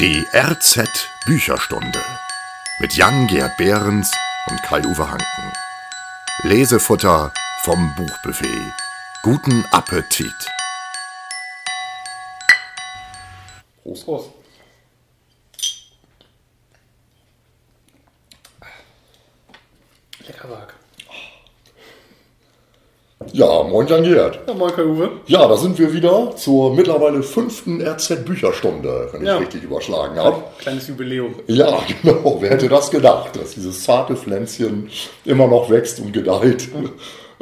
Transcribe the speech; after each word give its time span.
Die 0.00 0.26
RZ 0.32 1.10
Bücherstunde 1.26 2.02
mit 2.78 2.94
Jan-Gerd 2.94 3.58
Behrens 3.58 4.10
und 4.48 4.62
Kai-Uwe 4.62 5.10
Hanken. 5.10 5.52
Lesefutter 6.44 7.34
vom 7.64 7.94
Buchbuffet. 7.96 8.72
Guten 9.22 9.62
Appetit! 9.72 10.32
Prost, 13.82 14.06
Prost. 14.06 14.30
Lecker 20.26 20.48
Werk. 20.48 20.69
Ja, 23.32 23.62
moin 23.62 23.86
Jan 23.86 24.02
Gerd. 24.02 24.40
Ja, 24.46 24.54
moin 24.54 24.72
Kai-Uwe. 24.74 25.10
Ja, 25.26 25.46
da 25.46 25.56
sind 25.56 25.78
wir 25.78 25.92
wieder 25.92 26.34
zur 26.36 26.74
mittlerweile 26.74 27.22
fünften 27.22 27.80
RZ-Bücherstunde, 27.80 29.08
wenn 29.12 29.22
ich 29.22 29.28
Ja. 29.28 29.36
richtig 29.36 29.62
überschlagen 29.62 30.18
habe. 30.18 30.42
Kleines 30.58 30.88
Jubiläum. 30.88 31.34
Ja, 31.46 31.78
genau. 32.02 32.38
Wer 32.40 32.50
hätte 32.50 32.68
das 32.68 32.90
gedacht, 32.90 33.36
dass 33.40 33.52
dieses 33.54 33.84
zarte 33.84 34.16
Pflänzchen 34.16 34.90
immer 35.24 35.46
noch 35.46 35.70
wächst 35.70 36.00
und 36.00 36.12
gedeiht. 36.12 36.68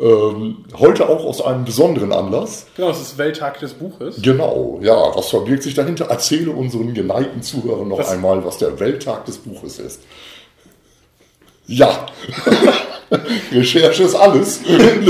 Ähm, 0.01 0.65
heute 0.79 1.09
auch 1.09 1.25
aus 1.25 1.43
einem 1.43 1.65
besonderen 1.65 2.13
Anlass. 2.13 2.67
Genau, 2.77 2.91
es 2.91 3.01
ist 3.01 3.19
Welttag 3.19 3.59
des 3.59 3.73
Buches. 3.75 4.23
Genau, 4.23 4.79
ja, 4.81 4.95
was 5.17 5.29
verbirgt 5.31 5.65
sich 5.65 5.75
dahinter? 5.75 6.05
Erzähle 6.05 6.53
unseren 6.53 6.95
geneigten 6.95 7.43
Zuhörern 7.43 7.89
noch 7.89 7.99
Was? 7.99 8.11
einmal, 8.11 8.45
was 8.45 8.59
der 8.59 8.79
Welttag 8.79 9.25
des 9.25 9.39
Buches 9.39 9.81
ist. 9.81 10.01
Ja, 11.67 12.07
Recherche 13.53 14.03
ist 14.03 14.15
alles. 14.15 14.61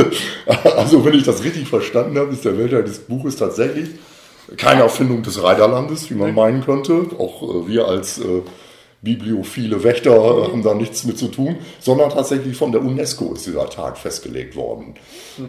also, 0.77 1.05
wenn 1.05 1.15
ich 1.15 1.25
das 1.25 1.43
richtig 1.43 1.69
verstanden 1.69 2.19
habe, 2.19 2.33
ist 2.33 2.45
der 2.45 2.59
Welttag 2.59 2.87
des 2.87 2.99
Buches 3.01 3.37
tatsächlich 3.37 3.91
keine 4.57 4.83
Erfindung 4.83 5.23
des 5.23 5.43
Reiterlandes, 5.43 6.11
wie 6.11 6.15
man 6.15 6.35
meinen 6.35 6.65
könnte. 6.65 7.07
Auch 7.19 7.43
äh, 7.43 7.69
wir 7.69 7.87
als 7.87 8.19
äh, 8.19 8.43
bibliophile 9.03 9.85
Wächter 9.85 10.13
äh, 10.13 10.51
haben 10.51 10.63
da 10.63 10.75
nichts 10.75 11.05
mit 11.05 11.19
zu 11.19 11.29
tun, 11.29 11.57
sondern 11.81 12.11
tatsächlich 12.11 12.57
von 12.57 12.73
der 12.73 12.83
UNESCO 12.83 13.35
ist 13.35 13.47
dieser 13.47 13.69
Tag 13.71 13.97
festgelegt 13.97 14.57
worden, 14.57 14.95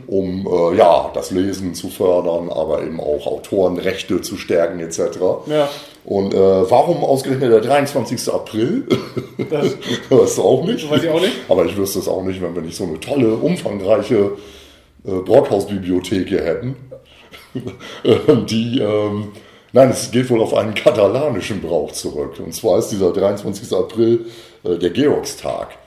um 0.07 0.47
äh, 0.47 0.77
ja, 0.77 1.09
das 1.13 1.31
Lesen 1.31 1.73
zu 1.73 1.89
fördern, 1.89 2.49
aber 2.49 2.83
eben 2.83 2.99
auch 2.99 3.25
Autorenrechte 3.25 4.21
zu 4.21 4.37
stärken 4.37 4.79
etc. 4.79 4.99
Ja. 5.47 5.69
Und 6.09 6.33
äh, 6.33 6.37
warum 6.37 7.03
ausgerechnet 7.03 7.51
der 7.51 7.61
23. 7.61 8.33
April? 8.33 8.87
Das, 9.47 9.77
weißt 10.09 10.39
du 10.39 10.41
auch 10.41 10.65
nicht. 10.65 10.89
Weiß 10.89 11.03
ich 11.03 11.09
auch 11.09 11.21
nicht. 11.21 11.35
Aber 11.47 11.65
ich 11.65 11.77
wüsste 11.77 11.99
es 11.99 12.07
auch 12.07 12.23
nicht, 12.23 12.41
wenn 12.41 12.55
wir 12.55 12.63
nicht 12.63 12.75
so 12.75 12.83
eine 12.85 12.99
tolle, 12.99 13.35
umfangreiche 13.35 14.31
äh, 15.05 15.11
Brockhaus-Bibliothek 15.11 16.27
hier 16.27 16.41
hätten. 16.41 16.75
Die, 18.47 18.79
ähm, 18.79 19.27
nein, 19.71 19.91
es 19.91 20.09
geht 20.09 20.31
wohl 20.31 20.41
auf 20.41 20.55
einen 20.55 20.73
katalanischen 20.73 21.61
Brauch 21.61 21.91
zurück. 21.91 22.39
Und 22.43 22.55
zwar 22.55 22.79
ist 22.79 22.87
dieser 22.87 23.13
23. 23.13 23.71
April 23.71 24.25
äh, 24.63 24.79
der 24.79 24.89
Georgstag. 24.89 25.77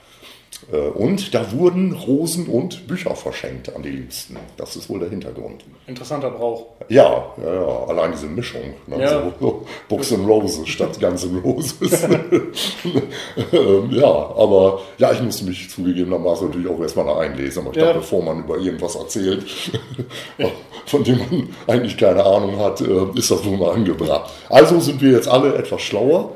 Äh, 0.73 0.77
und 0.77 1.34
da 1.34 1.53
wurden 1.53 1.92
Rosen 1.92 2.47
und 2.47 2.87
Bücher 2.87 3.15
verschenkt 3.15 3.75
an 3.77 3.83
die 3.83 3.91
Liebsten. 3.91 4.37
Das 4.56 4.75
ist 4.75 4.89
wohl 4.89 5.01
der 5.01 5.11
Hintergrund. 5.11 5.64
interessanter 5.87 6.31
Brauch. 6.31 6.67
Ja, 6.89 7.27
ja, 7.45 7.55
ja, 7.55 7.84
allein 7.89 8.12
diese 8.12 8.27
Mischung. 8.27 8.62
Ne? 8.87 9.01
Ja. 9.03 9.23
So, 9.23 9.33
so 9.41 9.67
Books 9.89 10.12
and 10.12 10.27
Roses 10.27 10.67
statt 10.69 10.98
Guns 10.98 11.27
Roses. 11.45 12.03
ähm, 13.53 13.91
ja, 13.91 14.06
aber 14.06 14.81
ja, 14.98 15.12
ich 15.12 15.23
musste 15.23 15.45
mich 15.45 15.69
zugegebenermaßen 15.70 16.48
natürlich 16.48 16.69
auch 16.69 16.81
erstmal 16.81 17.07
da 17.07 17.19
einlesen. 17.19 17.62
Aber 17.62 17.70
ich 17.70 17.77
Ja. 17.77 17.86
dachte, 17.86 17.98
bevor 18.01 18.23
man 18.23 18.45
über 18.45 18.57
irgendwas 18.59 18.95
erzählt, 18.95 19.45
von 20.86 21.05
dem 21.05 21.19
man 21.19 21.48
eigentlich 21.67 21.97
keine 21.97 22.25
Ahnung 22.25 22.59
hat, 22.59 22.81
äh, 22.81 23.07
ist 23.19 23.31
das 23.31 23.45
wohl 23.45 23.57
mal 23.59 23.73
angebracht. 23.73 24.31
Also 24.48 24.81
sind 24.81 25.01
wir 25.01 25.12
jetzt 25.12 25.29
alle 25.29 25.55
etwas 25.55 25.83
schlauer. 25.83 26.31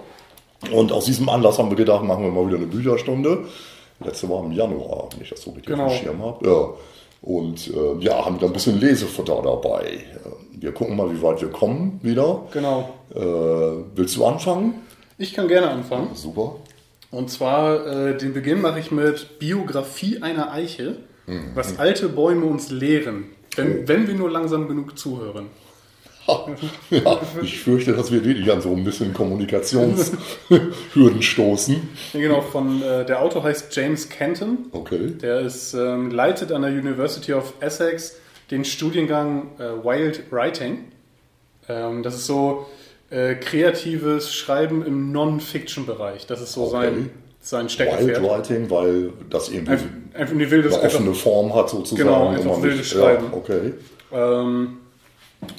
Und 0.72 0.90
aus 0.90 1.04
diesem 1.04 1.28
Anlass 1.28 1.58
haben 1.58 1.70
wir 1.70 1.76
gedacht, 1.76 2.02
machen 2.02 2.24
wir 2.24 2.30
mal 2.30 2.46
wieder 2.46 2.56
eine 2.56 2.66
Bücherstunde. 2.66 3.44
Letzte 4.04 4.28
war 4.28 4.44
im 4.44 4.52
Januar, 4.52 5.08
wenn 5.12 5.22
ich 5.22 5.30
das 5.30 5.40
so 5.42 5.50
richtig 5.50 5.66
Genau. 5.66 5.86
auf 5.86 5.92
dem 5.96 6.02
Schirm 6.04 6.22
habe. 6.22 6.46
Ja. 6.48 6.68
Und 7.22 7.68
äh, 7.74 8.04
ja, 8.04 8.24
haben 8.24 8.38
da 8.38 8.46
ein 8.46 8.52
bisschen 8.52 8.78
Lesefutter 8.78 9.40
dabei. 9.42 9.84
Äh, 9.84 10.60
Wir 10.60 10.72
gucken 10.72 10.96
mal, 10.96 11.10
wie 11.14 11.20
weit 11.22 11.40
wir 11.40 11.48
kommen 11.50 11.98
wieder. 12.02 12.42
Genau. 12.52 12.90
Äh, 13.14 13.20
willst 13.94 14.16
du 14.16 14.24
anfangen? 14.24 14.74
Ich 15.18 15.32
kann 15.34 15.48
gerne 15.48 15.70
anfangen. 15.70 16.10
Super. 16.14 16.56
Und 17.10 17.30
zwar, 17.30 17.86
äh, 17.86 18.16
den 18.18 18.32
Beginn 18.34 18.60
mache 18.60 18.78
ich 18.80 18.90
mit 18.90 19.38
Biografie 19.38 20.22
einer 20.22 20.52
Eiche, 20.52 20.96
Mhm. 21.26 21.52
was 21.54 21.78
alte 21.78 22.08
Bäume 22.08 22.44
uns 22.46 22.70
lehren, 22.70 23.24
wenn, 23.56 23.88
wenn 23.88 24.06
wir 24.06 24.14
nur 24.14 24.30
langsam 24.30 24.68
genug 24.68 24.96
zuhören. 24.98 25.46
Ja, 26.90 27.20
ich 27.42 27.60
fürchte, 27.60 27.92
dass 27.92 28.10
wir 28.12 28.24
wirklich 28.24 28.50
an 28.50 28.60
so 28.60 28.70
ein 28.72 28.84
bisschen 28.84 29.12
Kommunikationshürden 29.14 31.22
stoßen. 31.22 31.88
Ja, 32.12 32.20
genau, 32.20 32.40
von, 32.40 32.82
äh, 32.82 33.04
der 33.04 33.22
Autor 33.22 33.44
heißt 33.44 33.74
James 33.74 34.08
Kenton. 34.08 34.66
Okay. 34.72 35.12
Der 35.20 35.40
ist, 35.40 35.74
ähm, 35.74 36.10
leitet 36.10 36.52
an 36.52 36.62
der 36.62 36.70
University 36.72 37.32
of 37.32 37.54
Essex 37.60 38.16
den 38.50 38.64
Studiengang 38.64 39.50
äh, 39.58 39.84
Wild 39.84 40.24
Writing. 40.30 40.84
Ähm, 41.68 42.02
das 42.02 42.14
ist 42.14 42.26
so 42.26 42.66
äh, 43.10 43.34
kreatives 43.34 44.34
Schreiben 44.34 44.84
im 44.84 45.12
Non-Fiction-Bereich. 45.12 46.26
Das 46.26 46.40
ist 46.40 46.52
so 46.52 46.62
Okay. 46.64 46.72
sein, 46.72 47.10
sein 47.40 47.60
Wild 47.62 47.70
Steckenpferd. 47.72 48.22
Writing, 48.22 48.70
weil 48.70 49.12
das 49.30 49.48
irgendwie 49.48 49.72
Einfach, 50.14 50.34
eine 50.40 50.86
offene 50.86 51.14
Form 51.14 51.54
hat 51.54 51.70
sozusagen. 51.70 52.08
Genau, 52.08 52.28
einfach 52.28 52.62
wildes 52.62 52.88
Schreiben. 52.88 53.26
Ja, 53.30 53.36
okay. 53.36 53.74
Ähm, 54.12 54.78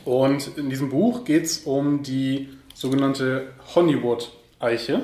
und 0.06 0.58
in 0.58 0.70
diesem 0.70 0.90
Buch 0.90 1.26
geht 1.26 1.46
es 1.46 1.60
um 1.60 2.04
die 2.04 2.50
sogenannte 2.74 3.48
Honeywood-Eiche. 3.76 5.04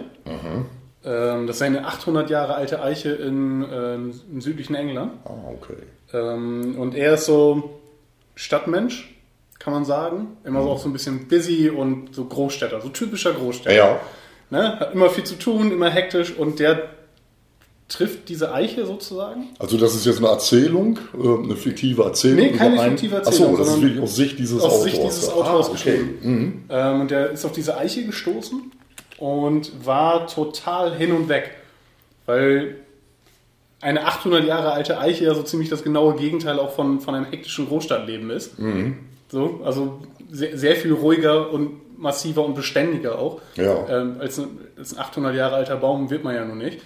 Ähm, 1.05 1.47
das 1.47 1.57
ist 1.57 1.61
eine 1.61 1.85
800 1.85 2.29
Jahre 2.29 2.55
alte 2.55 2.81
Eiche 2.81 3.09
in, 3.09 3.65
ähm, 3.71 4.13
im 4.31 4.41
südlichen 4.41 4.75
England. 4.75 5.11
Ah, 5.25 5.31
okay. 5.51 5.77
Ähm, 6.13 6.75
und 6.77 6.95
er 6.95 7.15
ist 7.15 7.25
so 7.25 7.79
Stadtmensch, 8.35 9.15
kann 9.59 9.73
man 9.73 9.85
sagen. 9.85 10.37
Immer 10.43 10.63
so 10.63 10.69
auch 10.69 10.79
so 10.79 10.89
ein 10.89 10.93
bisschen 10.93 11.27
busy 11.27 11.69
und 11.69 12.15
so 12.15 12.25
Großstädter, 12.25 12.81
so 12.81 12.89
typischer 12.89 13.33
Großstädter. 13.33 13.75
Ja, 13.75 13.87
ja. 13.87 13.99
Ne? 14.49 14.79
Hat 14.79 14.93
immer 14.93 15.09
viel 15.09 15.23
zu 15.23 15.35
tun, 15.35 15.71
immer 15.71 15.89
hektisch 15.89 16.35
und 16.35 16.59
der 16.59 16.89
trifft 17.93 18.27
diese 18.29 18.53
Eiche 18.53 18.85
sozusagen. 18.85 19.49
Also 19.59 19.77
das 19.77 19.93
ist 19.95 20.05
jetzt 20.05 20.17
eine 20.17 20.27
Erzählung, 20.27 20.99
äh, 21.13 21.43
eine 21.43 21.55
fiktive 21.55 22.03
Erzählung. 22.03 22.37
Nee, 22.39 22.51
keine 22.51 22.73
über 22.75 22.83
einen- 22.83 22.97
fiktive 22.97 23.15
Erzählung, 23.17 23.51
Achso, 23.53 23.57
das 23.63 23.75
ist 23.75 23.81
wirklich 23.81 24.01
aus 24.01 24.15
Sicht 24.15 24.39
dieses 24.39 24.61
aus 24.61 24.65
Autors. 24.73 24.83
Sicht 24.83 25.03
dieses 25.03 25.29
Ah, 25.29 25.33
Autors 25.33 25.67
okay. 25.69 25.73
geschrieben. 25.73 26.17
Mhm. 26.21 26.63
Ähm, 26.69 27.01
und 27.01 27.11
der 27.11 27.29
ist 27.31 27.45
auf 27.45 27.51
diese 27.51 27.77
Eiche 27.77 28.03
gestoßen 28.05 28.71
und 29.17 29.71
war 29.85 30.27
total 30.27 30.95
hin 30.95 31.11
und 31.11 31.29
weg. 31.29 31.51
Weil 32.25 32.77
eine 33.81 34.05
800 34.05 34.45
Jahre 34.45 34.71
alte 34.71 34.97
Eiche 34.99 35.25
ja 35.25 35.35
so 35.35 35.43
ziemlich 35.43 35.69
das 35.69 35.83
genaue 35.83 36.15
Gegenteil 36.15 36.57
auch 36.59 36.71
von, 36.71 36.99
von 37.01 37.15
einem 37.15 37.25
hektischen 37.25 37.67
Großstadtleben 37.67 38.29
ist. 38.29 38.57
Mhm. 38.59 38.97
So, 39.29 39.61
also 39.65 39.99
sehr, 40.31 40.57
sehr 40.57 40.75
viel 40.75 40.93
ruhiger 40.93 41.51
und 41.51 41.99
massiver 41.99 42.43
und 42.45 42.55
beständiger 42.55 43.19
auch. 43.19 43.41
Ja. 43.55 43.87
Ähm, 43.89 44.15
als, 44.19 44.39
ein, 44.39 44.47
als 44.77 44.93
ein 44.95 44.99
800 44.99 45.35
Jahre 45.35 45.55
alter 45.55 45.75
Baum 45.77 46.09
wird 46.09 46.23
man 46.23 46.33
ja 46.35 46.43
noch 46.45 46.55
nicht. 46.55 46.79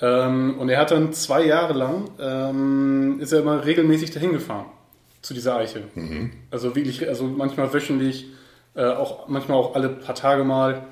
Ähm, 0.00 0.58
und 0.58 0.68
er 0.68 0.78
hat 0.78 0.90
dann 0.90 1.12
zwei 1.12 1.44
Jahre 1.44 1.74
lang, 1.74 2.10
ähm, 2.18 3.18
ist 3.20 3.32
er 3.32 3.40
immer 3.40 3.64
regelmäßig 3.64 4.10
dahin 4.10 4.32
gefahren 4.32 4.66
zu 5.22 5.34
dieser 5.34 5.56
Eiche. 5.56 5.84
Also 6.50 6.74
wirklich, 6.74 7.06
also 7.06 7.24
manchmal 7.24 7.72
wöchentlich, 7.72 8.26
äh, 8.74 8.84
auch 8.84 9.28
manchmal 9.28 9.58
auch 9.58 9.74
alle 9.74 9.90
paar 9.90 10.14
Tage 10.14 10.44
mal, 10.44 10.86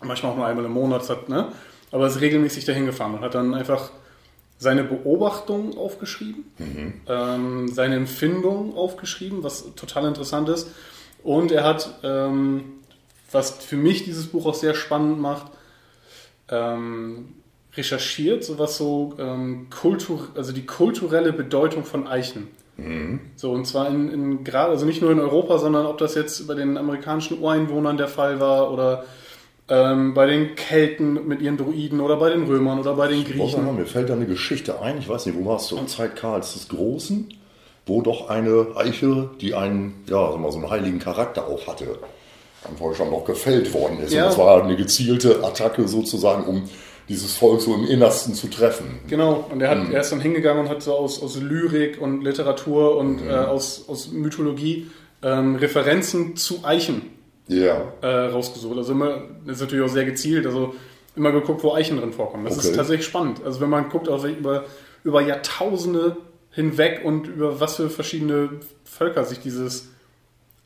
manchmal 0.00 0.32
auch 0.32 0.36
nur 0.36 0.46
einmal 0.46 0.64
im 0.64 0.72
Monat, 0.72 1.08
hat, 1.08 1.28
ne? 1.28 1.52
aber 1.90 2.04
er 2.04 2.10
ist 2.10 2.20
regelmäßig 2.20 2.64
dahin 2.64 2.86
gefahren 2.86 3.14
und 3.14 3.20
hat 3.22 3.34
dann 3.34 3.54
einfach 3.54 3.90
seine 4.58 4.84
Beobachtungen 4.84 5.76
aufgeschrieben, 5.76 6.44
ähm, 7.08 7.68
seine 7.68 7.96
Empfindungen 7.96 8.74
aufgeschrieben, 8.74 9.42
was 9.42 9.74
total 9.74 10.06
interessant 10.06 10.48
ist. 10.48 10.68
Und 11.22 11.52
er 11.52 11.64
hat, 11.64 11.98
ähm, 12.02 12.64
was 13.30 13.50
für 13.50 13.76
mich 13.76 14.04
dieses 14.04 14.26
Buch 14.28 14.46
auch 14.46 14.54
sehr 14.54 14.74
spannend 14.74 15.20
macht, 15.20 15.52
ähm, 16.48 17.34
recherchiert, 17.78 18.44
so 18.44 18.58
was 18.58 18.76
so 18.76 19.14
ähm, 19.18 19.68
Kultur, 19.70 20.28
also 20.34 20.52
die 20.52 20.66
kulturelle 20.66 21.32
Bedeutung 21.32 21.84
von 21.84 22.06
Eichen. 22.06 22.48
So, 23.34 23.50
und 23.50 23.66
zwar 23.66 23.88
in, 23.88 24.12
in 24.12 24.44
gerade, 24.44 24.70
also 24.70 24.86
nicht 24.86 25.02
nur 25.02 25.10
in 25.10 25.18
Europa, 25.18 25.58
sondern 25.58 25.84
ob 25.84 25.98
das 25.98 26.14
jetzt 26.14 26.46
bei 26.46 26.54
den 26.54 26.76
amerikanischen 26.76 27.40
Ureinwohnern 27.40 27.96
der 27.96 28.06
Fall 28.06 28.38
war 28.38 28.72
oder 28.72 29.04
ähm, 29.68 30.14
bei 30.14 30.26
den 30.26 30.54
Kelten 30.54 31.26
mit 31.26 31.42
ihren 31.42 31.56
Druiden 31.56 32.00
oder 32.00 32.16
bei 32.16 32.30
den 32.30 32.44
Römern 32.44 32.78
oder 32.78 32.94
bei 32.94 33.08
den 33.08 33.24
Griechen. 33.24 33.76
mir 33.76 33.84
fällt 33.84 34.10
da 34.10 34.14
eine 34.14 34.26
Geschichte 34.26 34.80
ein, 34.80 34.98
ich 34.98 35.08
weiß 35.08 35.26
nicht, 35.26 35.36
wo 35.36 35.44
war 35.44 35.56
es 35.56 35.66
zur 35.66 35.84
Zeit 35.88 36.14
Karls 36.14 36.52
des 36.52 36.68
Großen, 36.68 37.34
wo 37.84 38.00
doch 38.00 38.28
eine 38.28 38.68
Eiche, 38.76 39.30
die 39.40 39.54
einen, 39.54 40.04
ja, 40.08 40.36
mal, 40.36 40.52
so 40.52 40.58
einen 40.58 40.70
heiligen 40.70 41.00
Charakter 41.00 41.48
auch 41.48 41.66
hatte, 41.66 41.98
am 42.64 42.78
Deutschland 42.78 43.10
noch 43.10 43.24
gefällt 43.24 43.74
worden 43.74 43.98
ist. 44.00 44.12
Ja. 44.12 44.22
Und 44.22 44.28
das 44.30 44.38
war 44.38 44.62
eine 44.62 44.76
gezielte 44.76 45.42
Attacke 45.42 45.88
sozusagen, 45.88 46.44
um 46.44 46.68
dieses 47.08 47.36
Volk 47.36 47.60
so 47.60 47.74
im 47.74 47.84
Innersten 47.86 48.34
zu 48.34 48.48
treffen. 48.48 48.98
Genau, 49.08 49.46
und 49.50 49.60
er, 49.62 49.70
hat, 49.70 49.90
er 49.92 50.00
ist 50.00 50.12
dann 50.12 50.20
hingegangen 50.20 50.64
und 50.64 50.68
hat 50.70 50.82
so 50.82 50.92
aus, 50.94 51.22
aus 51.22 51.36
Lyrik 51.40 52.00
und 52.00 52.22
Literatur 52.22 52.96
und 52.98 53.26
äh, 53.26 53.30
aus, 53.32 53.84
aus 53.88 54.10
Mythologie 54.12 54.90
ähm, 55.22 55.56
Referenzen 55.56 56.36
zu 56.36 56.64
Eichen 56.64 57.02
Ja. 57.48 57.82
äh, 58.02 58.06
rausgesucht. 58.06 58.76
Also 58.76 58.92
immer, 58.92 59.22
das 59.46 59.56
ist 59.56 59.60
natürlich 59.62 59.84
auch 59.84 59.92
sehr 59.92 60.04
gezielt, 60.04 60.46
also 60.46 60.74
immer 61.16 61.32
geguckt, 61.32 61.62
wo 61.64 61.72
Eichen 61.72 61.96
drin 61.96 62.12
vorkommen. 62.12 62.44
Das 62.44 62.58
Okay. 62.58 62.68
ist 62.68 62.76
tatsächlich 62.76 63.06
spannend. 63.06 63.40
Also 63.44 63.60
wenn 63.60 63.70
man 63.70 63.88
guckt, 63.88 64.08
also 64.08 64.28
über, 64.28 64.64
über 65.02 65.22
Jahrtausende 65.22 66.16
hinweg 66.52 67.00
und 67.04 67.26
über 67.26 67.58
was 67.60 67.76
für 67.76 67.88
verschiedene 67.90 68.50
Völker 68.84 69.24
sich 69.24 69.38
dieses 69.40 69.88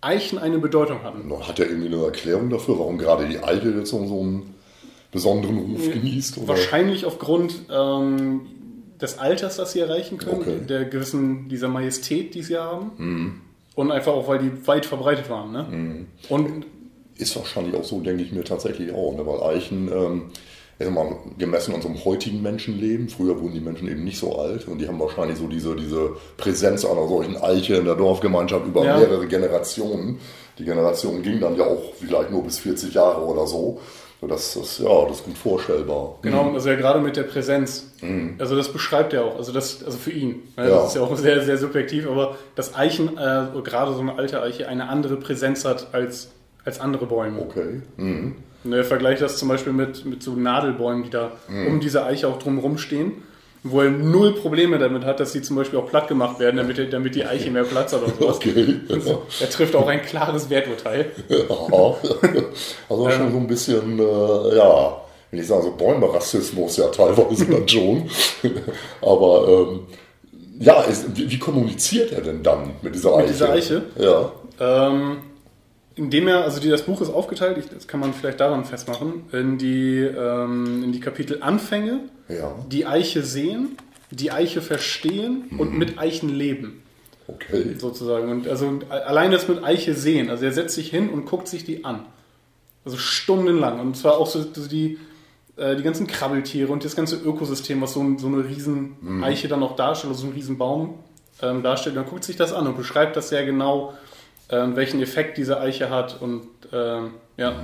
Eichen 0.01 0.39
eine 0.39 0.59
Bedeutung 0.59 1.03
hatten. 1.05 1.31
Hat 1.47 1.61
er 1.61 1.67
irgendwie 1.69 1.87
eine 1.95 2.05
Erklärung 2.05 2.51
dafür, 2.51 2.79
warum 2.79 2.99
gerade 2.99 3.27
die 3.29 3.39
Alte 3.39 3.69
jetzt 3.71 3.91
so, 3.91 4.05
so 4.07 4.21
einen 4.21 4.52
besonderen 5.13 5.59
Ruf 5.59 5.91
genießt? 5.93 6.39
Oder? 6.39 6.49
Wahrscheinlich 6.49 7.05
aufgrund 7.07 7.55
ähm, 7.71 8.41
des 9.01 9.19
Alters, 9.19 9.57
das 9.57 9.73
sie 9.73 9.81
erreichen 9.81 10.19
können, 10.19 10.41
Okay. 10.41 10.57
der 10.69 10.85
gewissen, 10.87 11.49
dieser 11.49 11.69
Majestät, 11.69 12.35
die 12.35 12.43
sie 12.43 12.57
haben. 12.59 13.43
Und 13.75 13.91
einfach 13.93 14.13
auch, 14.13 14.27
weil 14.29 14.39
die 14.39 14.67
weit 14.67 14.87
verbreitet 14.87 15.31
waren. 15.31 15.53
Ne? 15.53 16.07
Und 16.29 16.67
Ist 17.17 17.37
wahrscheinlich 17.37 17.75
auch 17.75 17.85
so, 17.85 18.01
denke 18.01 18.23
ich 18.23 18.33
mir 18.33 18.43
tatsächlich 18.45 18.93
auch, 18.93 19.15
ne? 19.17 19.27
weil 19.27 19.43
Eichen, 19.55 19.89
ähm, 19.93 20.93
mal, 20.95 21.17
gemessen 21.39 21.71
an 21.73 21.77
unserem 21.77 22.05
heutigen 22.05 22.43
Menschenleben, 22.43 23.09
früher 23.09 23.41
wurden 23.41 23.55
die 23.55 23.61
Menschen 23.61 23.87
eben 23.89 24.03
nicht 24.05 24.19
so 24.19 24.37
alt 24.37 24.67
und 24.67 24.79
die 24.81 24.89
haben 24.89 24.99
wahrscheinlich 24.99 25.39
so 25.39 25.47
diese, 25.47 25.77
diese 25.77 26.17
Präsenz 26.37 26.85
einer 26.85 27.07
solchen 27.07 27.37
Eiche 27.37 27.75
in 27.77 27.85
der 27.85 27.95
Dorfgemeinschaft 27.95 28.67
über 28.67 28.85
Ja. 28.85 28.99
mehrere 28.99 29.27
Generationen. 29.29 30.19
Die 30.59 30.65
Generation 30.65 31.23
ging 31.23 31.39
dann 31.41 31.57
ja 31.57 31.65
auch 31.67 31.95
vielleicht 32.01 32.31
nur 32.31 32.43
bis 32.43 32.59
40 32.59 32.93
Jahre 32.95 33.25
oder 33.25 33.47
so. 33.47 33.81
So, 34.23 34.29
Das 34.29 34.55
ist, 34.57 34.79
ja, 34.79 35.05
das 35.09 35.19
ist 35.19 35.25
gut 35.25 35.37
vorstellbar. 35.37 36.19
Genau, 36.23 36.53
also 36.55 36.71
ja 36.71 36.77
gerade 36.77 37.01
mit 37.01 37.17
der 37.17 37.25
Präsenz. 37.25 37.93
Also 38.39 38.57
das 38.57 38.73
beschreibt 38.73 39.13
er 39.13 39.25
auch. 39.25 39.37
Also 39.37 39.53
das, 39.53 39.85
also 39.85 39.99
für 39.99 40.13
ihn. 40.13 40.43
Ne, 40.57 40.69
Ja. 40.69 40.77
Das 40.77 40.89
ist 40.89 40.95
ja 40.95 41.03
auch 41.03 41.17
sehr, 41.17 41.43
sehr 41.43 41.59
subjektiv, 41.59 42.09
aber 42.09 42.37
dass 42.55 42.75
Eichen, 42.77 43.19
äh, 43.19 43.47
gerade 43.65 43.93
so 43.93 44.01
eine 44.01 44.17
alte 44.17 44.41
Eiche, 44.41 44.69
eine 44.69 44.89
andere 44.89 45.17
Präsenz 45.17 45.65
hat 45.65 45.89
als, 45.93 46.31
als 46.65 46.81
andere 46.81 47.07
Bäume. 47.07 47.41
Okay. 47.41 47.83
Mhm. 47.97 48.37
Und 48.65 48.73
er 48.73 48.85
vergleicht 48.85 49.21
das 49.21 49.39
zum 49.39 49.49
Beispiel 49.49 49.73
mit, 49.73 50.05
mit 50.05 50.23
so 50.23 50.35
Nadelbäumen, 50.35 51.03
die 51.03 51.11
da 51.11 51.33
um 51.67 51.81
diese 51.81 52.05
Eiche 52.05 52.29
auch 52.29 52.39
drumherum 52.39 52.79
stehen, 52.79 53.15
wo 53.65 53.81
er 53.81 53.91
null 53.91 54.35
Probleme 54.35 54.79
damit 54.79 55.05
hat, 55.05 55.21
dass 55.21 55.33
sie 55.33 55.43
zum 55.43 55.57
Beispiel 55.57 55.79
auch 55.79 55.87
platt 55.87 56.09
gemacht 56.09 56.41
werden, 56.41 56.57
damit, 56.57 56.93
damit 56.93 57.15
die 57.15 57.25
Eiche 57.25 57.51
mehr 57.51 57.63
Platz 57.63 57.93
hat 57.93 58.03
und 58.03 58.19
sowas. 58.19 58.37
Okay. 58.37 58.81
Er 59.41 59.51
trifft 59.51 59.77
auch 59.77 59.87
ein 59.87 60.03
klares 60.03 60.51
Werturteil. 60.51 61.13
Aha. 61.49 61.97
Also 62.89 63.11
schon 63.11 63.33
so 63.33 63.39
ein 63.39 63.47
bisschen, 63.47 63.99
äh, 63.99 64.57
ja, 64.57 65.01
wenn 65.31 65.41
ich 65.41 65.47
sage, 65.47 65.63
so 65.63 65.71
Bäume-Rassismus 65.73 66.77
ja 66.77 66.89
teilweise 66.89 67.47
dann 67.47 67.67
schon. 67.69 68.11
Aber 69.01 69.49
ähm, 69.49 69.81
ja, 70.59 70.83
ist, 70.83 71.17
wie, 71.17 71.31
wie 71.31 71.39
kommuniziert 71.39 72.13
er 72.13 72.21
denn 72.21 72.43
dann 72.43 72.73
mit 72.83 72.95
dieser 72.95 73.17
Eiche? 73.17 73.23
Mit 73.23 73.31
dieser 73.31 73.51
Eiche? 73.51 73.83
Ja. 73.99 74.33
Ähm, 74.61 75.19
indem 75.95 76.29
er, 76.29 76.45
also 76.45 76.61
die, 76.61 76.69
das 76.69 76.83
Buch 76.83 77.01
ist 77.01 77.11
aufgeteilt, 77.11 77.59
ich, 77.59 77.69
das 77.69 77.87
kann 77.87 78.01
man 78.01 78.13
vielleicht 78.15 78.41
daran 78.41 78.65
festmachen, 78.65 79.25
in 79.33 79.59
die, 79.59 79.99
ähm, 80.01 80.83
in 80.85 80.93
die 80.93 81.01
Kapitel 81.01 81.39
Anfänge, 81.43 82.01
Ja. 82.29 82.55
die 82.71 82.87
Eiche 82.87 83.23
sehen, 83.23 83.77
die 84.11 84.31
Eiche 84.31 84.61
verstehen 84.63 85.45
und 85.59 85.77
mit 85.77 85.99
Eichen 85.99 86.29
leben, 86.29 86.83
Okay. 87.29 87.77
sozusagen. 87.79 88.31
Und 88.31 88.49
also 88.49 88.81
allein 88.91 89.31
das 89.31 89.49
mit 89.49 89.63
Eiche 89.65 89.95
sehen, 89.95 90.29
also 90.31 90.45
er 90.45 90.53
setzt 90.53 90.75
sich 90.75 90.91
hin 90.91 91.09
und 91.09 91.25
guckt 91.27 91.49
sich 91.49 91.65
die 91.65 91.85
an. 91.85 92.07
Also 92.85 92.97
stundenlang. 92.99 93.81
Und 93.81 93.97
zwar 93.97 94.19
auch 94.19 94.27
so, 94.27 94.43
die, 94.43 94.99
äh, 95.57 95.77
die 95.77 95.83
ganzen 95.83 96.07
Krabbeltiere 96.07 96.73
und 96.73 96.85
das 96.85 96.97
ganze 96.97 97.17
Ökosystem, 97.17 97.81
was 97.81 97.93
so, 97.93 98.05
so 98.19 98.27
eine 98.27 98.45
riesen 98.45 99.23
Eiche 99.23 99.47
dann 99.49 99.63
auch 99.63 99.77
darstellt, 99.77 100.11
also 100.13 100.23
so 100.23 100.29
ein 100.29 100.35
riesen 100.35 100.59
Baum 100.59 100.95
ähm, 101.41 101.63
darstellt. 101.63 101.97
Dann 101.97 102.07
guckt 102.07 102.25
sich 102.25 102.37
das 102.37 102.53
an 102.53 102.67
und 102.67 102.77
beschreibt 102.77 103.17
das 103.17 103.29
sehr 103.29 103.47
genau, 103.47 103.95
ähm, 104.51 104.77
welchen 104.77 105.01
Effekt 105.03 105.39
diese 105.39 105.61
Eiche 105.61 105.91
hat 105.91 106.21
und 106.21 106.43
ähm, 106.73 107.15
ja, 107.37 107.63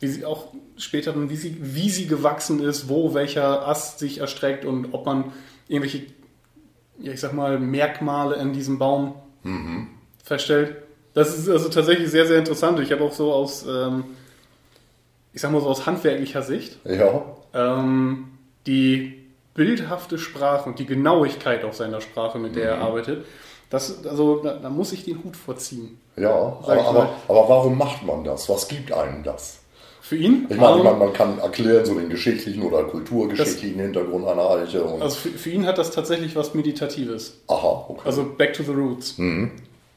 wie 0.00 0.08
sie 0.08 0.24
auch 0.24 0.48
später 0.76 1.12
dann, 1.12 1.30
wie 1.30 1.36
sie, 1.36 1.56
wie 1.60 1.88
sie 1.90 2.06
gewachsen 2.06 2.60
ist, 2.62 2.88
wo 2.88 3.14
welcher 3.14 3.66
Ast 3.68 3.98
sich 3.98 4.18
erstreckt 4.18 4.64
und 4.64 4.92
ob 4.92 5.06
man 5.06 5.32
irgendwelche, 5.68 6.02
ja, 7.00 7.12
ich 7.12 7.20
sag 7.20 7.32
mal, 7.32 7.58
Merkmale 7.58 8.36
in 8.36 8.52
diesem 8.52 8.78
Baum 8.78 9.14
feststellt. 10.22 10.76
Das 11.12 11.36
ist 11.38 11.48
also 11.48 11.68
tatsächlich 11.68 12.10
sehr, 12.10 12.26
sehr 12.26 12.38
interessant. 12.38 12.80
Ich 12.80 12.90
habe 12.92 13.04
auch 13.04 13.12
so 13.12 13.32
aus, 13.32 13.64
ähm, 13.68 14.04
ich 15.32 15.40
sag 15.42 15.52
mal 15.52 15.60
so 15.60 15.68
aus 15.68 15.86
handwerklicher 15.86 16.42
Sicht, 16.42 16.78
Ja. 16.84 17.22
ähm, 17.52 18.28
die 18.66 19.22
bildhafte 19.54 20.18
Sprache 20.18 20.68
und 20.68 20.78
die 20.78 20.86
Genauigkeit 20.86 21.62
auch 21.64 21.74
seiner 21.74 22.00
Sprache, 22.00 22.38
mit 22.38 22.56
der 22.56 22.70
er 22.70 22.78
arbeitet, 22.78 23.24
das, 23.74 24.04
also 24.06 24.40
da, 24.42 24.54
da 24.54 24.70
muss 24.70 24.92
ich 24.92 25.04
den 25.04 25.22
Hut 25.22 25.36
vorziehen. 25.36 25.98
Ja, 26.16 26.30
aber, 26.32 26.72
aber, 26.86 26.92
mal. 26.92 27.08
aber 27.28 27.48
warum 27.48 27.76
macht 27.76 28.04
man 28.06 28.24
das? 28.24 28.48
Was 28.48 28.68
gibt 28.68 28.92
einem 28.92 29.22
das? 29.22 29.60
Für 30.00 30.16
ihn? 30.16 30.46
Ich 30.50 30.56
meine, 30.58 30.76
ähm, 30.78 30.84
man, 30.84 30.98
man 30.98 31.12
kann 31.14 31.38
erklären, 31.38 31.84
so 31.84 31.94
den 31.98 32.10
geschichtlichen 32.10 32.62
oder 32.62 32.84
kulturgeschichtlichen 32.84 33.80
Hintergrund 33.80 34.26
einer 34.26 34.50
Eiche. 34.50 34.84
Also 35.00 35.16
für, 35.16 35.30
für 35.30 35.50
ihn 35.50 35.66
hat 35.66 35.78
das 35.78 35.90
tatsächlich 35.92 36.36
was 36.36 36.54
Meditatives. 36.54 37.40
aha, 37.48 37.86
okay. 37.88 38.02
Also 38.04 38.24
back 38.36 38.52
to 38.52 38.62
the 38.62 38.72
roots. 38.72 39.16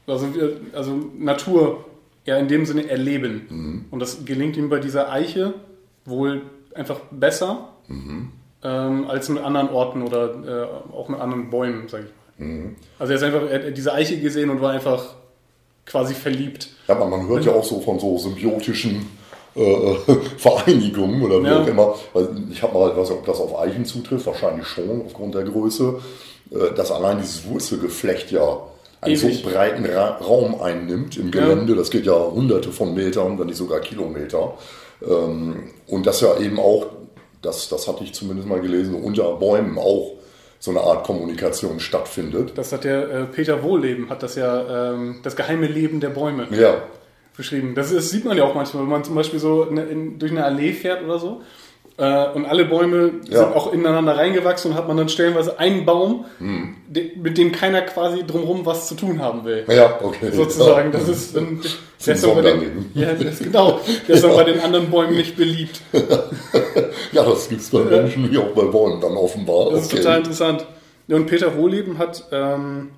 Also, 0.06 0.34
wir- 0.34 0.56
also 0.72 0.92
Natur 1.18 1.84
ja 2.24 2.36
in 2.38 2.48
dem 2.48 2.64
Sinne 2.66 2.88
erleben. 2.88 3.86
Und 3.90 4.00
das 4.00 4.24
gelingt 4.24 4.56
ihm 4.56 4.68
bei 4.70 4.78
dieser 4.78 5.12
Eiche 5.12 5.54
wohl 6.06 6.42
einfach 6.74 7.00
besser 7.10 7.68
ähm, 8.62 9.06
als 9.08 9.28
mit 9.28 9.42
anderen 9.42 9.68
Orten 9.70 10.02
oder 10.02 10.70
äh, 10.90 10.94
auch 10.96 11.08
mit 11.08 11.20
anderen 11.20 11.50
Bäumen, 11.50 11.86
sag 11.88 12.04
ich 12.04 12.10
mal. 12.38 12.74
Also 12.98 13.12
er 13.12 13.16
ist 13.16 13.22
einfach, 13.22 13.42
er 13.50 13.66
hat 13.66 13.76
diese 13.76 13.92
Eiche 13.92 14.18
gesehen 14.18 14.50
und 14.50 14.60
war 14.60 14.72
einfach 14.72 15.14
quasi 15.86 16.14
verliebt. 16.14 16.68
Ja, 16.86 16.94
man, 16.94 17.10
man 17.10 17.28
hört 17.28 17.44
ja 17.44 17.52
auch 17.52 17.64
so 17.64 17.80
von 17.80 17.98
so 17.98 18.18
symbiotischen 18.18 19.06
äh, 19.54 19.94
Vereinigungen 20.38 21.22
oder 21.22 21.42
wie 21.42 21.46
Ja. 21.48 21.62
auch 21.62 21.66
immer. 21.66 21.94
Ich 22.50 22.62
habe 22.62 22.74
mal, 22.74 22.96
weiß 22.96 23.08
nicht, 23.10 23.18
ob 23.18 23.26
das 23.26 23.40
auf 23.40 23.58
Eichen 23.58 23.84
zutrifft, 23.84 24.26
wahrscheinlich 24.26 24.66
schon 24.66 25.02
aufgrund 25.06 25.34
der 25.34 25.44
Größe, 25.44 25.98
äh, 26.50 26.74
dass 26.76 26.90
allein 26.92 27.18
dieses 27.18 27.46
Wurzelgeflecht 27.48 28.30
ja 28.30 28.58
einen 29.00 29.14
Ewig. 29.14 29.42
so 29.42 29.48
breiten 29.50 29.86
Ra 29.86 30.16
Raum 30.18 30.60
einnimmt 30.60 31.16
im 31.16 31.30
Gelände. 31.30 31.74
Das 31.74 31.90
geht 31.90 32.04
ja 32.06 32.12
hunderte 32.14 32.70
von 32.72 32.94
Metern, 32.94 33.38
wenn 33.38 33.46
nicht 33.46 33.56
sogar 33.56 33.80
Kilometer. 33.80 34.54
Ähm, 35.08 35.70
und 35.86 36.06
das 36.06 36.20
ja 36.20 36.36
eben 36.38 36.58
auch, 36.58 36.86
das, 37.40 37.68
das 37.68 37.86
hatte 37.88 38.02
ich 38.04 38.12
zumindest 38.12 38.48
mal 38.48 38.60
gelesen, 38.60 38.94
unter 38.96 39.36
Bäumen 39.36 39.78
auch 39.78 40.14
so 40.58 40.70
eine 40.70 40.80
Art 40.80 41.04
Kommunikation 41.04 41.80
stattfindet. 41.80 42.52
Das 42.56 42.72
hat 42.72 42.84
der 42.84 43.10
äh, 43.10 43.24
Peter 43.26 43.62
Wohlleben, 43.62 44.10
hat 44.10 44.22
das 44.22 44.34
ja 44.34 44.92
ähm, 44.92 45.20
das 45.22 45.36
geheime 45.36 45.66
Leben 45.66 46.00
der 46.00 46.10
Bäume 46.10 46.48
Ja, 46.50 46.82
beschrieben. 47.36 47.74
Das, 47.74 47.92
ist, 47.92 48.10
sieht 48.10 48.24
man 48.24 48.36
ja 48.36 48.44
auch 48.44 48.54
manchmal, 48.54 48.82
wenn 48.82 48.90
man 48.90 49.04
zum 49.04 49.14
Beispiel 49.14 49.38
so 49.38 49.64
in, 49.64 49.76
in, 49.76 50.18
durch 50.18 50.32
eine 50.32 50.44
Allee 50.44 50.72
fährt 50.72 51.04
oder 51.04 51.18
so. 51.18 51.42
Äh, 52.00 52.28
und 52.30 52.46
alle 52.46 52.64
Bäume 52.64 53.10
Ja. 53.28 53.40
sind 53.40 53.56
auch 53.56 53.72
ineinander 53.72 54.16
reingewachsen 54.16 54.70
und 54.70 54.76
hat 54.76 54.86
man 54.86 54.96
dann 54.96 55.08
stellenweise 55.08 55.58
einen 55.58 55.84
Baum, 55.84 56.26
Hm. 56.38 56.76
de, 56.86 57.16
mit 57.16 57.36
dem 57.36 57.50
keiner 57.50 57.82
quasi 57.82 58.24
drumherum 58.24 58.64
was 58.64 58.86
zu 58.86 58.94
tun 58.94 59.20
haben 59.20 59.44
will. 59.44 59.64
ja, 59.68 59.98
okay. 60.00 60.30
Sozusagen. 60.30 60.92
Ja. 60.92 60.98
Das 60.98 61.08
ist, 61.08 61.34
dann, 61.34 61.60
der 62.06 62.14
ist 62.14 62.22
bei 62.24 62.40
den, 62.40 62.90
ja, 62.94 63.12
das, 63.14 63.40
genau. 63.40 63.80
Der 64.06 64.14
ist 64.14 64.22
dann 64.22 64.34
bei 64.36 64.44
den 64.44 64.60
anderen 64.60 64.90
Bäumen 64.90 65.16
nicht 65.16 65.36
beliebt. 65.36 65.80
Ja, 67.12 67.24
das 67.24 67.48
gibt 67.48 67.62
es 67.62 67.70
bei 67.70 67.80
Menschen 67.80 68.30
wie 68.30 68.36
auch 68.38 68.50
bei 68.54 68.64
Bäumen 68.64 69.00
dann 69.00 69.16
offenbar. 69.16 69.70
Das 69.70 69.82
ist 69.82 69.92
Okay. 69.92 70.02
total 70.02 70.18
interessant. 70.18 70.66
Ja, 71.08 71.16
und 71.16 71.26
Peter 71.26 71.56
Wohleben 71.56 71.96
hat, 71.98 72.24
ähm, 72.32 72.90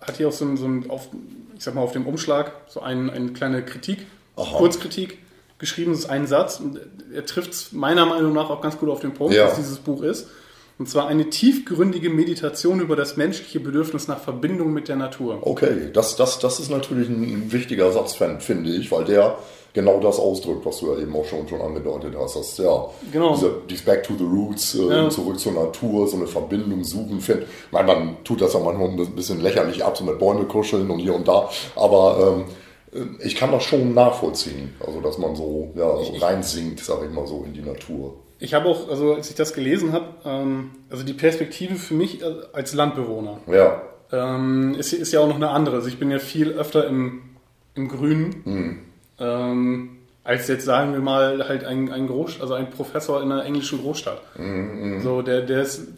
hat 0.00 0.16
hier 0.16 0.28
auch 0.28 0.32
so 0.32 0.44
ein, 0.44 0.56
so 0.56 0.64
ein 0.66 0.88
auf, 0.88 1.08
ich 1.56 1.64
sag 1.64 1.74
mal, 1.74 1.80
auf 1.82 1.92
dem 1.92 2.06
Umschlag 2.06 2.52
so 2.68 2.80
ein, 2.80 3.10
eine 3.10 3.32
kleine 3.32 3.62
Kritik, 3.64 4.06
Aha. 4.36 4.56
Kurzkritik 4.56 5.18
geschrieben. 5.64 5.90
Das 5.92 6.00
ist 6.00 6.10
ein 6.10 6.26
Satz. 6.26 6.60
Er 7.14 7.24
trifft 7.26 7.52
es 7.52 7.72
meiner 7.72 8.06
Meinung 8.06 8.32
nach 8.32 8.50
auch 8.50 8.60
ganz 8.60 8.78
gut 8.78 8.88
auf 8.90 9.00
den 9.00 9.14
Punkt, 9.14 9.34
Ja. 9.34 9.46
was 9.46 9.56
dieses 9.56 9.78
Buch 9.78 10.02
ist. 10.02 10.28
Und 10.76 10.88
zwar 10.88 11.06
eine 11.06 11.30
tiefgründige 11.30 12.10
Meditation 12.10 12.80
über 12.80 12.96
das 12.96 13.16
menschliche 13.16 13.60
Bedürfnis 13.60 14.08
nach 14.08 14.18
Verbindung 14.18 14.72
mit 14.72 14.88
der 14.88 14.96
Natur. 14.96 15.38
Okay, 15.42 15.90
das, 15.92 16.16
das, 16.16 16.40
das 16.40 16.58
ist 16.58 16.68
natürlich 16.70 17.08
ein 17.08 17.52
wichtiger 17.52 17.92
Satz, 17.92 18.14
finde 18.40 18.70
ich, 18.70 18.90
weil 18.90 19.04
der 19.04 19.38
genau 19.72 20.00
das 20.00 20.18
ausdrückt, 20.18 20.66
was 20.66 20.78
du 20.78 20.92
ja 20.92 20.98
eben 21.00 21.14
auch 21.14 21.24
schon, 21.26 21.46
schon 21.48 21.60
angedeutet 21.60 22.14
hast. 22.18 22.34
Das, 22.36 22.58
ja, 22.58 22.86
Genau. 23.12 23.34
Diese, 23.34 23.54
dieses 23.70 23.84
Back 23.84 24.02
to 24.02 24.14
the 24.18 24.24
Roots, 24.24 24.74
äh, 24.74 24.82
Ja. 24.88 25.10
zurück 25.10 25.38
zur 25.38 25.52
Natur, 25.52 26.08
so 26.08 26.16
eine 26.16 26.26
Verbindung 26.26 26.82
suchen, 26.82 27.20
find, 27.20 27.42
ich 27.42 27.72
meine, 27.72 27.86
man 27.86 28.16
tut 28.24 28.40
das 28.40 28.54
ja 28.54 28.58
manchmal 28.60 28.88
ein 28.88 29.14
bisschen 29.14 29.40
lächerlich 29.40 29.84
ab, 29.84 29.96
so 29.96 30.02
mit 30.04 30.18
Bäume 30.18 30.44
kuscheln 30.44 30.90
und 30.90 30.98
hier 30.98 31.14
und 31.14 31.26
da, 31.28 31.48
aber 31.76 32.34
ähm, 32.36 32.44
ich 33.20 33.36
kann 33.36 33.50
das 33.50 33.64
schon 33.64 33.94
nachvollziehen, 33.94 34.74
also 34.84 35.00
dass 35.00 35.18
man 35.18 35.34
so, 35.34 35.72
ja, 35.74 35.96
so 35.96 36.14
reinsinkt, 36.24 36.80
sag 36.80 37.02
ich 37.04 37.10
mal 37.10 37.26
so, 37.26 37.44
in 37.44 37.52
die 37.52 37.62
Natur. 37.62 38.14
Ich 38.38 38.54
habe 38.54 38.68
auch, 38.68 38.88
also 38.88 39.14
als 39.14 39.30
ich 39.30 39.36
das 39.36 39.52
gelesen 39.52 39.92
habe, 39.92 40.06
ähm, 40.24 40.70
also 40.90 41.04
die 41.04 41.12
Perspektive 41.14 41.76
für 41.76 41.94
mich 41.94 42.22
äh, 42.22 42.26
als 42.52 42.74
Landbewohner 42.74 43.38
Ja, 43.46 43.82
ähm, 44.12 44.74
ist, 44.78 44.92
ist 44.92 45.12
ja 45.12 45.20
auch 45.20 45.28
noch 45.28 45.36
eine 45.36 45.50
andere. 45.50 45.76
Also 45.76 45.88
ich 45.88 45.98
bin 45.98 46.10
ja 46.10 46.18
viel 46.18 46.52
öfter 46.52 46.86
im, 46.86 47.22
im 47.74 47.88
Grünen, 47.88 48.82
ähm, 49.18 49.90
als 50.22 50.48
jetzt 50.48 50.64
sagen 50.64 50.92
wir 50.92 51.00
mal 51.00 51.48
halt 51.48 51.64
ein, 51.64 51.90
ein 51.90 52.06
Groß, 52.06 52.40
also 52.40 52.54
ein 52.54 52.70
Professor 52.70 53.22
in 53.22 53.30
einer 53.30 53.44
englischen 53.44 53.80
Großstadt. 53.80 54.22
So, 55.02 55.22
der, 55.22 55.42
der 55.42 55.62
ist 55.62 55.88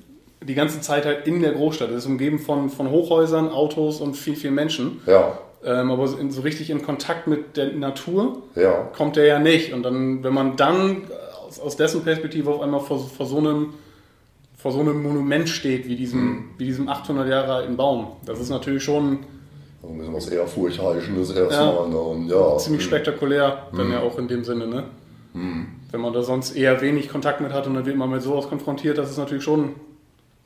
die 0.42 0.54
ganze 0.54 0.80
Zeit 0.80 1.04
halt 1.04 1.26
in 1.26 1.42
der 1.42 1.52
Großstadt. 1.52 1.90
Er 1.90 1.96
ist 1.96 2.06
umgeben 2.06 2.38
von, 2.38 2.70
von 2.70 2.90
Hochhäusern, 2.90 3.50
Autos 3.50 4.00
und 4.00 4.14
viel, 4.14 4.36
viel 4.36 4.50
Menschen. 4.50 5.00
ja, 5.06 5.38
Ähm, 5.66 5.90
aber 5.90 6.06
so 6.06 6.16
in- 6.16 6.30
so 6.30 6.42
richtig 6.42 6.70
in 6.70 6.80
Kontakt 6.82 7.26
mit 7.26 7.56
der 7.56 7.72
Natur 7.72 8.42
Ja. 8.54 8.88
kommt 8.96 9.16
er 9.16 9.26
ja 9.26 9.38
nicht. 9.40 9.72
Und 9.72 9.82
dann, 9.82 10.22
wenn 10.22 10.32
man 10.32 10.56
dann 10.56 11.02
aus, 11.46 11.58
aus 11.58 11.76
dessen 11.76 12.02
Perspektive 12.04 12.48
auf 12.50 12.60
einmal 12.62 12.80
vor, 12.80 13.00
vor, 13.00 13.26
so 13.26 13.38
einem, 13.38 13.74
vor 14.56 14.70
so 14.70 14.78
einem 14.80 15.02
Monument 15.02 15.48
steht, 15.48 15.88
wie 15.88 15.96
diesem, 15.96 16.20
Mhm. 16.24 16.44
wie 16.58 16.66
diesem 16.66 16.88
800 16.88 17.28
Jahre 17.28 17.52
alten 17.54 17.76
Baum, 17.76 18.06
das 18.24 18.38
ist 18.40 18.48
natürlich 18.50 18.84
schon 18.84 19.18
So 19.82 19.88
ein 19.88 19.98
bisschen 19.98 20.14
was 20.14 20.28
Ehrfurchtheischendes 20.28 21.30
erstmal. 21.32 21.88
ne? 21.88 21.96
Und 21.98 22.28
ja. 22.28 22.56
ziemlich 22.58 22.82
spektakulär, 22.84 23.64
dann 23.76 23.88
Mhm. 23.88 23.92
ja 23.92 24.00
auch 24.00 24.18
in 24.18 24.28
dem 24.28 24.44
Sinne, 24.44 24.66
ne? 24.68 24.84
Wenn 25.34 26.00
man 26.00 26.12
da 26.14 26.22
sonst 26.22 26.56
eher 26.56 26.80
wenig 26.80 27.08
Kontakt 27.10 27.40
mit 27.42 27.52
hat 27.52 27.66
und 27.66 27.74
dann 27.74 27.84
wird 27.86 27.96
man 27.96 28.08
mit 28.10 28.22
sowas 28.22 28.48
konfrontiert, 28.48 28.96
das 28.98 29.10
ist 29.10 29.18
natürlich 29.18 29.44
schon 29.44 29.74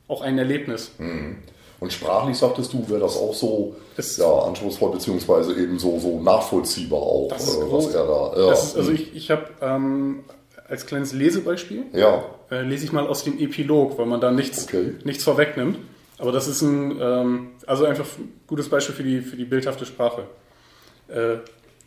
auch 0.08 0.20
ein 0.22 0.36
Erlebnis. 0.36 0.92
Mhm. 0.98 1.36
Und 1.80 1.92
sprachlich 1.92 2.36
sagtest 2.36 2.72
du, 2.74 2.86
wäre 2.88 3.00
das 3.00 3.16
auch 3.16 3.32
so 3.34 3.74
Das- 3.96 4.16
ja, 4.18 4.26
anspruchsvoll, 4.30 4.92
beziehungsweise 4.92 5.54
eben 5.54 5.78
so, 5.78 5.98
so 5.98 6.20
nachvollziehbar 6.20 6.98
auch, 7.00 7.28
Das 7.30 7.56
äh, 7.56 7.60
was 7.70 7.94
er 7.94 8.06
da. 8.06 8.32
Ja, 8.36 8.52
ist, 8.52 8.76
also 8.76 8.92
ich, 8.92 9.16
ich 9.16 9.30
habe 9.30 9.46
ähm, 9.62 10.24
als 10.68 10.84
kleines 10.86 11.12
Lesebeispiel, 11.14 11.84
ja. 11.94 12.22
äh, 12.50 12.60
lese 12.62 12.84
ich 12.84 12.92
mal 12.92 13.06
aus 13.06 13.24
dem 13.24 13.38
Epilog, 13.38 13.98
weil 13.98 14.06
man 14.06 14.20
da 14.20 14.30
nichts, 14.30 14.64
Okay. 14.64 14.92
nichts 15.04 15.24
vorwegnimmt. 15.24 15.78
Aber 16.18 16.32
das 16.32 16.48
ist 16.48 16.60
ein, 16.60 16.98
ähm, 17.00 17.50
also 17.66 17.86
einfach 17.86 18.04
ein 18.18 18.30
gutes 18.46 18.68
Beispiel 18.68 18.94
für 18.94 19.02
die, 19.02 19.20
für 19.22 19.36
die 19.36 19.46
bildhafte 19.46 19.86
Sprache. 19.86 20.24
Äh, 21.08 21.38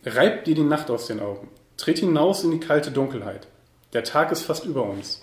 Reib 0.05 0.43
dir 0.45 0.55
die 0.55 0.63
Nacht 0.63 0.89
aus 0.91 1.05
den 1.07 1.21
Augen. 1.21 1.47
Tritt 1.77 1.99
hinaus 1.99 2.43
in 2.43 2.51
die 2.51 2.59
kalte 2.59 2.91
Dunkelheit. 2.91 3.47
Der 3.93 4.03
Tag 4.03 4.31
ist 4.33 4.41
fast 4.41 4.65
über 4.65 4.83
uns. 4.83 5.21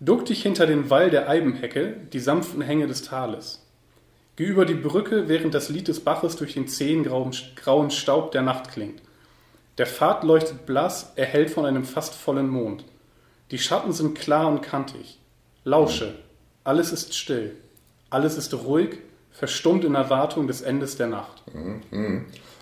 Duck 0.00 0.24
dich 0.24 0.42
hinter 0.42 0.66
den 0.66 0.88
Wall 0.88 1.10
der 1.10 1.28
Eibenhecke, 1.28 1.94
die 2.12 2.20
sanften 2.20 2.62
Hänge 2.62 2.86
des 2.86 3.02
Tales. 3.02 3.65
Geh 4.36 4.44
über 4.44 4.66
die 4.66 4.74
Brücke, 4.74 5.28
während 5.28 5.54
das 5.54 5.70
Lied 5.70 5.88
des 5.88 6.00
Baches 6.00 6.36
durch 6.36 6.54
den 6.54 6.68
zähen 6.68 7.04
grauen, 7.04 7.90
Staub 7.90 8.32
der 8.32 8.42
Nacht 8.42 8.70
klingt. 8.70 9.00
Der 9.78 9.86
Pfad 9.86 10.24
leuchtet 10.24 10.66
blass, 10.66 11.12
erhellt 11.16 11.50
von 11.50 11.64
einem 11.64 11.84
fast 11.84 12.14
vollen 12.14 12.48
Mond. 12.48 12.84
Die 13.50 13.58
Schatten 13.58 13.92
sind 13.92 14.18
klar 14.18 14.48
und 14.48 14.62
kantig. 14.62 15.18
Lausche, 15.64 16.14
alles 16.64 16.92
ist 16.92 17.14
still. 17.14 17.56
Alles 18.10 18.36
ist 18.36 18.52
ruhig, 18.54 18.98
verstummt 19.32 19.84
in 19.84 19.94
Erwartung 19.94 20.46
des 20.46 20.60
Endes 20.62 20.96
der 20.96 21.08
Nacht. 21.08 21.42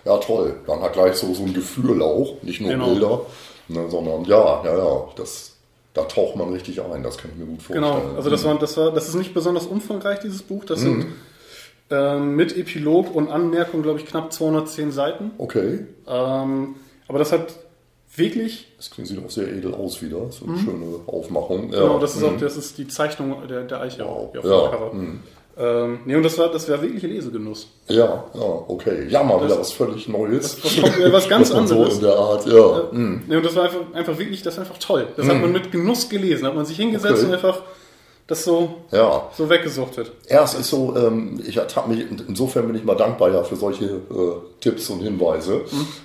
Ja, 0.05 0.17
toll. 0.17 0.55
Dann 0.67 0.81
hat 0.81 0.93
gleich 0.93 1.15
so, 1.15 1.33
so 1.33 1.43
ein 1.43 1.53
Gefühl 1.53 2.01
auch, 2.01 2.41
nicht 2.41 2.61
nur 2.61 2.71
Genau. 2.71 2.85
Bilder, 2.87 3.21
ne, 3.67 3.89
sondern 3.89 4.23
ja, 4.25 4.63
ja, 4.63 4.77
ja, 4.77 5.07
das, 5.15 5.55
da 5.93 6.03
taucht 6.03 6.35
man 6.35 6.53
richtig 6.53 6.81
ein, 6.81 7.03
das 7.03 7.17
kann 7.17 7.31
ich 7.31 7.37
mir 7.37 7.45
gut 7.45 7.61
vorstellen. 7.61 7.83
Genau, 7.83 8.15
also 8.15 8.29
das 8.29 8.43
war, 8.43 8.57
das 8.59 8.77
war, 8.77 8.91
das 8.91 9.07
ist 9.09 9.15
nicht 9.15 9.33
besonders 9.33 9.65
umfangreich, 9.65 10.19
dieses 10.19 10.41
Buch. 10.43 10.65
Das 10.65 10.81
sind 10.81 11.07
ähm, 11.89 12.35
mit 12.35 12.57
Epilog 12.57 13.13
und 13.15 13.29
Anmerkung, 13.29 13.83
glaube 13.83 13.99
ich, 13.99 14.05
knapp 14.05 14.31
210 14.33 14.91
Seiten. 14.91 15.31
Okay, 15.37 15.85
Ähm, 16.07 16.75
aber 17.07 17.19
das 17.19 17.31
hat 17.31 17.53
wirklich, 18.15 18.67
das 18.77 18.89
klingt- 18.91 19.07
sieht 19.09 19.23
auch 19.23 19.29
sehr 19.29 19.47
edel 19.47 19.73
aus 19.73 20.01
wieder, 20.01 20.31
so 20.31 20.45
eine 20.45 20.57
schöne 20.57 20.85
Aufmachung. 21.07 21.71
Ja. 21.71 21.79
Mhm. 21.79 21.83
genau, 21.83 21.99
das 21.99 22.15
ist 22.15 22.23
auch, 22.23 22.37
das 22.39 22.57
ist 22.57 22.77
die 22.77 22.87
Zeichnung 22.87 23.35
der, 23.49 23.63
der 23.63 23.81
Eiche 23.81 23.97
hier 23.97 24.05
auf 24.07 24.33
Ja, 24.33 24.41
dem 24.41 24.71
Cover. 24.71 24.91
Ähm, 25.57 25.99
nee, 26.05 26.15
und 26.15 26.23
das 26.23 26.37
war, 26.37 26.49
das 26.51 26.67
war 26.69 26.81
wirklich 26.81 27.01
Lesegenuss. 27.03 27.69
Ja, 27.87 28.25
ja, 28.33 28.41
okay. 28.67 29.07
Ja, 29.07 29.23
mal 29.23 29.41
wieder 29.45 29.57
was 29.57 29.71
völlig 29.71 30.05
Neues. 30.09 30.61
was 30.63 30.81
kommt- 30.81 30.99
äh, 30.99 31.13
was 31.13 31.29
ganz 31.29 31.49
Was 31.51 31.57
anderes. 31.57 31.93
So 31.93 31.99
in 31.99 32.05
der 32.05 32.15
Art, 32.17 32.45
ja. 32.45 32.91
hm. 32.91 33.21
Nee, 33.27 33.35
und 33.37 33.45
das 33.45 33.55
war 33.55 33.63
einfach, 33.63 33.79
einfach 33.93 34.17
wirklich, 34.19 34.41
das 34.43 34.57
war 34.57 34.65
einfach 34.65 34.79
toll. 34.79 35.07
Das 35.15 35.27
hat 35.29 35.39
man 35.39 35.53
mit 35.53 35.71
Genuss 35.71 36.09
gelesen, 36.09 36.45
hat 36.45 36.55
man 36.55 36.65
sich 36.65 36.75
hingesetzt 36.75 37.19
Okay. 37.19 37.25
und 37.27 37.33
einfach 37.35 37.61
das 38.27 38.43
so, 38.43 38.75
Ja, 38.91 39.29
so 39.37 39.49
weggesuchtet. 39.49 40.11
Ja, 40.29 40.43
es 40.43 40.55
ist 40.55 40.69
so, 40.69 40.95
ähm, 40.95 41.39
ich 41.45 41.57
ertappe 41.57 41.89
mich, 41.89 42.05
insofern 42.27 42.65
bin 42.67 42.75
ich 42.75 42.83
mal 42.83 42.95
dankbar 42.95 43.31
ja 43.31 43.43
für 43.43 43.55
solche 43.55 43.85
äh, 43.85 44.59
Tipps 44.61 44.89
und 44.89 45.01
Hinweise. 45.01 45.61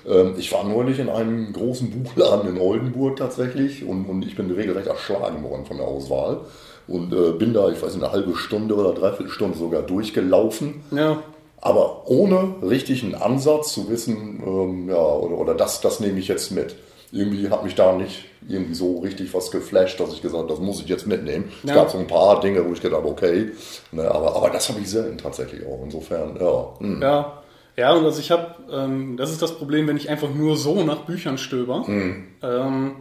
Ähm, 0.07 0.35
ich 0.37 0.53
war 0.53 0.65
neulich 0.65 0.99
in 0.99 1.09
einem 1.09 1.53
großen 1.53 1.91
Buchladen 1.91 2.55
in 2.55 2.61
Oldenburg 2.61 3.17
tatsächlich 3.17 3.85
und, 3.87 4.05
und 4.05 4.23
ich 4.27 4.37
bin 4.37 4.51
regelrecht 4.51 4.87
erschlagen 4.87 5.43
worden 5.43 5.65
von 5.65 5.79
der 5.79 5.87
Auswahl. 5.87 6.41
Und 6.87 7.13
äh, 7.13 7.31
bin 7.33 7.55
da, 7.55 7.71
ich 7.71 7.81
weiß 7.81 7.95
nicht, 7.95 8.03
eine 8.05 8.13
halbe 8.13 8.35
Stunde 8.37 8.75
oder 8.75 8.93
dreiviertel 8.93 9.31
Stunde 9.31 9.57
sogar 9.57 9.83
durchgelaufen. 9.83 10.83
Ja, 10.91 11.23
Aber 11.61 12.03
ohne 12.11 12.55
richtigen 12.63 13.15
Ansatz 13.15 13.73
zu 13.73 13.89
wissen, 13.89 14.43
ähm, 14.45 14.89
ja, 14.89 14.97
oder, 14.97 15.39
oder 15.39 15.55
das, 15.55 15.81
das 15.81 16.01
nehme 16.01 16.19
ich 16.19 16.29
jetzt 16.29 16.51
mit. 16.51 16.75
Irgendwie 17.13 17.51
hat 17.51 17.65
mich 17.65 17.75
da 17.75 17.93
nicht 17.93 18.25
irgendwie 18.49 18.75
so 18.75 18.99
richtig 19.01 19.35
was 19.35 19.51
geflasht, 19.51 19.99
dass 19.99 20.13
ich 20.13 20.23
gesagt 20.23 20.43
habe, 20.43 20.49
das 20.53 20.61
muss 20.61 20.81
ich 20.81 20.89
jetzt 20.89 21.07
mitnehmen. 21.07 21.51
Es 21.65 21.71
Ja. 21.71 21.75
gab 21.77 21.91
so 21.91 21.99
ein 21.99 22.07
paar 22.07 22.41
Dinge, 22.41 22.65
wo 22.67 22.73
ich 22.73 22.81
gedacht 22.81 23.01
habe, 23.03 23.09
okay, 23.11 23.51
ne, 23.93 24.09
aber, 24.11 24.37
aber 24.37 24.51
das 24.51 24.69
habe 24.69 24.81
ich 24.81 24.89
selten 24.89 25.19
tatsächlich 25.19 25.67
auch. 25.67 25.81
Insofern, 25.85 26.37
ja. 26.41 26.69
hm. 26.79 27.03
ja. 27.03 27.37
Ja, 27.77 27.93
und 27.95 28.05
also 28.05 28.21
ich 28.21 28.31
habe, 28.31 28.57
ähm, 28.71 29.17
das 29.17 29.31
ist 29.31 29.41
das 29.43 29.57
Problem, 29.57 29.87
wenn 29.89 29.97
ich 29.97 30.11
einfach 30.11 30.29
nur 30.35 30.57
so 30.57 30.83
nach 30.85 31.03
Büchern 31.03 31.39
stöber. 31.39 31.85
Mhm. 31.87 32.27
Ähm, 32.43 32.93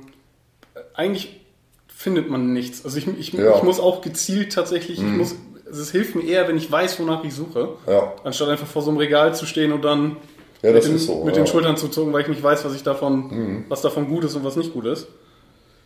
eigentlich 0.94 1.42
findet 1.88 2.30
man 2.30 2.54
nichts. 2.54 2.86
Also 2.86 2.98
ich, 2.98 3.08
ich, 3.08 3.34
Ja. 3.34 3.58
Ich 3.58 3.63
muss 3.63 3.80
auch 3.80 4.01
gezielt 4.01 4.54
tatsächlich, 4.54 5.00
ich 5.00 5.04
muss, 5.04 5.36
also 5.68 5.82
es 5.82 5.92
hilft 5.92 6.16
mir 6.16 6.24
eher, 6.24 6.48
wenn 6.48 6.58
ich 6.58 6.72
weiß, 6.72 7.00
wonach 7.00 7.24
ich 7.25 7.34
suche, 7.34 7.70
Ja. 7.88 8.13
anstatt 8.24 8.50
einfach 8.50 8.68
vor 8.68 8.82
so 8.82 8.89
einem 8.89 8.98
Regal 9.00 9.36
zu 9.36 9.46
stehen 9.46 9.72
und 9.74 9.84
dann 9.84 10.16
Ja, 10.62 10.74
das 10.74 10.84
mit, 10.84 10.92
den, 10.92 10.96
ist 10.98 11.06
so, 11.06 11.24
mit 11.24 11.36
ja. 11.36 11.42
Mhm. 11.42 11.46
den 11.46 11.48
Schultern 11.48 11.78
zu 11.78 11.88
zucken, 11.88 12.12
weil 12.13 12.24
ich 12.24 12.28
nicht 12.28 12.44
weiß, 12.44 12.66
was 12.66 12.75
ich 12.75 12.84
davon, 12.84 13.66
was 13.70 13.82
davon 13.82 14.08
gut 14.08 14.25
ist 14.25 14.36
und 14.36 14.44
was 14.44 14.56
nicht 14.56 14.74
gut 14.74 14.86
ist. 14.86 15.08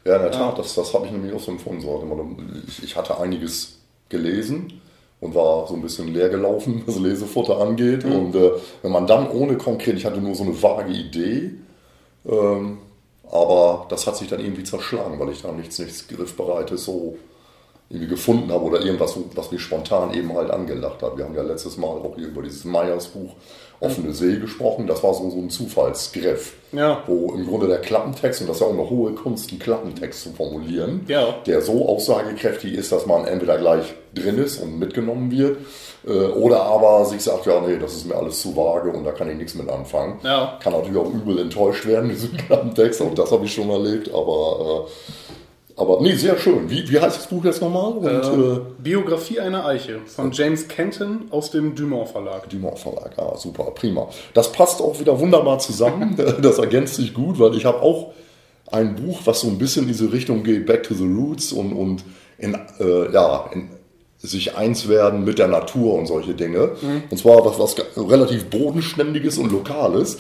Ja, 0.06 0.18
in 0.18 0.24
der 0.24 0.32
Tat, 0.32 0.60
das, 0.60 0.75
das 0.75 0.94
habe 0.94 1.06
ich 1.06 1.12
nämlich 1.12 1.34
auch 1.34 1.39
so 1.39 1.51
empfunden. 1.51 1.82
So, 1.82 2.36
Ich, 2.68 2.84
ich 2.84 2.96
hatte 2.96 3.18
einiges 3.20 3.80
gelesen 4.10 4.82
und 5.22 5.34
war 5.36 5.68
so 5.68 5.75
ein 5.75 5.82
bisschen 5.82 6.13
leer 6.13 6.30
gelaufen, 6.30 6.84
was 6.88 7.00
Lesefutter 7.00 7.60
angeht. 7.60 8.03
Und 8.03 8.36
äh, 8.36 8.51
wenn 8.82 8.92
man 8.92 9.08
dann 9.08 9.30
ohne 9.30 9.58
konkret, 9.58 9.96
ich 9.96 10.06
hatte 10.06 10.20
nur 10.20 10.36
so 10.36 10.44
eine 10.44 10.62
vage 10.62 10.92
Idee, 10.92 11.51
ähm, 12.25 12.80
aber 13.32 13.86
das 13.89 14.06
hat 14.06 14.18
sich 14.18 14.27
dann 14.27 14.42
irgendwie 14.42 14.63
zerschlagen, 14.63 15.20
weil 15.20 15.30
ich 15.30 15.42
da 15.42 15.51
nichts, 15.51 15.80
nichts 15.80 16.08
Griffbereites 16.08 16.84
so 16.84 17.18
irgendwie 17.94 18.08
gefunden 18.10 18.52
habe 18.52 18.64
oder 18.66 18.82
irgendwas, 18.82 19.16
was 19.36 19.52
mich 19.52 19.62
spontan 19.62 20.14
eben 20.16 20.34
halt 20.36 20.50
angelacht 20.50 21.02
hat. 21.04 21.16
Wir 21.18 21.26
haben 21.26 21.36
ja 21.36 21.44
letztes 21.44 21.78
Mal 21.78 21.88
auch 21.88 22.18
über 22.18 22.42
dieses 22.42 22.66
Meyers 22.66 23.08
Buch 23.08 23.34
Offene 23.80 24.14
See 24.14 24.38
gesprochen. 24.38 24.88
Das 24.88 25.04
war 25.04 25.14
so, 25.14 25.30
so 25.30 25.38
ein 25.38 25.50
Zufallsgriff 25.50 26.54
Ja. 26.72 27.04
wo 27.06 27.34
im 27.34 27.46
Grunde 27.46 27.68
der 27.68 27.80
Klappentext, 27.80 28.40
und 28.42 28.48
das 28.48 28.58
ist 28.58 28.62
ja 28.62 28.68
auch 28.68 28.72
eine 28.74 28.90
hohe 28.90 29.12
Kunst, 29.12 29.50
einen 29.52 29.60
Klappentext 29.60 30.22
zu 30.24 30.30
formulieren, 30.32 31.02
Ja. 31.08 31.36
der 31.46 31.62
so 31.62 31.88
aussagekräftig 31.90 32.74
ist, 32.76 32.92
dass 32.94 33.06
man 33.06 33.26
entweder 33.26 33.58
gleich 33.58 33.94
drin 34.16 34.38
ist 34.38 34.60
und 34.62 34.80
mitgenommen 34.80 35.30
wird, 35.32 35.58
äh, 36.08 36.10
oder 36.12 36.62
aber 36.64 37.04
sich 37.06 37.22
sagt, 37.22 37.46
ja, 37.46 37.60
nee, 37.62 37.78
das 37.78 37.94
ist 37.96 38.08
mir 38.08 38.16
alles 38.16 38.42
zu 38.42 38.56
vage 38.56 38.90
und 38.90 39.04
da 39.04 39.12
kann 39.12 39.30
ich 39.30 39.36
nichts 39.38 39.54
mit 39.56 39.68
anfangen. 39.70 40.20
Ja. 40.24 40.58
Kann 40.64 40.72
natürlich 40.74 40.98
auch 40.98 41.12
übel 41.14 41.38
enttäuscht 41.40 41.86
werden, 41.86 42.10
diesen 42.10 42.38
Klappentext, 42.48 43.02
auch 43.02 43.14
das 43.14 43.32
habe 43.32 43.44
ich 43.46 43.54
schon 43.54 43.70
erlebt, 43.70 44.10
aber, 44.14 44.86
äh, 44.88 45.43
aber 45.75 46.01
nee, 46.01 46.13
sehr 46.15 46.38
schön. 46.38 46.70
Wie, 46.70 46.88
wie 46.89 47.00
heißt 47.00 47.18
das 47.18 47.27
Buch 47.27 47.44
jetzt 47.46 47.62
nochmal? 47.62 47.94
Und, 47.94 48.06
äh, 48.08 48.60
Biografie 48.77 49.39
einer 49.39 49.65
Eiche 49.65 50.00
von 50.06 50.32
James 50.32 50.68
Kenton 50.68 51.25
aus 51.32 51.51
dem 51.51 51.74
Dumont 51.75 52.10
Verlag. 52.10 52.50
Dumont 52.50 52.77
Verlag, 52.80 53.12
ah, 53.18 53.36
super, 53.38 53.72
prima. 53.75 54.08
Das 54.34 54.51
passt 54.51 54.82
auch 54.82 55.00
wieder 55.00 55.20
wunderbar 55.20 55.60
zusammen. 55.60 56.15
Das 56.42 56.58
ergänzt 56.60 56.96
sich 56.96 57.13
gut, 57.13 57.39
weil 57.39 57.56
ich 57.56 57.65
habe 57.65 57.82
auch 57.82 58.13
ein 58.72 58.96
Buch, 58.96 59.22
was 59.25 59.42
so 59.42 59.48
ein 59.48 59.58
bisschen 59.58 59.84
in 59.84 59.88
diese 59.89 60.12
Richtung 60.12 60.44
geht, 60.44 60.65
Back 60.65 60.84
to 60.84 60.94
the 60.94 61.06
Roots 61.06 61.51
und, 61.51 61.74
und 61.74 62.03
in, 62.38 62.56
äh, 62.80 63.12
ja, 63.12 63.50
in 63.53 63.70
sich 64.18 64.56
eins 64.56 64.88
werden 64.88 65.25
mit 65.25 65.38
der 65.38 65.48
Natur 65.50 65.96
und 65.96 66.08
solche 66.08 66.34
Dinge. 66.34 66.72
Und 67.10 67.18
zwar 67.18 67.46
was, 67.46 67.60
was 67.60 67.75
relativ 67.98 68.46
bodenständiges 68.46 69.38
und 69.38 69.51
lokales. 69.51 70.18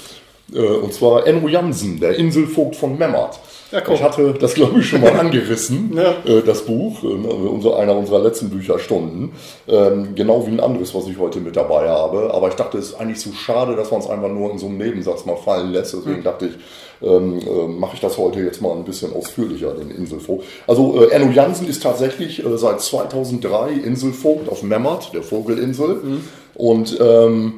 Äh, 0.53 0.59
Und 0.59 0.93
zwar 0.93 1.25
Enno 1.25 1.47
Jansen, 1.47 1.99
der 1.99 2.15
Inselvogt 2.17 2.75
von 2.75 2.97
Memmert. 2.97 3.39
Ja, 3.73 3.81
komm. 3.81 3.95
Ich 3.95 4.03
hatte 4.03 4.33
das, 4.39 4.53
glaube 4.53 4.79
ich, 4.79 4.87
schon 4.87 5.01
mal 5.01 5.11
angerissen, 5.19 5.91
Ja. 5.95 6.15
äh, 6.31 6.43
das 6.43 6.61
Buch, 6.61 7.01
äh, 7.03 7.07
unser, 7.07 7.77
einer 7.77 7.95
unserer 7.97 8.19
letzten 8.19 8.51
Bücherstunden. 8.51 9.31
Ähm, 9.67 10.13
genau 10.13 10.45
wie 10.45 10.51
ein 10.51 10.59
anderes, 10.59 10.93
was 10.93 11.07
ich 11.07 11.17
heute 11.17 11.39
mit 11.39 11.55
dabei 11.55 11.89
habe. 11.89 12.31
Aber 12.35 12.49
ich 12.49 12.53
dachte, 12.53 12.77
es 12.77 12.89
ist 12.89 12.93
eigentlich 12.95 13.17
zu 13.19 13.33
schade, 13.33 13.75
dass 13.75 13.89
man 13.89 13.99
es 13.99 14.07
einfach 14.07 14.29
nur 14.29 14.51
in 14.51 14.59
so 14.59 14.67
einem 14.67 14.77
Nebensatz 14.77 15.25
mal 15.25 15.37
fallen 15.37 15.71
lässt. 15.71 15.93
Deswegen 15.93 16.17
Hm. 16.17 16.23
dachte 16.23 16.45
ich, 16.45 16.53
ähm, 17.01 17.39
äh, 17.39 17.67
mache 17.67 17.95
ich 17.95 17.99
das 17.99 18.17
heute 18.19 18.41
jetzt 18.41 18.61
mal 18.61 18.73
ein 18.73 18.85
bisschen 18.85 19.11
ausführlicher, 19.11 19.73
den 19.73 19.89
Inselvogt. 19.89 20.45
Also 20.67 21.01
äh, 21.03 21.09
Enno 21.09 21.31
Jansen 21.31 21.67
ist 21.67 21.81
tatsächlich 21.81 22.45
äh, 22.45 22.57
seit 22.59 22.79
2003 22.79 23.71
Inselvogt 23.73 24.49
auf 24.49 24.61
Memmert, 24.61 25.13
der 25.15 25.23
Vogelinsel. 25.23 25.99
Hm. 26.01 26.23
Und 26.53 26.99
ähm, 27.01 27.53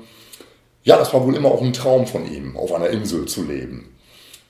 ja, 0.83 0.97
das 0.97 1.13
war 1.13 1.25
wohl 1.27 1.35
immer 1.35 1.49
auch 1.49 1.61
ein 1.61 1.73
Traum 1.73 2.07
von 2.07 2.25
ihm, 2.31 2.55
auf 2.55 2.73
einer 2.73 2.87
Insel 2.89 3.25
zu 3.25 3.43
leben. 3.43 3.89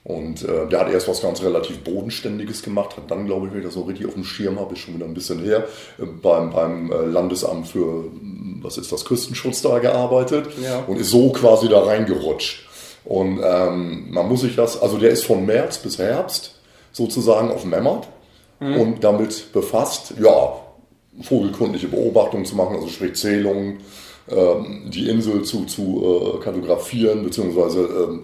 Und 0.06 0.44
äh, 0.44 0.68
der 0.68 0.78
hat 0.80 0.92
erst 0.92 1.08
was 1.08 1.20
ganz 1.20 1.42
relativ 1.42 1.80
Bodenständiges 1.80 2.62
gemacht, 2.62 2.96
hat 2.96 3.10
dann, 3.10 3.26
glaube 3.26 3.46
ich, 3.48 3.52
wenn 3.52 3.58
ich 3.58 3.64
das 3.66 3.74
so 3.74 3.82
richtig 3.82 4.06
auf 4.06 4.14
dem 4.14 4.22
Schirm 4.22 4.60
habe, 4.60 4.74
ist 4.74 4.78
schon 4.78 4.94
wieder 4.94 5.04
ein 5.04 5.14
bisschen 5.14 5.40
her, 5.42 5.66
äh, 5.98 6.04
beim, 6.06 6.50
beim 6.52 6.92
äh, 6.92 7.06
Landesamt 7.06 7.66
für, 7.66 8.04
hm, 8.04 8.60
was 8.62 8.78
ist 8.78 8.92
das, 8.92 9.04
Küstenschutz 9.04 9.62
da 9.62 9.80
gearbeitet 9.80 10.46
Ja. 10.62 10.84
und 10.86 10.98
ist 11.00 11.10
so 11.10 11.30
quasi 11.32 11.68
da 11.68 11.80
reingerutscht. 11.80 12.68
Und 13.04 13.40
ähm, 13.42 14.06
man 14.10 14.28
muss 14.28 14.42
sich 14.42 14.54
das, 14.54 14.80
also 14.80 14.96
der 14.96 15.10
ist 15.10 15.24
von 15.24 15.44
März 15.44 15.78
bis 15.78 15.98
Herbst 15.98 16.54
sozusagen 16.92 17.50
auf 17.50 17.64
Memmert 17.64 18.06
und 18.58 19.04
damit 19.04 19.52
befasst, 19.52 20.14
ja, 20.18 20.54
vogelkundliche 21.20 21.88
Beobachtungen 21.88 22.44
zu 22.46 22.56
machen, 22.56 22.76
also 22.76 22.88
sprich 22.88 23.14
Zählungen, 23.14 23.80
ähm, 24.30 24.84
die 24.88 25.08
Insel 25.08 25.42
zu, 25.42 25.66
zu 25.66 26.36
äh, 26.38 26.42
kartografieren, 26.42 27.22
beziehungsweise 27.22 27.80
ähm, 27.80 28.22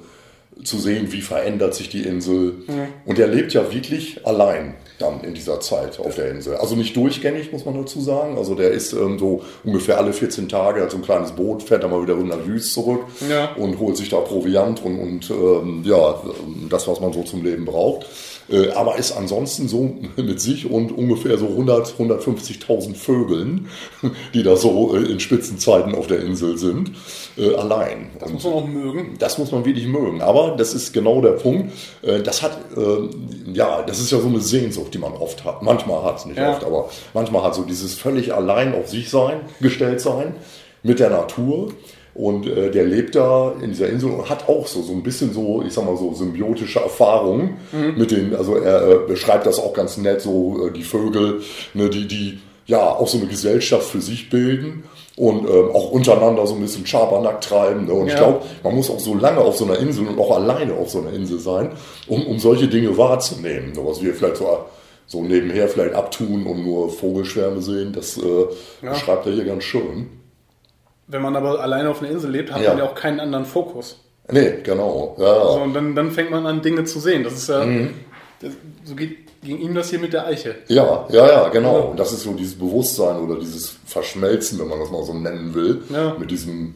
zu 0.64 0.78
sehen, 0.78 1.12
wie 1.12 1.20
verändert 1.20 1.74
sich 1.74 1.88
die 1.88 2.02
Insel. 2.02 2.64
Mhm. 2.66 2.88
Und 3.04 3.18
er 3.18 3.26
lebt 3.26 3.52
ja 3.52 3.72
wirklich 3.72 4.26
allein 4.26 4.74
dann 4.98 5.22
in 5.24 5.34
dieser 5.34 5.60
Zeit 5.60 5.98
auf 5.98 6.14
der 6.14 6.30
Insel. 6.30 6.56
Also 6.56 6.76
nicht 6.76 6.96
durchgängig, 6.96 7.52
muss 7.52 7.64
man 7.64 7.74
dazu 7.74 8.00
sagen. 8.00 8.36
Also 8.36 8.54
der 8.54 8.70
ist 8.70 8.92
ähm, 8.92 9.18
so 9.18 9.42
ungefähr 9.64 9.98
alle 9.98 10.12
14 10.12 10.48
Tage, 10.48 10.82
hat 10.82 10.90
so 10.90 10.98
ein 10.98 11.02
kleines 11.02 11.32
Boot, 11.32 11.62
fährt 11.62 11.82
dann 11.82 11.90
mal 11.90 12.02
wieder 12.02 12.14
nach 12.16 12.44
Lüß 12.46 12.72
zurück 12.72 13.02
ja. 13.28 13.52
und 13.54 13.78
holt 13.78 13.96
sich 13.96 14.08
da 14.08 14.18
Proviant 14.18 14.84
und, 14.84 14.98
und 14.98 15.30
ähm, 15.30 15.82
ja, 15.84 16.22
das, 16.70 16.86
was 16.86 17.00
man 17.00 17.12
so 17.12 17.22
zum 17.22 17.42
Leben 17.42 17.64
braucht. 17.64 18.06
Äh, 18.52 18.70
aber 18.72 18.98
ist 18.98 19.12
ansonsten 19.12 19.66
so 19.66 19.96
mit 20.16 20.40
sich 20.40 20.70
und 20.70 20.92
ungefähr 20.92 21.38
so 21.38 21.46
100, 21.46 21.94
150.000 21.98 22.94
Vögeln, 22.94 23.68
die 24.34 24.42
da 24.42 24.56
so 24.56 24.94
äh, 24.94 25.00
in 25.10 25.20
Spitzenzeiten 25.20 25.94
auf 25.94 26.06
der 26.06 26.20
Insel 26.20 26.58
sind, 26.58 26.92
äh, 27.38 27.54
allein. 27.54 28.10
Das 28.20 28.30
muss 28.30 28.44
man 28.44 28.52
auch 28.52 28.66
mögen. 28.66 29.16
Das 29.18 29.38
muss 29.38 29.50
man 29.50 29.64
wirklich 29.64 29.86
mögen. 29.86 30.20
Aber 30.20 30.54
das 30.56 30.74
ist 30.74 30.92
genau 30.92 31.20
der 31.20 31.32
Punkt. 31.32 31.72
Das 32.02 32.42
hat, 32.42 32.58
ja, 33.52 33.82
das 33.82 33.98
ist 34.00 34.10
ja 34.10 34.20
so 34.20 34.28
eine 34.28 34.40
Sehnsucht, 34.40 34.92
die 34.92 34.98
man 34.98 35.12
oft 35.12 35.44
hat. 35.44 35.62
Manchmal 35.62 36.02
hat 36.02 36.18
es 36.18 36.26
nicht 36.26 36.36
ja. 36.36 36.52
oft, 36.52 36.64
aber 36.64 36.90
manchmal 37.14 37.42
hat 37.42 37.54
so 37.54 37.62
dieses 37.62 37.94
völlig 37.94 38.34
allein 38.34 38.74
auf 38.74 38.88
sich 38.88 39.08
sein, 39.08 39.40
gestellt 39.60 40.00
sein 40.00 40.34
mit 40.82 40.98
der 40.98 41.10
Natur. 41.10 41.72
Und 42.14 42.46
äh, 42.46 42.70
der 42.70 42.84
lebt 42.84 43.14
da 43.14 43.54
in 43.62 43.70
dieser 43.70 43.88
Insel 43.88 44.10
und 44.10 44.28
hat 44.28 44.48
auch 44.48 44.66
so, 44.66 44.82
so 44.82 44.92
ein 44.92 45.02
bisschen 45.02 45.32
so, 45.32 45.62
ich 45.66 45.72
sag 45.72 45.86
mal 45.86 45.96
so, 45.96 46.12
symbiotische 46.12 46.80
Erfahrungen 46.80 47.56
mhm. 47.72 47.94
mit 47.96 48.10
den, 48.10 48.34
also 48.34 48.56
er 48.56 48.88
äh, 48.88 48.98
beschreibt 49.08 49.46
das 49.46 49.58
auch 49.58 49.72
ganz 49.72 49.96
nett, 49.96 50.20
so 50.20 50.66
äh, 50.66 50.72
die 50.72 50.82
Vögel, 50.82 51.40
ne, 51.72 51.88
die, 51.88 52.06
die 52.06 52.38
ja 52.66 52.80
auch 52.80 53.08
so 53.08 53.18
eine 53.18 53.26
Gesellschaft 53.26 53.84
für 53.84 54.00
sich 54.00 54.28
bilden 54.28 54.84
und 55.16 55.48
ähm, 55.48 55.70
auch 55.72 55.90
untereinander 55.90 56.46
so 56.46 56.54
ein 56.54 56.60
bisschen 56.60 56.86
Schabernack 56.86 57.40
treiben. 57.40 57.86
Ne? 57.86 57.92
Und 57.92 58.06
ja. 58.06 58.12
ich 58.12 58.18
glaube, 58.18 58.42
man 58.62 58.74
muss 58.74 58.90
auch 58.90 59.00
so 59.00 59.14
lange 59.14 59.40
auf 59.40 59.56
so 59.56 59.64
einer 59.64 59.78
Insel 59.78 60.06
und 60.06 60.18
auch 60.18 60.36
alleine 60.36 60.74
auf 60.74 60.90
so 60.90 61.00
einer 61.00 61.12
Insel 61.12 61.38
sein, 61.38 61.70
um, 62.08 62.26
um 62.26 62.38
solche 62.38 62.68
Dinge 62.68 62.96
wahrzunehmen. 62.96 63.72
Ne? 63.72 63.80
Was 63.84 64.02
wir 64.02 64.14
vielleicht 64.14 64.36
so, 64.36 64.58
so 65.06 65.22
nebenher 65.22 65.68
vielleicht 65.68 65.94
abtun 65.94 66.46
und 66.46 66.62
nur 66.62 66.90
Vogelschwärme 66.90 67.62
sehen, 67.62 67.92
das 67.92 68.18
äh, 68.18 68.22
ja. 68.82 68.92
beschreibt 68.92 69.26
er 69.26 69.32
hier 69.32 69.44
ganz 69.44 69.64
schön. 69.64 70.21
Wenn 71.12 71.22
man 71.22 71.36
aber 71.36 71.60
alleine 71.60 71.90
auf 71.90 72.02
einer 72.02 72.10
Insel 72.10 72.30
lebt, 72.30 72.52
hat 72.52 72.62
ja. 72.62 72.70
man 72.70 72.78
ja 72.78 72.84
auch 72.84 72.94
keinen 72.94 73.20
anderen 73.20 73.44
Fokus. 73.44 74.00
Nee, 74.30 74.54
genau. 74.62 75.14
Ja. 75.18 75.26
Also, 75.26 75.60
und 75.62 75.74
dann, 75.74 75.94
dann 75.94 76.10
fängt 76.10 76.30
man 76.30 76.46
an, 76.46 76.62
Dinge 76.62 76.84
zu 76.84 76.98
sehen. 77.00 77.22
Das 77.22 77.34
ist 77.34 77.48
ja, 77.48 77.64
mhm. 77.64 77.90
das, 78.40 78.52
so 78.84 78.94
geht 78.94 79.18
ging 79.42 79.58
ihm 79.58 79.74
das 79.74 79.90
hier 79.90 79.98
mit 79.98 80.12
der 80.12 80.26
Eiche. 80.26 80.54
Ja, 80.68 81.06
ja, 81.10 81.26
ja, 81.26 81.48
genau. 81.48 81.88
Und 81.90 81.98
das 81.98 82.12
ist 82.12 82.22
so 82.22 82.32
dieses 82.32 82.54
Bewusstsein 82.54 83.18
oder 83.18 83.38
dieses 83.38 83.74
Verschmelzen, 83.86 84.58
wenn 84.58 84.68
man 84.68 84.78
das 84.78 84.90
mal 84.90 85.02
so 85.02 85.14
nennen 85.14 85.52
will, 85.54 85.82
ja. 85.90 86.16
mit 86.18 86.30
diesem 86.30 86.74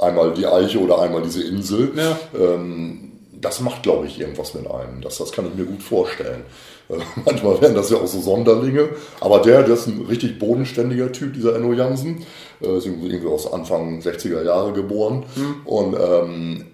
einmal 0.00 0.34
die 0.34 0.46
Eiche 0.46 0.80
oder 0.80 1.00
einmal 1.00 1.22
diese 1.22 1.44
Insel. 1.44 1.92
Ja. 1.96 2.18
Ähm, 2.38 3.12
das 3.40 3.60
macht, 3.60 3.82
glaube 3.82 4.06
ich, 4.06 4.20
irgendwas 4.20 4.54
mit 4.54 4.68
einem. 4.68 5.00
Das, 5.00 5.18
das 5.18 5.32
kann 5.32 5.46
ich 5.46 5.54
mir 5.54 5.64
gut 5.64 5.82
vorstellen. 5.82 6.42
Äh, 6.88 6.96
manchmal 7.24 7.60
werden 7.60 7.74
das 7.74 7.90
ja 7.90 7.98
auch 7.98 8.06
so 8.06 8.20
Sonderlinge, 8.20 8.90
aber 9.20 9.38
der, 9.38 9.62
der 9.62 9.74
ist 9.74 9.86
ein 9.86 10.04
richtig 10.08 10.38
bodenständiger 10.40 11.12
Typ, 11.12 11.34
dieser 11.34 11.54
Enno 11.54 11.72
Jansen, 11.72 12.26
äh, 12.62 12.78
ist 12.78 12.86
irgendwie 12.86 13.26
aus 13.26 13.52
Anfang 13.52 14.00
60er 14.00 14.44
Jahre 14.44 14.72
geboren 14.72 15.24
mhm. 15.36 15.54
und 15.64 15.96
ähm, 15.98 16.66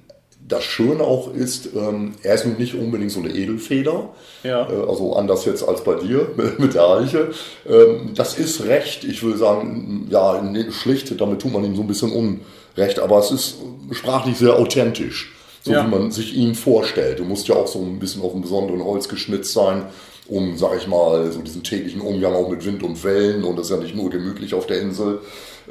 das 0.48 0.64
Schöne 0.64 1.02
auch 1.02 1.32
ist, 1.34 1.70
ähm, 1.76 2.14
er 2.22 2.34
ist 2.34 2.46
nun 2.46 2.56
nicht 2.56 2.74
unbedingt 2.74 3.10
so 3.10 3.20
eine 3.20 3.30
Edelfeder, 3.30 4.10
ja. 4.42 4.68
äh, 4.68 4.88
also 4.88 5.14
anders 5.14 5.44
jetzt 5.44 5.66
als 5.66 5.84
bei 5.84 5.94
dir 5.94 6.28
mit 6.58 6.74
der 6.74 6.88
Eiche. 6.88 7.30
Ähm, 7.68 8.12
das 8.14 8.38
ist 8.38 8.64
recht, 8.64 9.04
ich 9.04 9.22
will 9.22 9.36
sagen, 9.36 10.06
ja, 10.10 10.42
schlicht, 10.70 11.20
damit 11.20 11.42
tut 11.42 11.52
man 11.52 11.64
ihm 11.64 11.76
so 11.76 11.82
ein 11.82 11.88
bisschen 11.88 12.12
Unrecht, 12.12 12.98
aber 12.98 13.18
es 13.18 13.30
ist 13.30 13.56
sprachlich 13.92 14.38
sehr 14.38 14.58
authentisch 14.58 15.34
so 15.64 15.72
ja. 15.72 15.84
wie 15.84 15.90
man 15.90 16.10
sich 16.10 16.34
ihn 16.34 16.54
vorstellt. 16.54 17.18
Du 17.18 17.24
musst 17.24 17.48
ja 17.48 17.56
auch 17.56 17.66
so 17.66 17.80
ein 17.80 17.98
bisschen 17.98 18.22
auf 18.22 18.32
einem 18.32 18.42
besonderen 18.42 18.82
Holz 18.82 19.08
geschnitzt 19.08 19.52
sein, 19.52 19.86
um, 20.28 20.56
sag 20.56 20.76
ich 20.76 20.86
mal, 20.86 21.30
so 21.32 21.40
diesen 21.40 21.62
täglichen 21.62 22.00
Umgang 22.00 22.34
auch 22.34 22.48
mit 22.48 22.64
Wind 22.64 22.82
und 22.82 23.02
Wellen 23.04 23.44
und 23.44 23.56
das 23.56 23.66
ist 23.66 23.76
ja 23.76 23.82
nicht 23.82 23.96
nur 23.96 24.10
gemütlich 24.10 24.54
auf 24.54 24.66
der 24.66 24.80
Insel. 24.80 25.20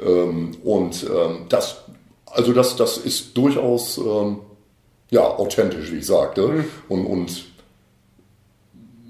Ähm, 0.04 0.56
und 0.64 1.04
ähm, 1.04 1.46
das, 1.48 1.78
also 2.26 2.52
das, 2.52 2.76
das 2.76 2.98
ist 2.98 3.36
durchaus 3.36 3.98
ähm, 3.98 4.38
ja, 5.10 5.22
authentisch, 5.22 5.92
wie 5.92 5.98
ich 5.98 6.06
sagte. 6.06 6.48
Mhm. 6.48 6.64
Und, 6.88 7.06
und 7.06 7.44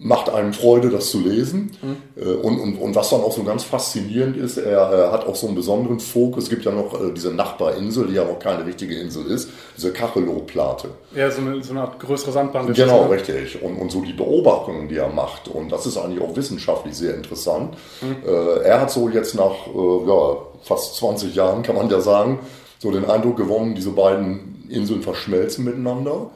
macht 0.01 0.31
einem 0.31 0.53
Freude, 0.53 0.91
das 0.91 1.11
zu 1.11 1.21
lesen. 1.21 1.73
Mhm. 1.83 2.41
Und, 2.41 2.61
und, 2.61 2.77
und 2.77 2.95
was 2.95 3.11
dann 3.11 3.21
auch 3.21 3.33
so 3.33 3.43
ganz 3.43 3.65
faszinierend 3.65 4.37
ist, 4.37 4.57
er, 4.57 4.79
er, 4.79 5.13
hat 5.13 5.27
auch 5.27 5.35
so 5.35 5.49
einen 5.49 5.57
besonderen 5.57 5.99
Fokus. 5.99 6.45
Es 6.45 6.51
gibt 6.51 6.65
ja 6.65 6.71
noch 6.71 6.95
äh, 6.95 7.13
diese 7.13 7.33
Nachbarinsel, 7.33 8.07
die 8.07 8.15
ja 8.15 8.25
noch 8.25 8.39
keine 8.39 8.65
richtige 8.65 8.99
Insel 8.99 9.27
ist, 9.27 9.51
diese 9.77 9.93
Kachelow-Plate. 9.93 10.91
Ja, 11.17 11.31
so 11.31 11.41
eine, 11.41 11.63
so 11.65 11.73
eine 11.73 11.83
Art 11.83 11.99
größere 11.99 12.31
Sandbank. 12.31 12.75
Genau, 12.75 13.05
ne? 13.05 13.11
richtig. 13.11 13.61
Und, 13.61 13.77
und 13.77 13.91
so 13.91 14.03
die 14.03 14.13
Beobachtungen, 14.13 14.89
die 14.89 14.97
er 14.97 15.09
macht. 15.09 15.49
Und 15.49 15.73
das 15.73 15.85
ist 15.87 15.97
eigentlich 15.97 16.23
auch 16.23 16.37
wissenschaftlich 16.37 16.97
sehr 16.97 17.15
interessant. 17.15 17.77
Mhm. 18.01 18.17
Er 18.65 18.81
hat 18.81 18.91
so 18.91 19.09
jetzt 19.09 19.35
nach 19.35 19.55
ja, 20.07 20.37
fast 20.63 20.97
20 20.97 21.35
Jahren, 21.35 21.63
kann 21.63 21.75
man 21.75 21.91
ja 21.91 22.01
sagen, 22.01 22.39
so 22.79 22.93
den 22.93 23.05
Eindruck 23.05 23.37
gewonnen, 23.37 23.75
diese 23.75 23.91
beiden 23.91 24.65
Inseln 24.69 25.03
verschmelzen 25.03 25.65
miteinander. 25.65 26.31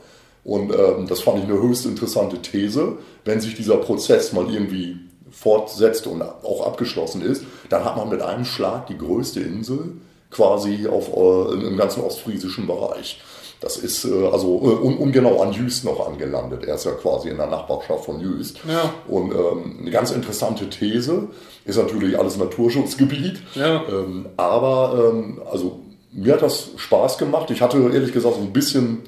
Und 0.45 0.73
ähm, 0.73 1.07
das 1.07 1.21
fand 1.21 1.39
ich 1.39 1.45
eine 1.45 1.61
höchst 1.61 1.87
interessante 1.87 2.41
These. 2.43 2.99
Wenn 3.25 3.41
sich 3.41 3.55
dieser 3.55 3.77
Prozess 3.77 4.33
mal 4.33 4.53
irgendwie 4.53 4.97
fortsetzt 5.31 6.07
und 6.07 6.23
auch 6.23 6.67
abgeschlossen 6.67 7.23
ist, 7.23 7.45
dann 7.69 7.85
hat 7.85 7.97
man 7.97 8.09
mit 8.09 8.21
einem 8.21 8.45
Schlag 8.45 8.87
die 8.89 8.99
größte 8.99 9.41
Insel 9.41 9.93
quasi 10.31 10.89
auf, 10.89 11.09
äh, 11.09 11.67
im 11.67 11.77
ganzen 11.77 12.03
ostfriesischen 12.03 12.67
Bereich. 12.67 13.21
Das 13.61 13.77
ist 13.77 14.05
äh, 14.05 14.27
also 14.27 14.61
äh, 14.61 14.85
un, 14.85 14.99
ungenau 14.99 15.41
an 15.41 15.53
Jüst 15.53 15.85
noch 15.85 16.07
angelandet. 16.07 16.65
Er 16.65 16.75
ist 16.75 16.85
ja 16.85 16.93
quasi 16.93 17.29
in 17.29 17.37
der 17.37 17.47
Nachbarschaft 17.47 18.05
von 18.05 18.21
Jüst. 18.21 18.59
Ja. 18.69 18.93
Und 19.07 19.33
ähm, 19.33 19.77
eine 19.81 19.91
ganz 19.91 20.11
interessante 20.11 20.69
These 20.69 21.29
ist 21.65 21.77
natürlich 21.79 22.19
alles 22.19 22.37
Naturschutzgebiet. 22.37 23.41
Ja. 23.55 23.85
Ähm, 23.89 24.27
aber 24.37 25.13
ähm, 25.13 25.41
also 25.51 25.81
mir 26.11 26.35
hat 26.35 26.43
das 26.43 26.71
Spaß 26.77 27.19
gemacht. 27.19 27.51
Ich 27.51 27.63
hatte 27.63 27.79
ehrlich 27.79 28.13
gesagt 28.13 28.35
so 28.35 28.41
ein 28.41 28.53
bisschen 28.53 29.03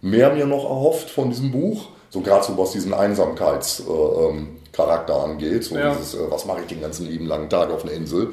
mehr 0.00 0.34
mir 0.34 0.46
noch 0.46 0.64
erhofft 0.64 1.10
von 1.10 1.30
diesem 1.30 1.52
Buch. 1.52 1.88
So 2.10 2.20
gerade 2.20 2.44
so 2.44 2.58
was 2.58 2.72
diesen 2.72 2.92
Einsamkeitscharakter 2.92 5.14
äh, 5.14 5.16
ähm, 5.16 5.30
angeht. 5.30 5.64
So 5.64 5.76
ja. 5.76 5.94
dieses, 5.94 6.14
äh, 6.14 6.30
was 6.30 6.44
mache 6.44 6.62
ich 6.62 6.66
den 6.66 6.80
ganzen 6.80 7.06
lieben 7.06 7.26
langen 7.26 7.48
Tag 7.48 7.70
auf 7.70 7.84
einer 7.84 7.92
Insel? 7.92 8.32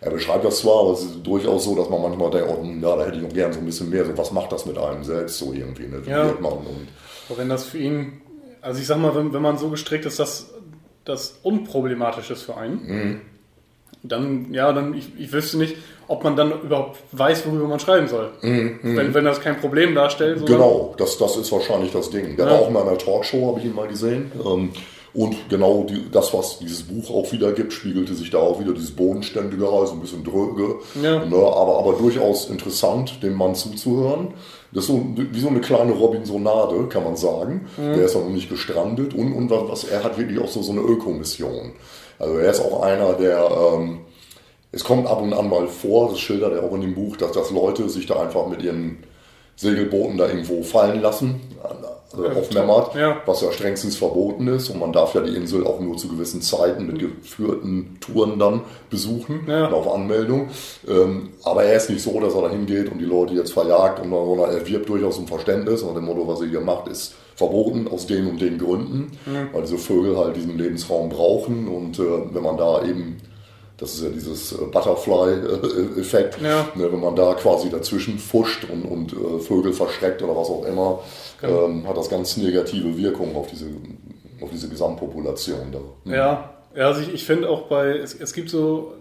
Er 0.00 0.10
beschreibt 0.10 0.44
das 0.44 0.58
zwar, 0.58 0.82
aber 0.82 0.92
es 0.92 1.02
ist 1.02 1.26
durchaus 1.26 1.64
so, 1.64 1.74
dass 1.74 1.88
man 1.88 2.02
manchmal 2.02 2.30
denkt, 2.30 2.48
oh, 2.50 2.64
ja, 2.64 2.96
da 2.96 3.04
hätte 3.04 3.16
ich 3.16 3.22
noch 3.22 3.32
gern 3.32 3.52
so 3.52 3.60
ein 3.60 3.66
bisschen 3.66 3.90
mehr. 3.90 4.04
So, 4.04 4.16
was 4.16 4.30
macht 4.30 4.52
das 4.52 4.66
mit 4.66 4.78
einem 4.78 5.04
selbst 5.04 5.38
so 5.38 5.52
irgendwie? 5.52 5.88
Ne? 5.88 6.04
Wie 6.04 6.10
ja. 6.10 6.34
man? 6.40 6.52
Und 6.52 6.88
aber 7.28 7.38
wenn 7.38 7.48
das 7.48 7.64
für 7.64 7.78
ihn, 7.78 8.20
also 8.60 8.80
ich 8.80 8.86
sag 8.86 8.98
mal, 8.98 9.14
wenn, 9.16 9.32
wenn 9.32 9.42
man 9.42 9.58
so 9.58 9.70
gestrickt 9.70 10.06
ist, 10.06 10.18
dass 10.18 10.50
das 11.04 11.38
unproblematisch 11.42 12.30
ist 12.30 12.42
für 12.42 12.56
einen, 12.56 12.86
mhm. 12.86 13.20
Dann, 14.08 14.52
ja, 14.52 14.72
dann, 14.72 14.94
ich, 14.94 15.08
ich 15.18 15.32
wüsste 15.32 15.58
nicht, 15.58 15.76
ob 16.08 16.22
man 16.24 16.36
dann 16.36 16.62
überhaupt 16.62 16.98
weiß, 17.12 17.46
worüber 17.46 17.66
man 17.66 17.80
schreiben 17.80 18.08
soll. 18.08 18.30
Mhm, 18.42 18.78
mhm, 18.82 18.96
wenn, 18.96 19.14
wenn 19.14 19.24
das 19.24 19.40
kein 19.40 19.60
Problem 19.60 19.94
darstellt. 19.94 20.40
So 20.40 20.44
genau, 20.44 20.94
das, 20.98 21.18
das 21.18 21.36
ist 21.36 21.50
wahrscheinlich 21.52 21.92
das 21.92 22.10
Ding. 22.10 22.36
Der 22.36 22.46
ja. 22.46 22.52
war 22.52 22.60
auch 22.60 22.70
mal 22.70 22.82
in 22.82 22.88
einer 22.88 22.98
Talkshow, 22.98 23.48
habe 23.48 23.60
ich 23.60 23.66
ihn 23.66 23.74
mal 23.74 23.88
gesehen. 23.88 24.30
Ähm, 24.44 24.70
und 25.16 25.48
genau 25.48 25.84
die, 25.88 26.10
das, 26.12 26.34
was 26.34 26.58
dieses 26.58 26.82
Buch 26.82 27.10
auch 27.10 27.32
wieder 27.32 27.52
gibt, 27.52 27.72
spiegelte 27.72 28.14
sich 28.14 28.28
da 28.28 28.36
auch 28.36 28.60
wieder 28.60 28.74
dieses 28.74 28.90
Bodenständige, 28.90 29.66
also 29.66 29.94
ein 29.94 30.00
bisschen 30.00 30.22
dröge, 30.22 30.76
ja. 31.02 31.24
ne, 31.24 31.36
aber, 31.36 31.78
aber 31.78 31.94
durchaus 31.98 32.50
interessant, 32.50 33.22
dem 33.22 33.32
Mann 33.32 33.54
zuzuhören. 33.54 34.34
Das 34.72 34.84
ist 34.84 34.88
so 34.88 35.06
wie 35.16 35.40
so 35.40 35.48
eine 35.48 35.60
kleine 35.60 35.92
Robinsonade, 35.92 36.86
kann 36.88 37.04
man 37.04 37.16
sagen. 37.16 37.66
Mhm. 37.78 37.94
Der 37.94 38.04
ist 38.04 38.14
auch 38.14 38.24
noch 38.24 38.30
nicht 38.30 38.50
gestrandet 38.50 39.14
und, 39.14 39.32
und 39.32 39.48
was, 39.48 39.84
er 39.84 40.04
hat 40.04 40.18
wirklich 40.18 40.38
auch 40.38 40.48
so, 40.48 40.60
so 40.60 40.72
eine 40.72 40.82
Ökomission. 40.82 41.72
Also 42.18 42.38
er 42.38 42.50
ist 42.50 42.60
auch 42.60 42.82
einer, 42.82 43.14
der 43.14 43.50
ähm, 43.50 44.00
es 44.72 44.84
kommt 44.84 45.06
ab 45.06 45.22
und 45.22 45.32
an 45.32 45.48
mal 45.48 45.68
vor, 45.68 46.10
das 46.10 46.18
schildert 46.18 46.52
er 46.52 46.62
auch 46.62 46.74
in 46.74 46.82
dem 46.82 46.94
Buch, 46.94 47.16
dass, 47.16 47.32
dass 47.32 47.50
Leute 47.50 47.88
sich 47.88 48.06
da 48.06 48.20
einfach 48.20 48.46
mit 48.46 48.62
ihren 48.62 48.98
Segelbooten 49.56 50.18
da 50.18 50.28
irgendwo 50.28 50.62
fallen 50.62 51.00
lassen, 51.00 51.40
also 51.62 51.86
auf 52.28 52.52
Memmert, 52.52 52.94
ja. 52.94 53.20
was 53.26 53.40
ja 53.40 53.50
strengstens 53.52 53.96
verboten 53.96 54.46
ist. 54.48 54.68
Und 54.70 54.80
man 54.80 54.92
darf 54.92 55.14
ja 55.14 55.22
die 55.22 55.34
Insel 55.34 55.66
auch 55.66 55.80
nur 55.80 55.96
zu 55.96 56.08
gewissen 56.08 56.42
Zeiten 56.42 56.86
mit 56.86 56.98
geführten 56.98 57.98
Touren 58.00 58.38
dann 58.38 58.62
besuchen, 58.90 59.46
ja. 59.48 59.70
auf 59.70 59.92
Anmeldung. 59.92 60.48
Ähm, 60.88 61.30
aber 61.42 61.64
er 61.64 61.76
ist 61.76 61.90
nicht 61.90 62.02
so, 62.02 62.18
dass 62.20 62.34
er 62.34 62.42
da 62.42 62.50
hingeht 62.50 62.90
und 62.90 62.98
die 62.98 63.04
Leute 63.04 63.34
jetzt 63.34 63.52
verjagt, 63.52 64.00
und 64.00 64.12
er 64.12 64.66
wirbt 64.66 64.88
durchaus 64.88 65.18
um 65.18 65.26
Verständnis. 65.26 65.82
Und 65.82 65.94
dem 65.94 66.04
Motto, 66.04 66.26
was 66.26 66.40
er 66.40 66.48
hier 66.48 66.60
macht, 66.60 66.88
ist 66.88 67.14
verboten 67.36 67.86
aus 67.86 68.06
den 68.06 68.26
und 68.26 68.40
den 68.40 68.58
Gründen, 68.58 69.12
mhm. 69.26 69.48
weil 69.52 69.62
diese 69.62 69.78
Vögel 69.78 70.16
halt 70.16 70.36
diesen 70.36 70.58
Lebensraum 70.58 71.08
brauchen. 71.08 71.68
Und 71.68 71.98
äh, 71.98 72.34
wenn 72.34 72.42
man 72.42 72.56
da 72.56 72.84
eben 72.84 73.18
das 73.76 73.94
ist 73.94 74.04
ja 74.04 74.08
dieses 74.08 74.52
äh, 74.52 74.64
Butterfly-Effekt, 74.64 76.40
ja. 76.40 76.66
ne, 76.74 76.90
wenn 76.90 77.00
man 77.00 77.14
da 77.14 77.34
quasi 77.34 77.68
dazwischen 77.68 78.18
fuscht 78.18 78.66
und, 78.70 78.84
und 78.84 79.12
äh, 79.12 79.38
Vögel 79.40 79.72
verschreckt 79.72 80.22
oder 80.22 80.34
was 80.34 80.48
auch 80.48 80.64
immer, 80.64 81.00
genau. 81.40 81.66
ähm, 81.66 81.86
hat 81.86 81.96
das 81.96 82.08
ganz 82.08 82.36
negative 82.38 82.96
Wirkungen 82.96 83.36
auf 83.36 83.48
diese, 83.48 83.66
auf 84.40 84.50
diese 84.50 84.68
Gesamtpopulation 84.68 85.72
da. 85.72 85.78
Mhm. 86.04 86.12
Ja, 86.12 86.54
ja 86.74 86.86
also 86.86 87.02
ich, 87.02 87.12
ich 87.12 87.24
finde 87.26 87.50
auch 87.50 87.68
bei, 87.68 87.98
es, 87.98 88.14
es 88.14 88.32
gibt 88.32 88.48
so, 88.48 88.94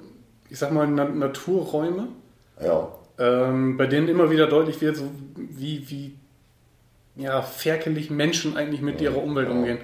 ich 0.49 0.59
sag 0.59 0.73
mal, 0.73 0.87
Na 0.87 1.05
Naturräume, 1.05 2.09
ja. 2.61 2.89
ähm, 3.17 3.77
bei 3.77 3.87
denen 3.87 4.09
immer 4.09 4.29
wieder 4.29 4.47
deutlich 4.47 4.81
wird, 4.81 4.97
so 4.97 5.05
wie, 5.37 5.89
wie 5.89 6.15
ja, 7.15 7.41
ferkelig 7.41 8.09
Menschen 8.09 8.57
eigentlich 8.57 8.81
mit 8.81 8.99
ihrer 9.01 9.21
Umwelt 9.21 9.49
umgehen. 9.49 9.77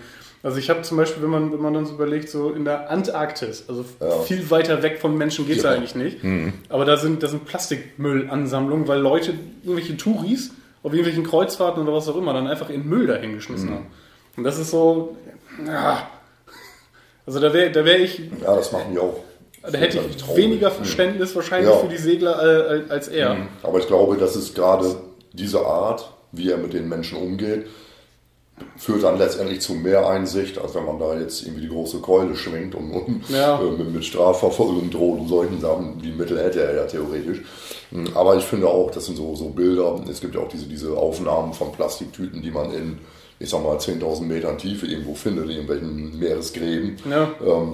Also 0.43 0.57
ich 0.57 0.69
habe 0.71 0.81
zum 0.81 0.97
Beispiel, 0.97 1.21
wenn 1.21 1.29
man, 1.29 1.51
wenn 1.53 1.61
man 1.61 1.73
dann 1.75 1.85
so 1.85 1.93
überlegt, 1.93 2.27
so 2.29 2.49
in 2.51 2.65
der 2.65 2.89
Antarktis, 2.89 3.65
also 3.67 3.85
Ja. 3.99 4.09
viel 4.21 4.49
weiter 4.49 4.81
weg 4.81 4.99
von 4.99 5.15
Menschen 5.17 5.45
geht 5.45 5.57
es 5.57 5.63
Ja. 5.63 5.71
eigentlich 5.71 5.93
nicht. 5.95 6.17
Aber 6.69 6.83
da 6.85 6.97
sind, 6.97 7.21
da 7.21 7.27
sind 7.27 7.45
Plastikmüllansammlungen, 7.45 8.87
weil 8.87 8.99
Leute, 8.99 9.33
irgendwelche 9.63 9.97
Touris, 9.97 10.51
auf 10.83 10.93
irgendwelchen 10.93 11.23
Kreuzfahrten 11.23 11.83
oder 11.83 11.93
was 11.93 12.09
auch 12.09 12.17
immer, 12.17 12.33
dann 12.33 12.47
einfach 12.47 12.69
ihren 12.71 12.87
Müll 12.89 13.05
dahin 13.05 13.33
geschmissen 13.35 13.69
haben. 13.69 13.85
Und 14.35 14.43
das 14.43 14.57
ist 14.57 14.71
so, 14.71 15.15
ja. 15.65 16.07
Also 17.27 17.39
da 17.39 17.53
wäre 17.53 17.71
da 17.71 17.85
wär 17.85 17.99
ich, 17.99 18.17
Ja, 18.41 18.55
das 18.55 18.71
machen 18.71 18.91
die 18.93 18.97
auch. 18.99 19.19
da 19.61 19.77
hätte 19.77 19.99
ich 20.09 20.17
traurig. 20.17 20.37
weniger 20.43 20.71
Verständnis 20.71 21.35
wahrscheinlich 21.35 21.69
Ja. 21.69 21.77
für 21.77 21.87
die 21.87 21.97
Segler 21.97 22.81
äh, 22.87 22.89
als 22.89 23.07
er. 23.09 23.37
Aber 23.61 23.77
ich 23.77 23.85
glaube, 23.85 24.17
das 24.17 24.35
ist 24.35 24.55
gerade 24.55 24.95
diese 25.33 25.63
Art, 25.63 26.11
wie 26.31 26.49
er 26.51 26.57
mit 26.57 26.73
den 26.73 26.87
Menschen 26.89 27.17
umgeht, 27.17 27.65
führt 28.77 29.03
dann 29.03 29.17
letztendlich 29.17 29.61
zu 29.61 29.73
mehr 29.73 30.07
Einsicht, 30.07 30.59
als 30.59 30.75
wenn 30.75 30.85
man 30.85 30.99
da 30.99 31.17
jetzt 31.19 31.41
irgendwie 31.43 31.61
die 31.61 31.69
große 31.69 31.97
Keule 31.99 32.35
schwingt 32.35 32.75
und, 32.75 32.91
und 32.91 33.29
Ja. 33.29 33.59
äh, 33.59 33.71
mit, 33.71 33.91
mit 33.93 34.05
Strafverfolgung 34.05 34.91
droht 34.91 35.19
und 35.21 35.27
solchen 35.29 35.59
Sachen. 35.59 35.99
Die 36.01 36.11
Mittel 36.11 36.37
hätte 36.39 36.61
er 36.61 36.75
ja 36.75 36.83
theoretisch. 36.85 37.41
Mm, 37.89 38.05
Aber 38.13 38.35
ich 38.35 38.43
finde 38.43 38.67
auch, 38.67 38.91
das 38.91 39.05
sind 39.07 39.17
so, 39.17 39.35
so 39.35 39.49
Bilder. 39.49 39.99
Es 40.09 40.21
gibt 40.21 40.35
ja 40.35 40.41
auch 40.41 40.47
diese, 40.47 40.65
diese 40.67 40.95
Aufnahmen 40.95 41.53
von 41.53 41.71
Plastiktüten, 41.71 42.43
die 42.43 42.51
man 42.51 42.71
in, 42.71 42.99
ich 43.39 43.49
sag 43.49 43.63
mal, 43.63 43.77
10.000 43.77 44.21
Metern 44.23 44.59
Tiefe 44.59 44.85
irgendwo 44.85 45.15
findet, 45.15 45.45
in 45.45 45.51
irgendwelchen 45.51 46.19
Meeresgräben. 46.19 46.97
Ja. 47.09 47.31
Ähm, 47.43 47.73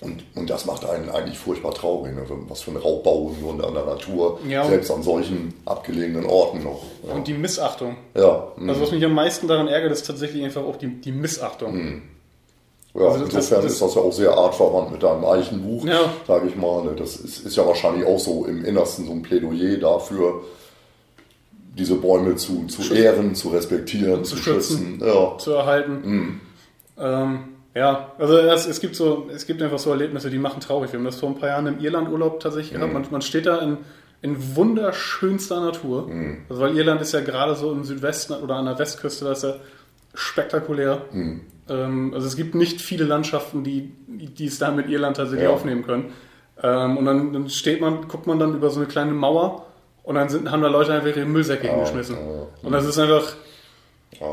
und, 0.00 0.22
und 0.34 0.50
das 0.50 0.66
macht 0.66 0.84
einen 0.84 1.08
eigentlich 1.10 1.38
furchtbar 1.38 1.72
traurig, 1.74 2.14
ne? 2.14 2.22
was 2.48 2.62
für 2.62 2.70
ein 2.70 2.76
Raubbau 2.76 3.32
im 3.36 3.42
Grunde 3.44 3.66
an 3.66 3.74
der 3.74 3.84
Natur, 3.84 4.38
Ja. 4.48 4.64
selbst 4.66 4.90
an 4.90 5.02
solchen 5.02 5.54
abgelegenen 5.64 6.24
Orten 6.26 6.62
noch. 6.64 6.82
Ja, 7.06 7.14
Und 7.14 7.26
die 7.28 7.34
Missachtung. 7.34 7.96
ja, 8.14 8.48
mm, 8.56 8.68
Also 8.68 8.82
was 8.82 8.90
mich 8.92 9.04
am 9.04 9.14
meisten 9.14 9.46
daran 9.48 9.68
ärgert, 9.68 9.92
ist 9.92 10.06
tatsächlich 10.06 10.44
einfach 10.44 10.62
auch 10.64 10.76
die, 10.76 10.88
die 11.00 11.12
Missachtung. 11.12 12.02
ja 12.94 13.06
also 13.06 13.24
das- 13.24 13.34
insofern 13.34 13.62
das- 13.62 13.72
ist 13.72 13.82
das 13.82 13.94
ja 13.94 14.00
auch 14.00 14.12
sehr 14.12 14.30
artverwandt 14.36 14.90
mit 14.92 15.02
deinem 15.02 15.24
Eichenbuch, 15.24 15.84
Ja. 15.84 16.00
sage 16.26 16.48
ich 16.48 16.56
mal. 16.56 16.84
Ne? 16.84 16.94
Das 16.96 17.16
ist, 17.16 17.44
ist 17.46 17.56
ja 17.56 17.66
wahrscheinlich 17.66 18.06
auch 18.06 18.18
so 18.18 18.44
im 18.46 18.64
Innersten 18.64 19.04
so 19.06 19.12
ein 19.12 19.22
Plädoyer 19.22 19.76
dafür, 19.78 20.42
diese 21.78 21.96
Bäume 21.96 22.36
zu, 22.36 22.66
zu 22.68 22.94
ehren, 22.94 23.34
zu 23.34 23.50
respektieren, 23.50 24.24
zu, 24.24 24.36
zu 24.36 24.42
schützen. 24.42 24.96
schützen. 24.98 25.06
Ja. 25.06 25.36
zu 25.36 25.52
erhalten. 25.52 26.40
Ähm, 26.98 27.40
ja, 27.76 28.12
also 28.18 28.38
es, 28.38 28.66
es 28.66 28.80
gibt 28.80 28.96
so, 28.96 29.28
es 29.32 29.46
gibt 29.46 29.60
einfach 29.62 29.78
so 29.78 29.90
Erlebnisse, 29.90 30.30
die 30.30 30.38
machen 30.38 30.60
traurig. 30.60 30.90
Wir 30.92 30.98
haben 30.98 31.04
das 31.04 31.20
vor 31.20 31.28
ein 31.28 31.36
paar 31.38 31.50
Jahren 31.50 31.66
im 31.66 31.78
Irlandurlaub 31.78 32.40
tatsächlich 32.40 32.72
gehabt. 32.74 32.92
Man, 32.92 33.06
man 33.10 33.22
steht 33.22 33.46
da 33.46 33.58
in, 33.58 33.76
in 34.22 34.56
wunderschönster 34.56 35.60
Natur. 35.60 36.10
Also 36.48 36.62
weil 36.62 36.76
Irland 36.76 37.00
ist 37.02 37.12
ja 37.12 37.20
gerade 37.20 37.54
so 37.54 37.70
im 37.72 37.84
Südwesten 37.84 38.32
oder 38.34 38.56
an 38.56 38.64
der 38.64 38.78
Westküste, 38.78 39.26
da 39.26 39.32
ist 39.32 39.42
ja 39.44 39.54
spektakulär. 40.14 41.02
Ähm, 41.68 42.12
also 42.14 42.26
es 42.26 42.36
gibt 42.36 42.54
nicht 42.54 42.80
viele 42.80 43.04
Landschaften, 43.04 43.62
die, 43.64 43.92
die 44.08 44.46
es 44.46 44.58
da 44.58 44.70
mit 44.70 44.88
Irland 44.88 45.16
tatsächlich 45.18 45.44
Ja. 45.48 45.52
aufnehmen 45.54 45.84
können. 45.84 46.12
Ähm, 46.62 46.96
und 46.96 47.04
dann, 47.04 47.32
dann 47.34 47.50
steht 47.50 47.80
man, 47.82 48.08
guckt 48.08 48.26
man 48.26 48.38
dann 48.38 48.54
über 48.54 48.70
so 48.70 48.80
eine 48.80 48.88
kleine 48.88 49.12
Mauer 49.12 49.66
und 50.02 50.14
dann 50.14 50.28
sind, 50.30 50.50
haben 50.50 50.62
da 50.62 50.68
Leute 50.68 50.94
einfach 50.94 51.08
ihre 51.08 51.26
Müllsäcke 51.26 51.68
hingeschmissen. 51.68 52.16
ja. 52.16 52.46
Und 52.62 52.72
das 52.72 52.86
ist 52.86 52.98
einfach, 52.98 53.34
Ja. 54.18 54.26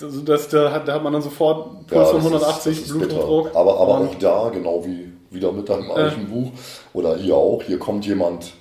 Das, 0.00 0.24
das, 0.24 0.48
da, 0.48 0.72
hat, 0.72 0.88
da 0.88 0.94
hat 0.94 1.02
man 1.02 1.12
dann 1.12 1.22
sofort 1.22 1.86
Puls 1.86 1.92
Ja, 1.92 2.04
von 2.06 2.32
das 2.32 2.42
ist- 2.42 2.48
180, 2.48 2.80
das 2.80 2.90
ist 2.90 2.98
bitter. 2.98 3.14
Blutdruck. 3.16 3.50
Aber, 3.54 3.78
aber 3.80 3.98
auch 4.00 4.14
da, 4.18 4.48
genau 4.50 4.84
wie 4.84 5.10
wieder 5.30 5.52
mit 5.52 5.68
deinem 5.68 5.90
Eichenbuch 5.92 6.50
oder 6.92 7.16
hier 7.16 7.36
auch, 7.36 7.62
hier 7.62 7.78
kommt 7.78 8.04
jemand 8.04 8.52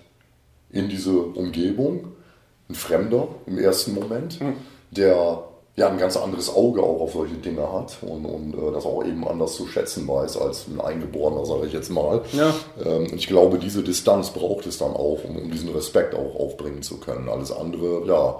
in 0.71 0.87
diese 0.87 1.17
Umgebung, 1.17 2.09
ein 2.69 2.75
Fremder 2.75 3.27
im 3.47 3.57
ersten 3.57 3.95
Moment, 3.95 4.39
Hm. 4.39 4.53
der 4.91 5.43
ja 5.75 5.87
ein 5.87 5.97
ganz 5.97 6.17
anderes 6.17 6.53
Auge 6.53 6.83
auch 6.83 6.99
auf 7.01 7.13
solche 7.13 7.35
Dinge 7.35 7.71
hat 7.71 7.97
und, 8.01 8.25
und 8.25 8.53
äh, 8.53 8.71
das 8.73 8.85
auch 8.85 9.03
eben 9.03 9.25
anders 9.27 9.53
zu 9.55 9.65
schätzen 9.65 10.07
weiß 10.07 10.37
als 10.37 10.67
ein 10.67 10.79
Eingeborener, 10.81 11.45
sage 11.45 11.67
ich 11.67 11.73
jetzt 11.73 11.89
mal. 11.89 12.21
Ja. 12.33 12.53
Ähm, 12.85 13.03
und 13.03 13.13
ich 13.15 13.27
glaube, 13.27 13.57
diese 13.59 13.81
Distanz 13.81 14.29
braucht 14.31 14.67
es 14.67 14.77
dann 14.77 14.91
auch, 14.91 15.19
um, 15.27 15.37
um 15.37 15.49
diesen 15.49 15.69
Respekt 15.69 16.13
auch 16.13 16.35
aufbringen 16.39 16.81
zu 16.83 16.97
können. 16.99 17.29
Alles 17.29 17.51
andere, 17.51 18.05
ja, 18.05 18.39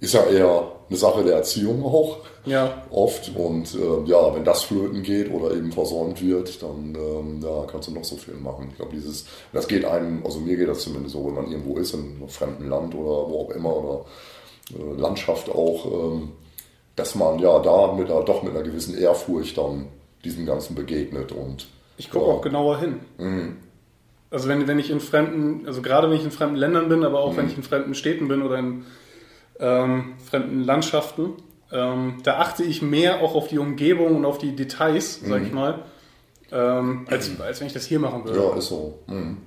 ist 0.00 0.14
ja 0.14 0.24
eher 0.24 0.72
eine 0.88 0.98
Sache 0.98 1.22
der 1.22 1.36
Erziehung 1.36 1.84
auch 1.84 2.18
Ja. 2.46 2.82
oft. 2.90 3.30
Und 3.36 3.74
äh, 3.74 4.08
ja, 4.10 4.34
wenn 4.34 4.44
das 4.44 4.62
flöten 4.64 5.02
geht 5.02 5.30
oder 5.30 5.52
eben 5.54 5.70
versäumt 5.72 6.20
wird, 6.22 6.62
dann 6.62 6.94
ähm, 6.96 7.40
ja, 7.42 7.64
kannst 7.70 7.88
du 7.88 7.92
noch 7.92 8.04
so 8.04 8.16
viel 8.16 8.34
machen. 8.34 8.68
Ich 8.70 8.76
glaube, 8.76 8.92
dieses, 8.94 9.26
das 9.52 9.68
geht 9.68 9.84
einem, 9.84 10.24
also 10.24 10.40
mir 10.40 10.56
geht 10.56 10.68
das 10.68 10.80
zumindest 10.80 11.12
so, 11.14 11.24
wenn 11.26 11.34
man 11.34 11.50
irgendwo 11.50 11.76
ist, 11.76 11.94
in 11.94 12.00
einem 12.18 12.28
fremden 12.28 12.68
Land 12.68 12.94
oder 12.94 13.30
wo 13.30 13.42
auch 13.46 13.50
immer 13.50 13.76
oder 13.76 14.04
äh, 14.74 15.00
Landschaft 15.00 15.48
auch, 15.50 15.86
ähm, 15.86 16.30
dass 16.96 17.14
man 17.14 17.38
ja 17.38 17.58
da 17.60 17.92
mit 17.92 18.10
einer, 18.10 18.22
doch 18.24 18.42
mit 18.42 18.52
einer 18.54 18.64
gewissen 18.64 18.98
Ehrfurcht 18.98 19.56
dann 19.58 19.86
diesem 20.24 20.44
Ganzen 20.46 20.74
begegnet 20.74 21.30
und 21.32 21.66
Ich 21.98 22.10
gucke 22.10 22.26
ja, 22.26 22.32
auch 22.32 22.40
genauer 22.42 22.78
hin. 22.78 23.00
Mhm. 23.18 23.56
Also 24.30 24.48
wenn, 24.48 24.66
wenn 24.66 24.78
ich 24.78 24.90
in 24.90 25.00
fremden, 25.00 25.66
also 25.66 25.82
gerade 25.82 26.08
wenn 26.08 26.16
ich 26.16 26.24
in 26.24 26.30
fremden 26.30 26.56
Ländern 26.56 26.88
bin, 26.88 27.04
aber 27.04 27.20
Mhm. 27.20 27.24
auch 27.32 27.36
wenn 27.36 27.46
ich 27.48 27.56
in 27.56 27.62
fremden 27.62 27.94
Städten 27.94 28.28
bin 28.28 28.42
oder 28.42 28.58
in 28.58 28.84
ähm, 29.60 30.14
fremden 30.28 30.64
Landschaften, 30.64 31.34
ähm, 31.72 32.18
da 32.24 32.38
achte 32.38 32.64
ich 32.64 32.82
mehr 32.82 33.22
auch 33.22 33.34
auf 33.34 33.48
die 33.48 33.58
Umgebung 33.58 34.16
und 34.16 34.24
auf 34.24 34.38
die 34.38 34.56
Details, 34.56 35.20
sag 35.24 35.42
ich 35.42 35.52
mal, 35.52 35.84
ähm, 36.52 37.06
als, 37.08 37.30
als 37.40 37.60
wenn 37.60 37.68
ich 37.68 37.72
das 37.72 37.86
hier 37.86 38.00
machen 38.00 38.24
würde. 38.24 38.38
Mhm. 38.40 38.46
Ja, 38.46 38.56
ist 38.56 38.68
so. 38.68 38.98
Mhm. 39.06 39.38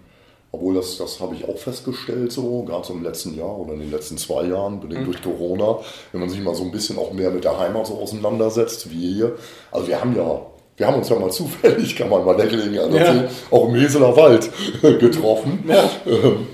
Obwohl, 0.52 0.76
das, 0.76 0.98
das 0.98 1.20
habe 1.20 1.34
ich 1.34 1.48
auch 1.48 1.58
festgestellt, 1.58 2.32
so, 2.32 2.62
gerade 2.62 2.86
so 2.86 2.94
im 2.94 3.02
letzten 3.02 3.36
Jahr 3.36 3.58
oder 3.58 3.74
in 3.74 3.80
den 3.80 3.92
letzten 3.92 4.20
zwei 4.20 4.44
Jahren, 4.44 4.80
bedingt 4.80 5.08
durch 5.08 5.20
Corona, 5.22 5.80
wenn 6.12 6.22
man 6.22 6.30
sich 6.30 6.42
mal 6.42 6.54
so 6.54 6.64
ein 6.64 6.72
bisschen 6.72 7.00
auch 7.00 7.12
mehr 7.12 7.32
mit 7.32 7.44
der 7.44 7.58
Heimat 7.58 7.88
so 7.88 7.96
auseinandersetzt, 7.96 8.92
wie 8.92 9.16
hier. 9.16 9.36
Also 9.72 9.88
wir 9.88 10.00
haben 10.00 10.16
ja, 10.16 10.42
wir 10.78 10.88
haben 10.88 10.98
uns 10.98 11.10
ja 11.10 11.18
mal 11.18 11.32
zufällig, 11.32 11.96
kann 11.98 12.08
man 12.08 12.24
mal 12.24 12.38
der 12.38 12.46
Gelegenheit 12.46 12.94
erzählen, 12.94 13.30
auch 13.50 13.68
im 13.68 13.74
Heseler 13.74 14.16
Wald 14.16 14.52
getroffen, 14.82 15.68
ähm, 16.06 16.48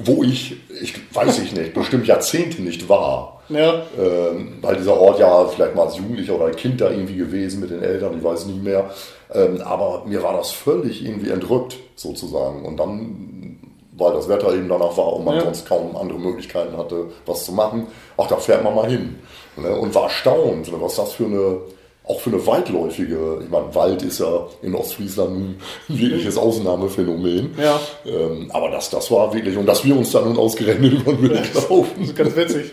wo 0.00 0.22
ich, 0.22 0.56
ich 0.82 0.94
weiß 1.14 1.38
ich 1.40 1.52
nicht, 1.52 1.74
bestimmt 1.74 2.06
Jahrzehnte 2.06 2.62
nicht 2.62 2.88
war. 2.88 3.34
Ja, 3.48 3.82
Ähm, 3.98 4.58
weil 4.60 4.76
dieser 4.76 5.00
Ort 5.00 5.18
ja 5.18 5.46
vielleicht 5.46 5.74
mal 5.74 5.86
als 5.86 5.96
Jugendlicher 5.96 6.34
oder 6.36 6.50
Kind 6.50 6.80
da 6.82 6.90
irgendwie 6.90 7.16
gewesen 7.16 7.60
mit 7.60 7.70
den 7.70 7.82
Eltern, 7.82 8.16
ich 8.18 8.22
weiß 8.22 8.44
nicht 8.46 8.62
mehr. 8.62 8.90
Ähm, 9.32 9.60
aber 9.62 10.04
mir 10.06 10.22
war 10.22 10.34
das 10.36 10.50
völlig 10.50 11.02
irgendwie 11.04 11.30
entrückt 11.30 11.76
sozusagen. 11.96 12.64
Und 12.66 12.76
dann, 12.76 13.58
weil 13.96 14.12
das 14.12 14.28
Wetter 14.28 14.52
eben 14.54 14.68
danach 14.68 14.94
war 14.98 15.14
und 15.14 15.24
man 15.24 15.36
Ja. 15.36 15.44
sonst 15.44 15.66
kaum 15.66 15.96
andere 15.96 16.18
Möglichkeiten 16.18 16.76
hatte, 16.76 17.06
was 17.24 17.44
zu 17.46 17.52
machen, 17.52 17.86
ach, 18.18 18.26
da 18.28 18.36
fährt 18.36 18.62
man 18.64 18.74
mal 18.74 18.88
hin. 18.88 19.16
Ne? 19.56 19.74
Und 19.74 19.94
war 19.94 20.04
erstaunt, 20.04 20.70
was 20.80 20.96
das 20.96 21.12
für 21.12 21.24
eine, 21.24 21.56
auch 22.08 22.20
für 22.20 22.30
eine 22.30 22.46
weitläufige, 22.46 23.40
ich 23.42 23.50
meine, 23.50 23.74
Wald 23.74 24.02
ist 24.02 24.20
ja 24.20 24.46
in 24.62 24.74
Ostfriesland 24.74 25.30
ein 25.30 25.60
wirkliches 25.88 26.38
Ausnahmephänomen. 26.38 27.54
Ja. 27.58 27.78
Ähm, 28.06 28.50
aber 28.50 28.70
das, 28.70 28.88
das 28.88 29.10
war 29.10 29.32
wirklich, 29.34 29.56
und 29.56 29.66
dass 29.66 29.84
wir 29.84 29.94
uns 29.94 30.10
dann 30.12 30.24
nun 30.24 30.38
ausgerechnet 30.38 30.94
über 30.94 31.12
den 31.12 31.30
Weg 31.30 31.54
laufen. 31.54 31.90
das 31.98 32.08
ist 32.08 32.16
ganz 32.16 32.34
witzig. 32.34 32.72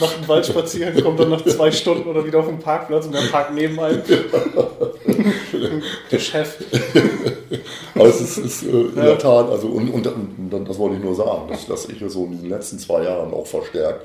Macht 0.00 0.16
einen 0.16 0.28
Waldspaziergang, 0.28 1.02
kommt 1.02 1.20
dann 1.20 1.30
nach 1.30 1.44
zwei 1.44 1.70
Stunden 1.70 2.08
oder 2.08 2.26
wieder 2.26 2.40
auf 2.40 2.46
den 2.46 2.58
Parkplatz 2.58 3.06
und 3.06 3.14
der 3.14 3.20
Park 3.30 3.54
neben 3.54 3.78
einem. 3.78 4.02
der 6.10 6.18
Chef. 6.18 6.56
Aber 7.94 8.06
es 8.06 8.20
ist, 8.20 8.38
ist 8.38 8.62
äh, 8.64 8.70
in 8.70 8.94
der 8.96 9.18
Tat, 9.18 9.48
also 9.48 9.68
und, 9.68 9.90
und, 9.90 10.06
und 10.06 10.68
das 10.68 10.78
wollte 10.78 10.96
ich 10.96 11.02
nur 11.02 11.14
sagen, 11.14 11.48
dass, 11.48 11.66
dass 11.66 11.88
ich 11.88 12.02
so 12.08 12.24
in 12.24 12.32
diesen 12.32 12.48
letzten 12.48 12.80
zwei 12.80 13.04
Jahren 13.04 13.32
auch 13.32 13.46
verstärkt 13.46 14.04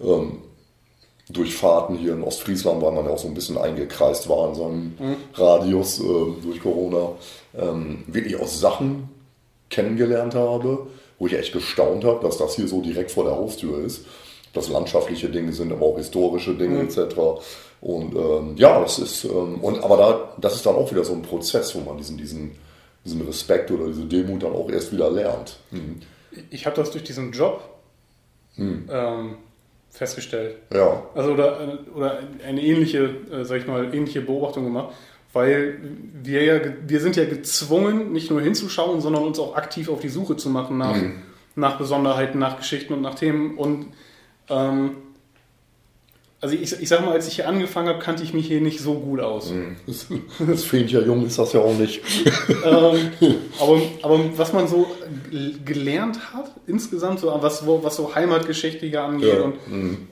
ähm, 0.00 0.38
durch 1.28 1.54
Fahrten 1.54 1.96
hier 1.96 2.12
in 2.12 2.22
Ostfriesland, 2.22 2.80
weil 2.82 2.92
man 2.92 3.04
ja 3.04 3.10
auch 3.10 3.18
so 3.18 3.26
ein 3.26 3.34
bisschen 3.34 3.58
eingekreist 3.58 4.28
war 4.28 4.48
in 4.48 4.54
so 4.54 4.64
einem 4.66 4.96
Radius 5.34 6.00
äh, 6.00 6.04
durch 6.42 6.60
Corona, 6.60 7.12
ähm, 7.56 8.04
wirklich 8.06 8.40
auch 8.40 8.46
Sachen 8.46 9.08
kennengelernt 9.68 10.34
habe, 10.34 10.86
wo 11.18 11.26
ich 11.26 11.34
echt 11.34 11.52
gestaunt 11.52 12.04
habe, 12.04 12.24
dass 12.24 12.38
das 12.38 12.54
hier 12.54 12.68
so 12.68 12.80
direkt 12.80 13.10
vor 13.10 13.24
der 13.24 13.34
Haustür 13.34 13.84
ist. 13.84 14.06
Das 14.52 14.68
landschaftliche 14.68 15.28
Dinge 15.28 15.52
sind, 15.52 15.72
aber 15.72 15.84
auch 15.84 15.96
historische 15.96 16.54
Dinge 16.54 16.80
etc. 16.80 17.16
Und 17.80 18.14
ähm, 18.14 18.54
ja, 18.56 18.80
das 18.80 18.98
ist, 18.98 19.24
ähm, 19.24 19.56
und, 19.60 19.82
aber 19.82 19.96
da, 19.96 20.34
das 20.40 20.54
ist 20.54 20.66
dann 20.66 20.76
auch 20.76 20.90
wieder 20.90 21.04
so 21.04 21.12
ein 21.12 21.22
Prozess, 21.22 21.74
wo 21.74 21.80
man 21.80 21.98
diesen, 21.98 22.16
diesen, 22.16 22.52
diesen 23.04 23.20
Respekt 23.22 23.70
oder 23.70 23.88
diese 23.88 24.04
Demut 24.04 24.42
dann 24.42 24.52
auch 24.52 24.70
erst 24.70 24.92
wieder 24.92 25.10
lernt. 25.10 25.58
Mhm. 25.72 26.00
Ich 26.50 26.66
habe 26.66 26.76
das 26.76 26.90
durch 26.90 27.04
diesen 27.04 27.32
Job 27.32 27.62
ähm, 28.90 29.36
festgestellt. 29.96 30.56
Ja, 30.72 31.02
Also 31.14 31.32
oder, 31.32 31.78
oder 31.94 32.18
eine 32.46 32.62
ähnliche, 32.62 33.10
äh, 33.32 33.44
sag 33.44 33.58
ich 33.58 33.66
mal, 33.66 33.94
ähnliche 33.94 34.20
Beobachtung 34.20 34.64
gemacht, 34.64 34.94
weil 35.32 35.78
wir 36.22 36.44
ja, 36.44 36.60
wir 36.86 37.00
sind 37.00 37.16
ja 37.16 37.24
gezwungen, 37.24 38.12
nicht 38.12 38.30
nur 38.30 38.40
hinzuschauen, 38.40 39.00
sondern 39.00 39.22
uns 39.24 39.38
auch 39.38 39.56
aktiv 39.56 39.88
auf 39.88 40.00
die 40.00 40.08
Suche 40.08 40.36
zu 40.36 40.48
machen 40.50 40.78
nach, 40.78 40.96
Mhm. 40.96 41.22
nach 41.56 41.78
Besonderheiten, 41.78 42.38
nach 42.38 42.58
Geschichten 42.58 42.92
und 42.94 43.02
nach 43.02 43.14
Themen. 43.16 43.56
Und 43.56 43.86
ähm, 44.48 44.96
Also 46.40 46.54
ich, 46.54 46.70
ich 46.80 46.88
sag 46.88 47.00
mal, 47.04 47.12
als 47.12 47.26
ich 47.28 47.36
hier 47.36 47.48
angefangen 47.48 47.88
habe, 47.88 47.98
kannte 47.98 48.22
ich 48.22 48.34
mich 48.34 48.46
hier 48.46 48.60
nicht 48.60 48.80
so 48.80 48.94
gut 48.94 49.20
aus. 49.20 49.52
Das, 49.86 50.06
das 50.46 50.64
Fähnchen 50.64 51.04
jung 51.06 51.24
ist 51.26 51.38
das 51.38 51.54
ja 51.54 51.60
auch 51.60 51.76
nicht. 51.78 52.02
ähm, 52.64 53.10
aber, 53.58 53.80
aber 54.02 54.20
was 54.38 54.52
man 54.52 54.68
so 54.68 54.86
gelernt 55.64 56.34
hat, 56.34 56.50
insgesamt, 56.66 57.20
so, 57.20 57.34
was, 57.40 57.60
so- 57.60 57.80
was 57.82 57.96
so 57.96 58.14
Heimatgeschichte 58.14 59.00
angeht 59.00 59.34
Ja, 59.34 59.44
und 59.44 59.54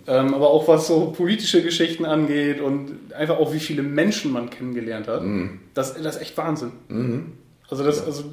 ähm, 0.07 0.35
aber 0.35 0.49
auch 0.49 0.67
was 0.67 0.87
so 0.87 1.13
politische 1.17 1.63
Geschichten 1.63 2.05
angeht 2.07 2.61
und 2.61 2.93
einfach 3.15 3.37
auch 3.39 3.53
wie 3.53 3.61
viele 3.61 3.83
Menschen 3.83 4.33
man 4.33 4.49
kennengelernt 4.51 5.09
hat, 5.09 5.23
das, 5.75 5.95
das 5.95 6.17
ist 6.17 6.23
echt 6.23 6.37
Wahnsinn. 6.39 6.73
Also 7.69 7.85
das, 7.85 8.05
also 8.05 8.25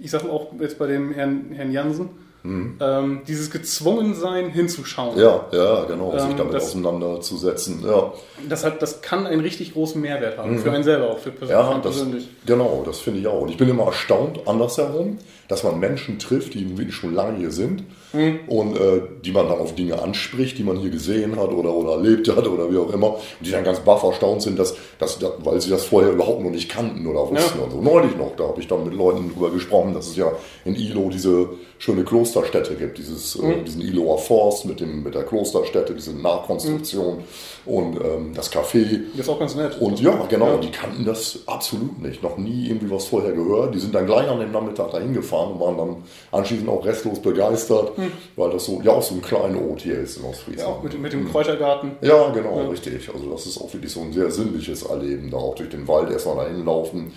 ich 0.00 0.10
sag 0.10 0.24
mal 0.24 0.30
auch 0.30 0.48
jetzt 0.60 0.76
bei 0.78 0.88
dem 0.88 1.12
Herrn, 1.12 1.46
Herrn 1.52 1.70
Jansen, 1.72 2.08
ähm, 2.44 3.20
dieses 3.28 3.50
Gezwungensein 3.50 4.50
hinzuschauen. 4.50 5.18
Ja, 5.18 5.46
ja, 5.52 5.84
genau, 5.84 6.12
sich 6.18 6.30
Ähm, 6.30 6.36
damit 6.36 6.54
das- 6.54 6.64
auseinanderzusetzen. 6.64 7.82
Ja, 7.86 8.12
Das, 8.48 8.64
hat, 8.64 8.82
das 8.82 9.00
kann 9.02 9.26
einen 9.26 9.40
richtig 9.40 9.72
großen 9.74 10.00
Mehrwert 10.00 10.38
haben, 10.38 10.58
für 10.58 10.72
einen 10.72 10.84
selber 10.84 11.10
auch, 11.10 11.18
für, 11.18 11.30
pers 11.30 11.48
Mhm. 11.48 11.54
ja 11.54 11.72
das, 11.74 11.82
persönlich. 11.82 12.28
genau, 12.46 12.82
das 12.84 12.98
finde 12.98 13.20
ich 13.20 13.26
auch. 13.26 13.42
Und 13.42 13.48
ich 13.50 13.56
bin 13.56 13.68
immer 13.68 13.84
erstaunt, 13.86 14.40
andersherum, 14.46 15.18
dass 15.48 15.62
man 15.64 15.78
Menschen 15.78 16.18
trifft, 16.18 16.54
die 16.54 16.76
wirklich 16.78 16.96
schon 16.96 17.14
lange 17.14 17.38
hier 17.38 17.50
sind 17.50 17.84
Mhm. 18.14 18.40
und 18.46 18.76
äh, 18.76 19.00
die 19.24 19.32
man 19.32 19.48
dann 19.48 19.58
auf 19.58 19.74
Dinge 19.74 20.00
anspricht, 20.02 20.58
die 20.58 20.64
man 20.64 20.76
hier 20.78 20.90
gesehen 20.90 21.38
hat 21.38 21.50
oder, 21.52 21.72
oder 21.72 21.92
erlebt 21.92 22.28
hat 22.28 22.46
oder 22.46 22.70
wie 22.72 22.76
auch 22.78 22.92
immer. 22.92 23.14
Und 23.14 23.20
die 23.40 23.50
dann 23.50 23.64
ganz 23.64 23.80
baff 23.80 24.02
erstaunt 24.02 24.42
sind, 24.42 24.58
dass, 24.58 24.74
dass, 24.98 25.18
weil 25.44 25.60
sie 25.60 25.70
das 25.70 25.84
vorher 25.84 26.12
überhaupt 26.12 26.42
noch 26.42 26.50
nicht 26.50 26.68
kannten 26.70 27.06
oder 27.06 27.20
wussten. 27.30 27.58
Ja. 27.58 27.64
Und 27.64 27.70
so 27.70 27.80
neulich 27.80 28.16
noch, 28.16 28.32
da 28.36 28.44
habe 28.44 28.60
ich 28.60 28.66
dann 28.68 28.84
mit 28.84 28.94
Leuten 28.94 29.32
drüber 29.32 29.50
gesprochen, 29.50 29.94
dass 29.94 30.08
es 30.08 30.16
ja 30.16 30.30
in 30.64 30.74
Ilo 30.74 31.08
diese 31.10 31.48
schöne 31.82 32.04
Klosterstätte 32.04 32.76
gibt, 32.76 32.98
dieses, 32.98 33.36
Mhm. 33.36 33.50
äh, 33.50 33.62
diesen 33.64 33.82
Iloer 33.82 34.16
Forst 34.16 34.66
mit, 34.66 34.78
dem, 34.78 35.02
mit 35.02 35.16
der 35.16 35.24
Klosterstätte, 35.24 35.94
diese 35.94 36.12
Nachkonstruktion 36.12 37.24
und 37.66 37.96
ähm, 37.96 38.32
das 38.36 38.52
Café. 38.52 39.00
Das 39.16 39.26
ist 39.26 39.28
auch 39.28 39.40
ganz 39.40 39.56
nett. 39.56 39.80
Und 39.80 40.00
ja, 40.00 40.14
genau, 40.28 40.46
Ja. 40.46 40.56
die 40.58 40.70
kannten 40.70 41.04
das 41.04 41.40
absolut 41.46 42.00
nicht. 42.00 42.22
Noch 42.22 42.36
nie 42.38 42.68
irgendwie 42.68 42.88
was 42.88 43.06
vorher 43.06 43.32
gehört. 43.32 43.74
Die 43.74 43.80
sind 43.80 43.96
dann 43.96 44.06
gleich 44.06 44.28
an 44.28 44.38
dem 44.38 44.52
Nachmittag 44.52 44.92
dahin 44.92 45.12
gefahren 45.12 45.54
und 45.54 45.60
waren 45.60 45.76
dann 45.76 45.96
anschließend 46.30 46.68
auch 46.68 46.84
restlos 46.86 47.18
begeistert, 47.20 47.90
weil 48.36 48.50
das 48.50 48.64
so, 48.64 48.80
ja, 48.84 48.92
auch 48.92 49.02
so 49.02 49.16
ein 49.16 49.22
kleiner 49.22 49.60
Ort 49.68 49.80
hier 49.82 49.98
ist 49.98 50.18
in 50.18 50.22
ja, 50.22 50.28
Ostfriesland. 50.30 50.68
auch 50.68 50.82
mit, 50.84 51.00
mit 51.00 51.12
dem 51.12 51.28
Kräutergarten. 51.28 51.96
Ja, 52.00 52.30
genau, 52.30 52.70
richtig. 52.70 53.10
Also 53.12 53.28
das 53.28 53.44
ist 53.46 53.60
auch 53.60 53.72
wirklich 53.72 53.90
so 53.90 54.02
ein 54.02 54.12
sehr 54.12 54.30
sinnliches 54.30 54.84
Erleben, 54.84 55.30
da 55.32 55.36
auch 55.38 55.56
durch 55.56 55.70
den 55.70 55.88
Wald 55.88 56.12
erstmal 56.12 56.36
dahin 56.36 56.64
laufen. 56.64 57.12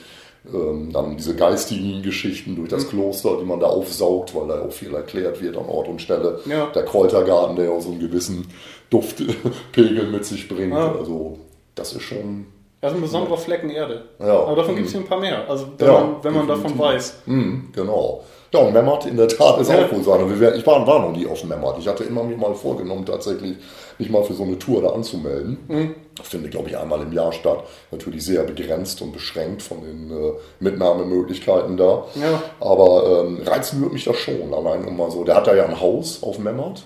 Ähm, 0.53 0.91
dann 0.93 1.17
diese 1.17 1.35
geistigen 1.35 2.01
Geschichten 2.03 2.55
durch 2.55 2.69
Mhm. 2.69 2.75
das 2.75 2.87
Kloster, 2.89 3.37
die 3.39 3.45
man 3.45 3.59
da 3.59 3.67
aufsaugt, 3.67 4.35
weil 4.35 4.47
da 4.47 4.61
auch 4.61 4.71
viel 4.71 4.93
erklärt 4.93 5.41
wird 5.41 5.57
an 5.57 5.65
Ort 5.67 5.87
und 5.87 6.01
Stelle. 6.01 6.39
Ja. 6.45 6.67
Der 6.67 6.83
Kräutergarten, 6.83 7.55
der 7.55 7.71
auch 7.71 7.81
so 7.81 7.89
einen 7.89 7.99
gewissen 7.99 8.47
Duftpegel 8.89 10.07
mit 10.11 10.25
sich 10.25 10.47
bringt. 10.47 10.73
Ja. 10.73 10.93
Also 10.97 11.37
das 11.75 11.93
ist 11.93 12.03
schon 12.03 12.45
Das 12.81 12.91
ist 12.91 12.97
ein 12.97 13.01
besonderer 13.01 13.37
Flecken 13.37 13.69
Erde. 13.69 14.03
Ja. 14.19 14.39
Aber 14.43 14.55
davon 14.57 14.75
gibt 14.75 14.87
es 14.87 14.93
hier 14.93 15.01
ein 15.01 15.07
paar 15.07 15.19
mehr. 15.19 15.49
Also 15.49 15.67
wenn 15.77 15.87
Ja, 15.87 15.93
man, 16.01 16.15
wenn 16.23 16.33
man 16.33 16.47
davon 16.47 16.77
weiß. 16.77 17.21
Mhm, 17.25 17.69
genau. 17.73 18.23
Ja, 18.53 18.59
und 18.61 18.73
Memmert 18.73 19.05
in 19.07 19.17
der 19.17 19.27
Tat 19.27 19.59
ist 19.59 19.69
Ja. 19.69 19.83
auch 19.85 19.91
wohl 19.91 20.03
so 20.03 20.13
Ich 20.15 20.65
war, 20.65 20.85
war 20.87 20.99
noch 20.99 21.11
nie 21.11 21.25
auf 21.27 21.43
Memmert. 21.43 21.77
Ich 21.79 21.87
hatte 21.87 22.03
immer 22.05 22.23
mir 22.23 22.37
mal 22.37 22.53
vorgenommen, 22.53 23.05
tatsächlich 23.05 23.57
mich 23.97 24.09
mal 24.09 24.23
für 24.23 24.33
so 24.33 24.43
eine 24.43 24.57
Tour 24.59 24.81
da 24.81 24.89
anzumelden. 24.89 25.57
Mhm. 25.67 25.95
Das 26.17 26.27
findet, 26.29 26.51
glaube 26.51 26.69
ich, 26.69 26.77
einmal 26.77 27.01
im 27.01 27.11
Jahr 27.11 27.31
statt. 27.33 27.63
Natürlich 27.91 28.23
sehr 28.23 28.43
begrenzt 28.43 29.01
und 29.01 29.11
beschränkt 29.11 29.61
von 29.61 29.81
den 29.81 30.11
äh, 30.11 30.31
Mitnahmemöglichkeiten 30.61 31.77
da. 31.77 32.05
Ja. 32.15 32.41
Aber 32.59 33.25
ähm, 33.25 33.41
reizen 33.45 33.81
würde 33.81 33.93
mich 33.93 34.05
das 34.05 34.17
schon. 34.17 34.53
Allein 34.53 34.87
immer 34.87 35.11
so. 35.11 35.23
Der 35.23 35.35
hat 35.35 35.47
da 35.47 35.55
ja 35.55 35.65
ein 35.65 35.79
Haus 35.79 36.23
auf 36.23 36.39
Memmert, 36.39 36.85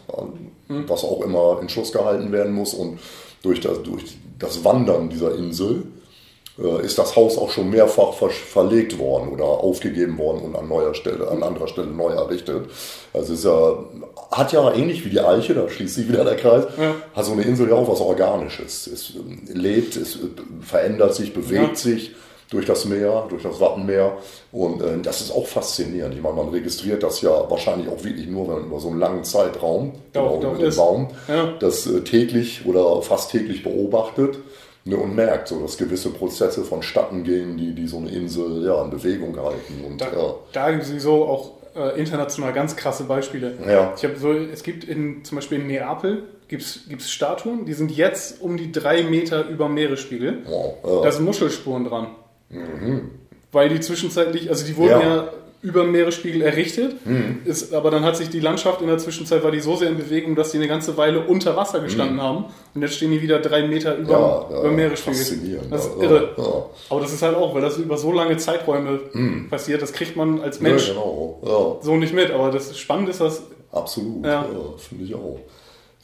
Mhm. 0.67 0.87
was 0.87 1.03
auch 1.03 1.21
immer 1.21 1.59
in 1.61 1.69
Schuss 1.69 1.91
gehalten 1.91 2.31
werden 2.31 2.53
muss. 2.53 2.73
Und 2.73 2.99
durch 3.41 3.59
das, 3.59 3.81
durch 3.83 4.03
das 4.37 4.63
Wandern 4.63 5.09
dieser 5.09 5.35
Insel 5.35 5.77
äh, 5.77 5.83
ist 6.83 6.97
das 6.97 7.15
Haus 7.15 7.37
auch 7.37 7.49
schon 7.51 7.69
mehrfach 7.69 8.13
ver 8.13 8.29
verlegt 8.29 8.99
worden 8.99 9.29
oder 9.29 9.45
aufgegeben 9.45 10.17
worden 10.17 10.41
und 10.41 10.55
an 10.55 10.67
neuer 10.67 10.93
Stelle, 10.93 11.27
an 11.29 11.41
anderer 11.43 11.67
Stelle 11.67 11.87
neu 11.87 12.09
errichtet. 12.11 12.69
Also 13.13 13.33
es 13.33 13.43
ja, 13.43 13.77
hat 14.31 14.51
ja 14.51 14.73
ähnlich 14.73 15.05
wie 15.05 15.09
die 15.09 15.21
Eiche, 15.21 15.53
da 15.53 15.69
schließt 15.69 15.95
sich 15.95 16.09
wieder 16.09 16.23
der 16.25 16.35
Kreis, 16.35 16.65
Ja. 16.79 16.95
hat 17.15 17.25
so 17.25 17.31
eine 17.31 17.43
Insel 17.43 17.69
ja 17.69 17.75
auch 17.75 17.87
was 17.87 18.01
Organisches. 18.01 18.87
Es 18.87 19.13
ähm, 19.15 19.43
lebt, 19.53 19.95
es 19.95 20.15
äh, 20.15 20.19
verändert 20.61 21.15
sich, 21.15 21.33
bewegt 21.33 21.69
Ja. 21.69 21.75
sich 21.75 22.11
durch 22.51 22.65
das 22.65 22.85
Meer, 22.85 23.27
durch 23.29 23.43
das 23.43 23.59
Wattenmeer. 23.59 24.17
Und 24.51 24.81
äh, 24.81 24.99
das 25.03 25.21
ist 25.21 25.31
auch 25.31 25.45
faszinierend. 25.45 26.15
Ich 26.15 26.21
meine, 26.21 26.35
man 26.35 26.49
registriert 26.49 27.03
das 27.03 27.21
ja 27.21 27.47
wahrscheinlich 27.49 27.87
auch 27.89 28.03
wirklich 28.03 28.27
nur 28.27 28.47
wenn 28.47 28.55
man 28.55 28.65
über 28.65 28.79
so 28.79 28.89
einen 28.89 28.99
langen 28.99 29.23
Zeitraum, 29.23 29.93
Doch, 30.13 30.39
genau 30.39 30.51
doch, 30.53 30.57
den 30.57 30.67
ist- 30.67 30.77
Baum, 30.77 31.07
das 31.59 31.85
äh, 31.87 32.01
täglich 32.01 32.65
oder 32.65 33.01
fast 33.03 33.31
täglich 33.31 33.63
beobachtet 33.63 34.39
ne, 34.89 34.97
und 34.97 35.15
merkt, 35.15 35.47
so, 35.47 35.59
dass 35.61 35.77
gewisse 35.77 36.09
Prozesse 36.09 36.63
vonstatten 36.63 37.23
gehen, 37.23 37.57
die, 37.57 37.73
die 37.73 37.87
so 37.87 37.97
eine 37.97 38.09
Insel 38.09 38.65
ja, 38.65 38.83
in 38.83 38.89
Bewegung 38.89 39.37
halten. 39.37 39.83
Und, 39.85 40.01
Da, 40.01 40.07
ja. 40.07 40.35
da 40.51 40.71
gibt 40.71 40.83
es 40.83 40.89
sowieso 40.89 41.25
auch 41.25 41.51
äh, 41.75 41.99
international 41.99 42.53
ganz 42.53 42.75
krasse 42.75 43.03
Beispiele. 43.03 43.53
Ja. 43.67 43.93
Ich 43.95 44.03
habe 44.03 44.17
so, 44.17 44.33
es 44.33 44.63
gibt 44.63 44.83
in, 44.83 45.23
zum 45.23 45.37
Beispiel 45.37 45.59
in 45.59 45.67
Neapel 45.67 46.23
gibt's, 46.47 46.81
gibt's 46.89 47.11
Statuen, 47.11 47.65
die 47.65 47.73
sind 47.73 47.91
jetzt 47.91 48.41
um 48.41 48.57
die 48.57 48.71
drei 48.71 49.03
Meter 49.03 49.47
über 49.47 49.69
Meeresspiegel. 49.69 50.43
Wow, 50.45 50.75
ja. 50.83 51.01
Da 51.03 51.11
sind 51.11 51.25
Muschelspuren 51.25 51.85
dran. 51.85 52.07
Weil 53.51 53.69
die 53.69 53.79
zwischenzeitlich, 53.79 54.49
also 54.49 54.65
die 54.65 54.75
wurden 54.75 55.01
Ja. 55.01 55.29
Über 55.61 55.81
dem 55.81 55.91
Meeresspiegel 55.91 56.41
errichtet, 56.41 56.95
ist, 57.45 57.73
aber 57.73 57.91
dann 57.91 58.03
hat 58.03 58.15
sich 58.15 58.29
die 58.29 58.39
Landschaft 58.39 58.81
in 58.81 58.87
der 58.87 58.97
Zwischenzeit, 58.97 59.43
war 59.43 59.51
die 59.51 59.59
so 59.59 59.75
sehr 59.75 59.89
in 59.89 59.97
Bewegung, 59.97 60.35
dass 60.35 60.51
die 60.51 60.57
eine 60.57 60.67
ganze 60.67 60.95
Weile 60.95 61.21
unter 61.21 61.55
Wasser 61.55 61.81
gestanden 61.81 62.21
haben 62.21 62.45
und 62.73 62.81
jetzt 62.81 62.95
stehen 62.95 63.11
die 63.11 63.21
wieder 63.21 63.39
drei 63.39 63.67
Meter 63.67 63.97
über, 63.97 64.11
Ja, 64.11 64.47
ja, 64.49 64.59
über 64.59 64.69
dem 64.69 64.75
Meeresspiegel. 64.75 65.59
Das 65.69 65.85
ist 65.85 65.91
ja, 65.97 66.03
irre. 66.03 66.69
Aber 66.89 67.01
das 67.01 67.11
ist 67.13 67.21
halt 67.21 67.35
auch, 67.35 67.53
weil 67.53 67.61
das 67.61 67.77
über 67.77 67.97
so 67.97 68.11
lange 68.13 68.37
Zeiträume 68.37 68.99
passiert, 69.49 69.81
das 69.81 69.91
kriegt 69.91 70.15
man 70.15 70.39
als 70.41 70.61
Mensch 70.61 70.89
genau. 70.89 71.79
So 71.81 71.95
nicht 71.97 72.13
mit, 72.13 72.31
aber 72.31 72.51
das 72.51 72.77
Spannend 72.77 73.09
ist, 73.09 73.19
dass 73.19 73.43
absolut. 73.71 74.25
Finde 74.77 75.03
ich 75.03 75.13
auch. 75.13 75.39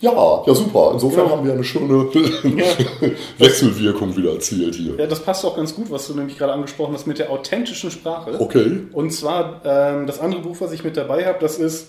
Ja, 0.01 0.43
ja, 0.45 0.53
super. 0.53 0.91
Insofern 0.93 1.25
Ja. 1.25 1.31
haben 1.31 1.45
wir 1.45 1.53
eine 1.53 1.63
schöne 1.63 2.07
Wechselwirkung 3.37 4.15
wieder 4.17 4.33
erzielt 4.33 4.75
hier. 4.75 4.95
ja, 4.97 5.07
das 5.07 5.19
passt 5.21 5.45
auch 5.45 5.55
ganz 5.55 5.73
gut, 5.75 5.89
was 5.89 6.07
du 6.07 6.13
nämlich 6.15 6.37
gerade 6.37 6.53
angesprochen 6.53 6.93
hast 6.93 7.07
mit 7.07 7.19
der 7.19 7.29
authentischen 7.31 7.91
Sprache. 7.91 8.35
Okay. 8.39 8.83
Und 8.91 9.11
zwar 9.11 9.61
ähm, 9.65 10.05
das 10.07 10.19
andere 10.19 10.41
Buch, 10.41 10.57
was 10.59 10.71
ich 10.73 10.83
mit 10.83 10.97
dabei 10.97 11.25
habe, 11.25 11.37
das 11.39 11.57
ist 11.57 11.87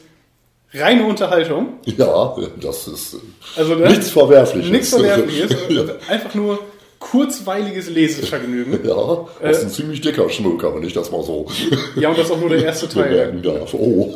reine 0.72 1.04
Unterhaltung. 1.06 1.74
Ja, 1.84 2.36
das 2.60 2.86
ist 2.88 3.16
Also 3.56 3.74
ne, 3.74 3.88
nichts 3.88 4.10
Verwerfliches. 4.10 4.70
Nichts 4.70 4.90
Verwerfliches. 4.90 5.56
ja. 5.68 5.82
Einfach 6.08 6.34
nur 6.34 6.58
kurzweiliges 7.10 7.88
Lesevergnügen. 7.90 8.80
ja, 8.84 9.26
das 9.42 9.58
ist 9.58 9.64
ein 9.64 9.70
ziemlich 9.70 10.00
dicker 10.00 10.28
Schmöker, 10.28 10.74
wenn 10.74 10.82
ich 10.82 10.92
das 10.92 11.10
mal 11.10 11.22
so 11.22 11.46
Ja, 11.96 12.08
und 12.10 12.18
das 12.18 12.26
ist 12.26 12.32
auch 12.32 12.40
nur 12.40 12.48
der 12.50 12.64
erste 12.64 12.88
Teil. 12.94 13.08
bemerken 13.32 13.42
darf. 13.42 13.74
Oh, 13.74 14.14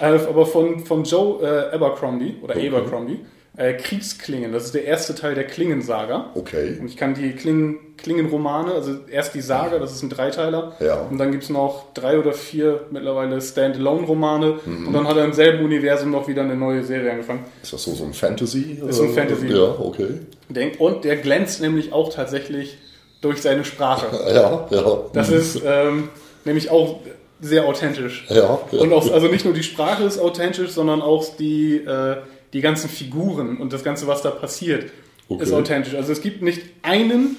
Äh, 0.00 0.04
aber 0.04 0.46
von, 0.46 0.80
von 0.84 1.04
Joe 1.04 1.40
äh, 1.42 1.74
Abercrombie 1.74 2.36
oder 2.42 2.54
Abercrombie. 2.56 3.20
Äh, 3.54 3.74
Kriegsklingen, 3.74 4.50
das 4.50 4.64
ist 4.64 4.74
der 4.74 4.84
erste 4.86 5.14
Teil 5.14 5.34
der 5.34 5.44
Klingensaga. 5.44 6.30
okay. 6.34 6.78
Und 6.80 6.86
ich 6.86 6.96
kann 6.96 7.12
die 7.12 7.32
Klingen, 7.32 7.78
Klingenromane, 7.98 8.72
also 8.72 8.92
erst 9.10 9.34
die 9.34 9.42
Saga, 9.42 9.78
das 9.78 9.92
ist 9.92 10.02
ein 10.02 10.08
Dreiteiler. 10.08 10.72
Ja. 10.80 11.02
Und 11.02 11.18
dann 11.18 11.32
gibt 11.32 11.42
es 11.44 11.50
noch 11.50 11.92
drei 11.92 12.18
oder 12.18 12.32
vier 12.32 12.86
mittlerweile 12.90 13.38
Standalone-Romane. 13.42 14.54
Mhm. 14.64 14.86
Und 14.86 14.92
dann 14.94 15.06
hat 15.06 15.16
er 15.18 15.24
im 15.26 15.34
selben 15.34 15.62
Universum 15.64 16.10
noch 16.10 16.28
wieder 16.28 16.42
eine 16.42 16.54
neue 16.56 16.82
Serie 16.82 17.10
angefangen. 17.10 17.44
Ist 17.62 17.74
das 17.74 17.82
so, 17.82 17.92
so 17.92 18.04
ein 18.04 18.14
Fantasy? 18.14 18.78
Ist 18.88 18.96
so 18.96 19.02
ein 19.04 19.10
äh, 19.10 19.12
Fantasy. 19.12 19.46
Ja, 19.48 19.76
okay. 19.78 20.08
Denk- 20.48 20.80
Und 20.80 21.04
der 21.04 21.16
glänzt 21.16 21.60
nämlich 21.60 21.92
auch 21.92 22.12
tatsächlich 22.12 22.78
durch 23.20 23.42
seine 23.42 23.64
Sprache. 23.64 24.06
Ja, 24.32 24.66
ja. 24.70 25.00
Das 25.12 25.28
ist 25.28 25.60
ähm, 25.64 26.08
nämlich 26.46 26.70
auch 26.70 27.00
sehr 27.40 27.66
authentisch. 27.66 28.24
Ja, 28.30 28.58
ja. 28.70 28.78
Und 28.80 28.92
auch, 28.94 29.12
also 29.12 29.26
nicht 29.28 29.44
nur 29.44 29.52
die 29.52 29.62
Sprache 29.62 30.04
ist 30.04 30.18
authentisch, 30.18 30.70
sondern 30.70 31.02
auch 31.02 31.36
die, 31.36 31.76
äh, 31.76 32.16
die 32.52 32.60
ganzen 32.60 32.88
Figuren 32.90 33.56
und 33.58 33.72
das 33.72 33.84
Ganze, 33.84 34.06
was 34.06 34.22
da 34.22 34.30
passiert, 34.30 34.90
Okay. 35.28 35.44
ist 35.44 35.52
authentisch. 35.52 35.94
Also 35.94 36.12
es 36.12 36.20
gibt 36.20 36.42
nicht 36.42 36.60
einen, 36.82 37.36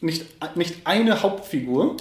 nicht, 0.00 0.24
nicht 0.56 0.74
eine 0.84 1.22
Hauptfigur, 1.22 1.96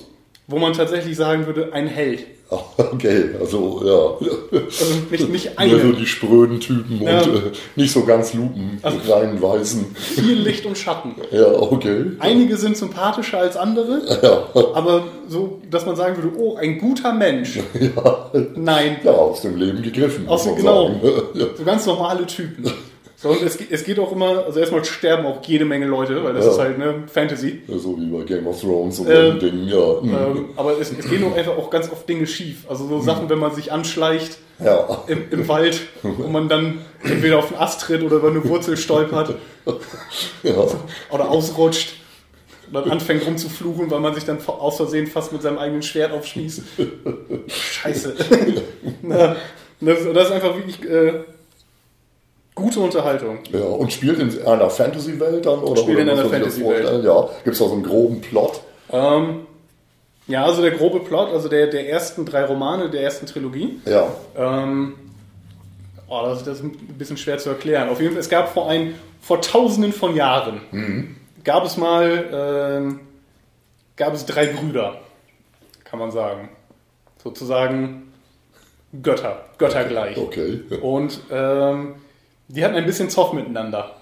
wo 0.47 0.57
man 0.57 0.73
tatsächlich 0.73 1.15
sagen 1.15 1.45
würde, 1.45 1.73
ein 1.73 1.87
Held. 1.87 2.25
Okay, 2.77 3.31
also 3.39 3.81
ja. 3.83 4.59
Also 4.59 4.85
nicht, 5.09 5.29
nicht 5.29 5.59
eine. 5.59 5.93
die 5.93 6.05
spröden 6.05 6.59
Typen 6.59 7.01
Ja. 7.01 7.21
und 7.23 7.35
äh, 7.35 7.41
nicht 7.75 7.91
so 7.91 8.03
ganz 8.05 8.33
Lupen, 8.33 8.77
Also- 8.81 8.99
rein 9.11 9.41
weißen. 9.41 9.95
Viel 9.95 10.33
Licht 10.39 10.65
und 10.65 10.77
Schatten. 10.77 11.15
Ja, 11.31 11.47
okay. 11.51 12.11
Einige 12.19 12.55
sind 12.57 12.77
sympathischer 12.77 13.39
als 13.39 13.57
andere, 13.57 14.01
Ja, 14.21 14.47
aber 14.73 15.05
so, 15.27 15.59
dass 15.69 15.85
man 15.85 15.95
sagen 15.95 16.15
würde, 16.21 16.37
oh, 16.37 16.55
ein 16.55 16.77
guter 16.77 17.13
Mensch. 17.13 17.57
ja. 17.79 18.29
Nein, 18.55 18.97
ja, 19.03 19.11
aus 19.11 19.41
dem 19.41 19.57
Leben 19.57 19.81
gegriffen. 19.81 20.27
Aus 20.27 20.43
dem- 20.43 20.55
genau. 20.55 20.91
Ja. 21.33 21.45
so 21.57 21.63
ganz 21.65 21.85
normale 21.85 22.25
Typen. 22.27 22.71
So, 23.17 23.29
und 23.29 23.41
es, 23.43 23.57
es 23.69 23.83
geht 23.85 23.97
auch 23.97 24.11
immer, 24.11 24.45
also 24.45 24.59
erstmal 24.59 24.83
sterben 24.83 25.25
auch 25.25 25.41
jede 25.43 25.63
Menge 25.63 25.85
Leute, 25.85 26.21
weil 26.23 26.33
das 26.33 26.45
Ja. 26.45 26.51
ist 26.51 26.59
halt 26.59 26.77
ne, 26.77 27.03
Fantasy. 27.07 27.61
Ja, 27.67 27.77
so 27.77 27.97
wie 27.97 28.07
bei 28.07 28.23
Game 28.23 28.45
of 28.45 28.59
Thrones 28.59 28.99
und 28.99 29.09
Ähm, 29.09 29.39
Dingen, 29.39 29.67
ja. 29.67 30.01
Mhm. 30.01 30.13
Ähm, 30.37 30.45
aber 30.57 30.79
es, 30.79 30.91
es 30.91 31.09
gehen 31.09 31.23
auch 31.23 31.35
einfach 31.35 31.57
auch 31.57 31.69
ganz 31.69 31.89
oft 31.91 32.07
Dinge 32.09 32.27
schief. 32.27 32.65
Also 32.69 32.87
so 32.87 32.99
Sachen, 32.99 33.29
wenn 33.29 33.39
man 33.39 33.55
sich 33.55 33.71
anschleicht 33.71 34.37
ja. 34.63 35.03
im, 35.07 35.23
im 35.31 35.47
Wald 35.47 35.79
und 36.03 36.31
man 36.31 36.49
dann 36.49 36.79
entweder 37.03 37.39
auf 37.39 37.51
einen 37.51 37.61
Ast 37.61 37.81
tritt 37.81 38.03
oder 38.03 38.17
über 38.17 38.29
eine 38.29 38.43
Wurzel 38.47 38.75
stolpert 38.75 39.35
ja. 40.43 40.53
oder 41.09 41.29
ausrutscht 41.29 41.95
und 42.67 42.73
dann 42.73 42.91
anfängt 42.91 43.25
rumzufluchen, 43.25 43.89
weil 43.91 43.99
man 43.99 44.13
sich 44.13 44.25
dann 44.25 44.39
aus 44.45 44.77
Versehen 44.77 45.07
fast 45.07 45.31
mit 45.31 45.41
seinem 45.41 45.57
eigenen 45.57 45.83
Schwert 45.83 46.11
aufschließt. 46.11 46.61
Scheiße. 47.47 48.15
Na, 49.03 49.35
das, 49.81 49.99
das 50.13 50.27
ist 50.27 50.33
einfach 50.33 50.55
wirklich 50.55 50.83
äh, 50.89 51.23
gute 52.55 52.79
Unterhaltung. 52.79 53.39
ja. 53.51 53.59
Und 53.59 53.91
spielt 53.91 54.19
in 54.19 54.45
einer 54.47 54.69
Fantasy-Welt 54.69 55.45
dann? 55.45 55.59
Oder, 55.59 55.81
Spielt 55.81 55.99
in 55.99 56.09
einer 56.09 56.25
Fantasy-Welt. 56.25 57.03
Ja. 57.03 57.29
Gibt 57.43 57.53
es 57.53 57.59
da 57.59 57.65
so 57.67 57.73
einen 57.73 57.83
groben 57.83 58.21
Plot? 58.21 58.61
Ähm, 58.91 59.41
ja, 60.27 60.45
also 60.45 60.61
der 60.61 60.71
grobe 60.71 61.01
Plot, 61.01 61.29
also 61.29 61.49
der, 61.49 61.67
der 61.67 61.89
ersten 61.89 62.25
drei 62.25 62.45
Romane 62.45 62.89
der 62.89 63.03
ersten 63.03 63.25
Trilogie. 63.27 63.79
Ja. 63.85 64.07
Ähm, 64.35 64.95
oh, 66.07 66.21
das, 66.25 66.43
das 66.43 66.57
ist 66.59 66.63
ein 66.63 66.95
bisschen 66.97 67.17
schwer 67.17 67.37
zu 67.37 67.49
erklären. 67.49 67.89
Auf 67.89 67.99
jeden 67.99 68.13
Fall, 68.13 68.21
es 68.21 68.29
gab 68.29 68.53
vor 68.53 68.69
ein, 68.69 68.95
vor 69.21 69.41
tausenden 69.41 69.93
von 69.93 70.15
Jahren, 70.15 70.61
gab 71.43 71.65
es 71.65 71.77
mal, 71.77 72.79
ähm, 72.81 72.99
gab 73.97 74.13
es 74.13 74.25
drei 74.25 74.47
Brüder, 74.47 75.01
kann 75.83 75.99
man 75.99 76.11
sagen. 76.11 76.49
Sozusagen 77.23 78.13
Götter, 79.01 79.45
göttergleich. 79.57 80.17
Okay. 80.17 80.61
Und 80.81 81.19
ähm, 81.31 81.95
die 82.47 82.63
hatten 82.63 82.75
ein 82.75 82.85
bisschen 82.85 83.09
Zoff 83.09 83.33
miteinander. 83.33 83.95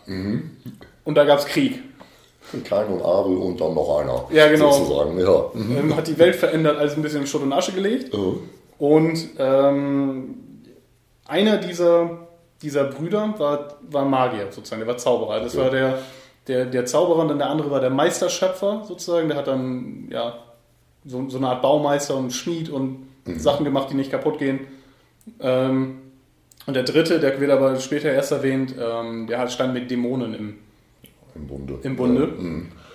Und 1.03 1.15
da 1.15 1.23
gab 1.25 1.39
es 1.39 1.45
Krieg. 1.45 1.81
Kain 2.65 2.87
und 2.87 3.01
Abel 3.01 3.37
und 3.37 3.59
dann 3.59 3.73
noch 3.73 3.99
einer. 3.99 4.25
Ja, 4.31 4.47
genau. 4.47 4.71
Sozusagen, 4.71 5.17
ja. 5.17 5.45
Mhm. 5.53 5.95
Hat 5.95 6.07
die 6.07 6.17
Welt 6.17 6.35
verändert, 6.35 6.77
alles 6.77 6.95
ein 6.95 7.01
bisschen 7.01 7.21
in 7.21 7.27
Schutt 7.27 7.41
und 7.41 7.53
Asche 7.53 7.71
gelegt. 7.71 8.13
Ja. 8.13 8.19
Und 8.77 9.29
ähm, 9.39 10.35
einer 11.25 11.57
dieser, 11.57 12.27
dieser 12.61 12.83
Brüder 12.85 13.33
war, 13.37 13.77
war 13.89 14.05
Magier, 14.05 14.51
sozusagen, 14.51 14.81
der 14.81 14.87
war 14.87 14.97
Zauberer. 14.97 15.39
Das 15.39 15.57
war 15.57 15.69
der, 15.69 15.99
der, 16.47 16.65
der 16.65 16.85
Zauberer 16.85 17.21
und 17.21 17.29
dann 17.29 17.39
der 17.39 17.49
andere 17.49 17.71
war 17.71 17.79
der 17.79 17.89
Meisterschöpfer, 17.89 18.83
sozusagen. 18.87 19.29
Der 19.29 19.37
hat 19.37 19.47
dann 19.47 20.09
ja, 20.11 20.37
so, 21.05 21.27
so 21.29 21.37
eine 21.37 21.49
Art 21.49 21.61
Baumeister 21.61 22.15
und 22.15 22.31
Schmied 22.31 22.69
und 22.69 23.07
Sachen 23.37 23.63
gemacht, 23.63 23.89
die 23.89 23.95
nicht 23.95 24.11
kaputt 24.11 24.37
gehen. 24.37 24.67
Ähm, 25.39 26.02
und 26.65 26.75
der 26.75 26.83
dritte, 26.83 27.19
der 27.19 27.39
wird 27.39 27.51
aber 27.51 27.79
später 27.79 28.11
erst 28.11 28.31
erwähnt, 28.31 28.75
ähm, 28.79 29.27
der 29.27 29.39
hat 29.39 29.51
stand 29.51 29.73
mit 29.73 29.89
Dämonen 29.91 30.33
im, 30.33 30.55
Im 31.35 31.47
Bunde. 31.47 31.79
im 31.83 31.95
Bunde. 31.95 32.33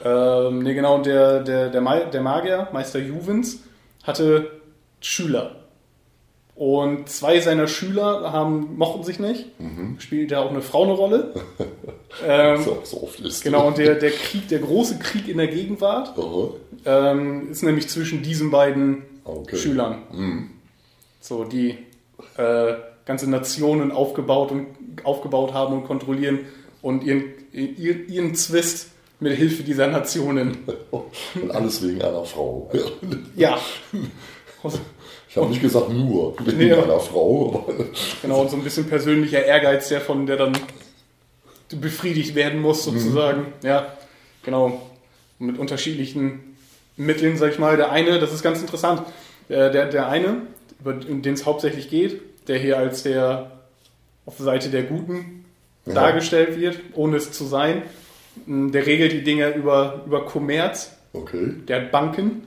Ähm, 0.04 0.58
nee, 0.60 0.74
genau, 0.74 0.96
und 0.96 1.06
der, 1.06 1.40
der, 1.40 1.68
der, 1.70 1.80
Ma- 1.80 2.04
der 2.04 2.20
Magier, 2.22 2.68
Meister 2.72 2.98
Juvens, 3.00 3.64
hatte 4.04 4.50
Schüler. 5.00 5.56
Und 6.54 7.08
zwei 7.08 7.38
seiner 7.38 7.68
Schüler 7.68 8.32
haben, 8.32 8.76
mochten 8.76 9.04
sich 9.04 9.20
nicht. 9.20 9.46
Spielt 9.98 10.32
ja 10.32 10.40
auch 10.40 10.50
eine 10.50 10.60
Frau 10.60 10.82
eine 10.84 10.92
Rolle. 10.92 11.32
ähm, 12.26 12.62
So, 12.62 12.80
so 12.82 13.02
oft 13.04 13.20
ist. 13.20 13.44
Genau, 13.44 13.68
und 13.68 13.78
der, 13.78 13.94
der 13.94 14.10
Krieg, 14.10 14.48
der 14.48 14.58
große 14.58 14.98
Krieg 14.98 15.28
in 15.28 15.38
der 15.38 15.46
Gegenwart 15.48 16.18
Aha. 16.18 16.50
ähm, 17.12 17.48
ist 17.50 17.62
nämlich 17.62 17.88
zwischen 17.88 18.22
diesen 18.22 18.50
beiden 18.50 19.02
Okay. 19.24 19.56
Schülern. 19.56 19.98
So, 21.20 21.44
die 21.44 21.76
äh, 22.38 22.72
ganze 23.08 23.28
Nationen 23.28 23.90
aufgebaut 23.90 24.52
und 24.52 24.66
aufgebaut 25.02 25.54
haben 25.54 25.72
und 25.72 25.86
kontrollieren 25.86 26.40
und 26.82 27.02
ihren, 27.02 27.24
ihren, 27.52 28.06
ihren 28.06 28.34
Zwist 28.34 28.90
mit 29.18 29.34
Hilfe 29.36 29.62
dieser 29.62 29.88
Nationen. 29.88 30.58
Und 31.34 31.50
alles 31.50 31.82
wegen 31.82 32.00
einer 32.02 32.24
Frau. 32.24 32.70
Ja. 33.34 33.58
Ich 35.30 35.36
habe 35.36 35.50
nicht 35.50 35.60
gesagt 35.60 35.90
nur 35.90 36.34
wegen 36.40 36.58
Nee, 36.58 36.72
einer 36.72 36.98
Frau, 36.98 37.68
Genau, 38.22 38.40
und 38.40 38.50
so 38.50 38.56
ein 38.56 38.64
bisschen 38.64 38.88
persönlicher 38.88 39.44
Ehrgeiz, 39.44 39.88
der 39.88 40.00
von 40.00 40.26
der 40.26 40.36
dann 40.36 40.58
befriedigt 41.68 42.34
werden 42.34 42.60
muss, 42.60 42.82
sozusagen. 42.82 43.52
Ja, 43.62 43.92
genau. 44.42 44.80
Mit 45.38 45.58
unterschiedlichen 45.58 46.56
Mitteln, 46.96 47.36
sag 47.36 47.52
ich 47.52 47.58
mal. 47.58 47.76
Der 47.76 47.92
eine, 47.92 48.18
das 48.18 48.32
ist 48.32 48.42
ganz 48.42 48.60
interessant, 48.60 49.02
der, 49.48 49.70
der, 49.70 49.86
der 49.86 50.08
eine, 50.08 50.42
über 50.80 50.94
den 50.94 51.34
es 51.34 51.44
hauptsächlich 51.44 51.90
geht, 51.90 52.20
der 52.48 52.58
hier 52.58 52.78
als 52.78 53.02
der 53.02 53.50
auf 54.26 54.36
der 54.36 54.44
Seite 54.44 54.68
der 54.70 54.82
Guten 54.82 55.44
Ja. 55.86 55.94
dargestellt 55.94 56.58
wird, 56.60 56.78
ohne 56.94 57.16
es 57.16 57.32
zu 57.32 57.44
sein, 57.44 57.82
der 58.46 58.84
regelt 58.84 59.12
die 59.12 59.22
Dinge 59.22 59.54
über, 59.54 60.02
über 60.06 60.26
Kommerz, 60.26 60.96
okay. 61.12 61.52
der 61.66 61.82
hat 61.82 61.90
Banken. 61.90 62.42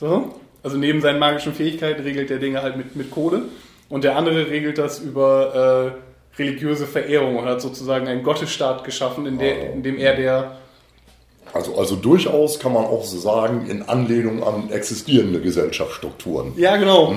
So. 0.00 0.34
Also 0.62 0.76
neben 0.78 1.00
seinen 1.00 1.18
magischen 1.20 1.52
Fähigkeiten 1.52 2.02
regelt 2.02 2.30
der 2.30 2.38
Dinge 2.38 2.62
halt 2.62 2.76
mit, 2.76 2.96
mit 2.96 3.10
Kohle. 3.10 3.42
Und 3.88 4.02
der 4.02 4.16
andere 4.16 4.48
regelt 4.50 4.78
das 4.78 4.98
über 5.00 5.94
äh, 6.36 6.40
religiöse 6.40 6.86
Verehrung 6.86 7.36
und 7.36 7.44
hat 7.44 7.60
sozusagen 7.60 8.08
einen 8.08 8.22
Gottesstaat 8.22 8.82
geschaffen, 8.82 9.26
in, 9.26 9.38
der, 9.38 9.72
in 9.72 9.82
dem 9.82 9.98
er 9.98 10.16
der. 10.16 10.56
Also, 11.52 11.76
also 11.76 11.94
durchaus 11.96 12.58
kann 12.58 12.72
man 12.72 12.84
auch 12.84 13.04
so 13.04 13.16
sagen, 13.18 13.66
in 13.68 13.82
Anlehnung 13.82 14.42
an 14.42 14.70
existierende 14.70 15.40
Gesellschaftsstrukturen. 15.40 16.52
Ja, 16.56 16.76
genau. 16.76 17.14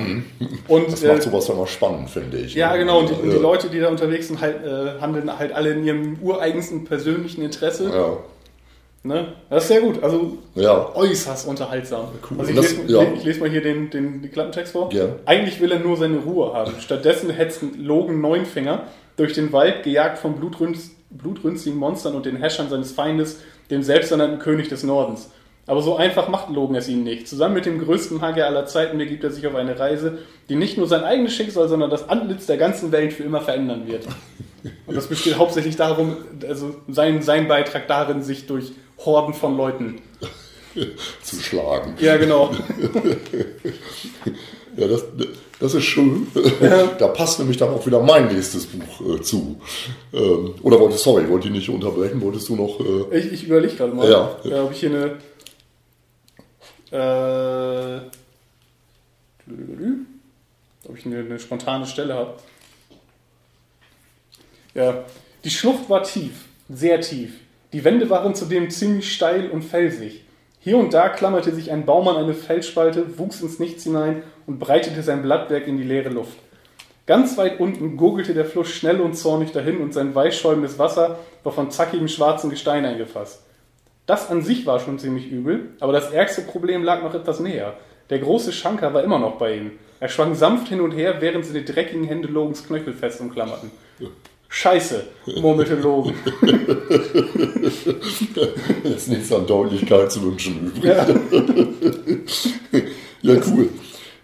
Und 0.68 0.92
Das 0.92 1.02
äh, 1.02 1.08
macht 1.08 1.22
sowas 1.22 1.48
immer 1.48 1.66
spannend, 1.66 2.10
finde 2.10 2.38
ich. 2.38 2.54
ja, 2.54 2.76
genau. 2.76 3.00
Und 3.00 3.10
die, 3.10 3.14
und 3.14 3.30
die. 3.32 3.36
Leute, 3.36 3.68
die 3.68 3.80
da 3.80 3.88
unterwegs 3.88 4.28
sind, 4.28 4.40
halt, 4.40 4.64
äh, 4.64 5.00
handeln 5.00 5.36
halt 5.38 5.52
alle 5.52 5.70
in 5.72 5.84
ihrem 5.84 6.18
ureigensten 6.22 6.84
persönlichen 6.84 7.42
Interesse. 7.42 7.90
Ja, 7.90 8.16
Ne? 9.04 9.28
Das 9.48 9.62
ist 9.62 9.68
sehr 9.68 9.80
gut. 9.80 10.02
Also 10.02 10.38
ja. 10.56 10.92
äußerst 10.94 11.46
unterhaltsam. 11.46 12.06
Cool. 12.28 12.40
Also 12.40 12.50
ich, 12.50 12.56
das- 12.56 12.76
lese, 12.76 12.92
ja. 12.92 13.02
ich 13.14 13.24
lese 13.24 13.40
mal 13.40 13.48
hier 13.48 13.62
den, 13.62 13.90
den, 13.90 14.22
den 14.22 14.30
Klappentext 14.32 14.72
vor. 14.72 14.92
Ja. 14.92 15.06
Eigentlich 15.24 15.60
will 15.60 15.70
er 15.70 15.78
nur 15.78 15.96
seine 15.96 16.18
Ruhe 16.18 16.52
haben. 16.52 16.72
Stattdessen 16.80 17.30
hetzt 17.30 17.60
Logan 17.78 18.20
Neunfinger 18.20 18.88
durch 19.16 19.34
den 19.34 19.52
Wald, 19.52 19.84
gejagt 19.84 20.18
von 20.18 20.34
blutrünst, 20.34 20.90
blutrünstigen 21.10 21.78
Monstern 21.78 22.16
und 22.16 22.26
den 22.26 22.36
Häschern 22.36 22.68
seines 22.68 22.90
Feindes, 22.92 23.38
dem 23.70 23.82
selbsternannten 23.82 24.38
König 24.38 24.68
des 24.68 24.82
Nordens. 24.82 25.30
Aber 25.66 25.82
so 25.82 25.96
einfach 25.96 26.28
macht 26.28 26.48
Logan 26.48 26.76
es 26.76 26.88
ihm 26.88 27.04
nicht. 27.04 27.28
Zusammen 27.28 27.54
mit 27.54 27.66
dem 27.66 27.78
größten 27.78 28.18
Magier 28.18 28.46
aller 28.46 28.64
Zeiten 28.64 28.96
begibt 28.96 29.22
er 29.22 29.30
sich 29.30 29.46
auf 29.46 29.54
eine 29.54 29.78
Reise, 29.78 30.18
die 30.48 30.56
nicht 30.56 30.78
nur 30.78 30.86
sein 30.86 31.04
eigenes 31.04 31.34
Schicksal, 31.34 31.68
sondern 31.68 31.90
das 31.90 32.08
Antlitz 32.08 32.46
der 32.46 32.56
ganzen 32.56 32.90
Welt 32.90 33.12
für 33.12 33.22
immer 33.22 33.42
verändern 33.42 33.86
wird. 33.86 34.06
Und 34.86 34.96
das 34.96 35.06
besteht 35.08 35.36
hauptsächlich 35.36 35.76
darum, 35.76 36.16
also 36.48 36.74
sein, 36.88 37.22
sein 37.22 37.48
Beitrag 37.48 37.86
darin, 37.86 38.22
sich 38.22 38.46
durch 38.46 38.72
Horden 39.04 39.34
von 39.34 39.56
Leuten. 39.58 40.00
Zu 41.22 41.36
schlagen. 41.36 41.94
Ja, 42.00 42.16
genau. 42.16 42.50
Ja, 44.76 44.86
das, 44.86 45.04
das 45.60 45.74
ist 45.74 45.84
schön. 45.84 46.26
Da 46.98 47.08
passt 47.08 47.38
nämlich 47.38 47.56
dann 47.56 47.70
auch 47.70 47.84
wieder 47.86 48.00
mein 48.00 48.28
nächstes 48.28 48.66
Buch 48.66 49.00
äh, 49.16 49.20
zu. 49.22 49.60
Ähm, 50.12 50.54
oder 50.62 50.78
wolltest, 50.80 51.04
sorry, 51.04 51.28
wollte 51.28 51.48
ich 51.48 51.52
nicht 51.54 51.68
unterbrechen, 51.68 52.20
wolltest 52.20 52.48
du 52.48 52.56
noch. 52.56 52.80
Äh, 53.12 53.18
Ich, 53.18 53.32
ich 53.32 53.44
überlege 53.44 53.74
gerade 53.74 53.92
mal, 53.94 54.08
Ja. 54.10 54.36
ja, 54.44 54.64
ob 54.64 54.72
ich 54.72 54.80
hier 54.80 54.90
eine. 54.90 55.18
Äh, 56.90 58.00
ob 60.88 60.96
ich 60.96 61.06
eine, 61.06 61.18
eine 61.20 61.38
spontane 61.38 61.86
Stelle 61.86 62.14
habe. 62.14 62.34
Ja, 64.74 65.04
die 65.44 65.50
Schlucht 65.50 65.88
war 65.90 66.02
tief, 66.02 66.46
sehr 66.68 67.00
tief. 67.00 67.32
Die 67.72 67.84
Wände 67.84 68.08
waren 68.10 68.34
zudem 68.34 68.70
ziemlich 68.70 69.12
steil 69.12 69.50
und 69.50 69.62
felsig. 69.62 70.24
Hier 70.60 70.78
und 70.78 70.92
da 70.94 71.08
klammerte 71.08 71.54
sich 71.54 71.70
ein 71.70 71.84
Baum 71.86 72.08
an 72.08 72.16
eine 72.16 72.34
Felsspalte, 72.34 73.18
wuchs 73.18 73.40
ins 73.40 73.58
Nichts 73.58 73.84
hinein 73.84 74.22
und 74.48 74.58
breitete 74.58 75.02
sein 75.02 75.22
Blattwerk 75.22 75.68
in 75.68 75.76
die 75.76 75.84
leere 75.84 76.08
Luft. 76.08 76.38
Ganz 77.06 77.36
weit 77.36 77.60
unten 77.60 77.96
gurgelte 77.96 78.32
der 78.34 78.46
Fluss 78.46 78.68
schnell 78.70 79.00
und 79.00 79.14
zornig 79.14 79.52
dahin 79.52 79.78
und 79.78 79.92
sein 79.94 80.14
weichschäumendes 80.14 80.78
Wasser 80.78 81.18
war 81.44 81.52
von 81.52 81.70
zackigem 81.70 82.08
schwarzen 82.08 82.50
Gestein 82.50 82.84
eingefasst. 82.84 83.42
Das 84.06 84.30
an 84.30 84.42
sich 84.42 84.64
war 84.64 84.80
schon 84.80 84.98
ziemlich 84.98 85.30
übel, 85.30 85.74
aber 85.80 85.92
das 85.92 86.10
ärgste 86.10 86.42
Problem 86.42 86.82
lag 86.82 87.02
noch 87.02 87.14
etwas 87.14 87.40
näher. 87.40 87.74
Der 88.08 88.20
große 88.20 88.52
Schanker 88.52 88.94
war 88.94 89.04
immer 89.04 89.18
noch 89.18 89.36
bei 89.36 89.54
ihm. 89.54 89.72
Er 90.00 90.08
schwang 90.08 90.34
sanft 90.34 90.68
hin 90.68 90.80
und 90.80 90.92
her, 90.92 91.16
während 91.20 91.44
sie 91.44 91.52
die 91.52 91.64
dreckigen 91.64 92.04
Hände 92.04 92.28
Logans 92.28 92.66
Knöchel 92.66 92.94
fest 92.94 93.20
umklammerten. 93.20 93.70
Scheiße, 94.48 95.04
murmelte 95.42 95.74
Logan. 95.74 96.14
jetzt 98.84 99.08
nichts 99.08 99.30
an 99.30 99.46
Deutlichkeit 99.46 100.10
zu 100.10 100.22
wünschen 100.22 100.68
übrig. 100.68 100.84
Ja. 100.84 101.06
Ja, 103.20 103.34
cool. 103.46 103.68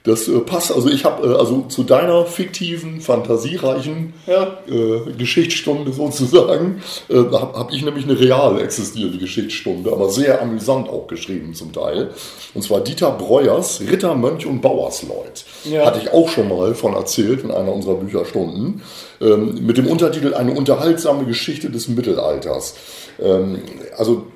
Das 0.05 0.29
äh, 0.29 0.39
passt. 0.41 0.71
Also 0.71 0.91
ich 0.91 1.05
habe 1.07 1.27
äh, 1.27 1.35
also 1.35 1.63
zu 1.69 1.83
deiner 1.83 2.27
fiktiven, 2.27 3.01
fantasiereichen 3.01 4.13
Ja. 4.27 4.59
äh, 4.69 5.13
Geschichtsstunde 5.17 5.93
sozusagen 5.93 6.83
äh, 7.09 7.17
habe 7.17 7.59
hab 7.59 7.73
ich 7.73 7.83
nämlich 7.83 8.05
eine 8.05 8.21
real 8.21 8.61
existierende 8.61 9.17
Geschichtsstunde, 9.19 9.91
aber 9.91 10.11
sehr 10.11 10.43
amüsant 10.43 10.91
auch 10.91 11.07
geschrieben 11.07 11.55
zum 11.55 11.73
Teil. 11.73 12.11
Und 12.53 12.63
zwar 12.63 12.81
Dieter 12.83 13.13
Breuers 13.13 13.81
Ritter, 13.81 14.15
Mönch 14.15 14.45
und 14.47 14.61
Bauersleut. 14.61 15.45
Ja. 15.65 15.87
Hatte 15.87 16.01
ich 16.03 16.13
auch 16.13 16.29
schon 16.29 16.49
mal 16.49 16.75
von 16.75 16.93
erzählt 16.93 17.43
in 17.43 17.51
einer 17.51 17.73
unserer 17.73 17.95
Bücherstunden. 17.95 18.83
Ähm, 19.23 19.65
mit 19.65 19.79
dem 19.79 19.87
Untertitel 19.87 20.35
Eine 20.35 20.53
unterhaltsame 20.53 21.25
Geschichte 21.25 21.71
des 21.71 21.89
Mittelalters. 21.89 22.75
Ähm, 23.23 23.63
also 23.97 24.27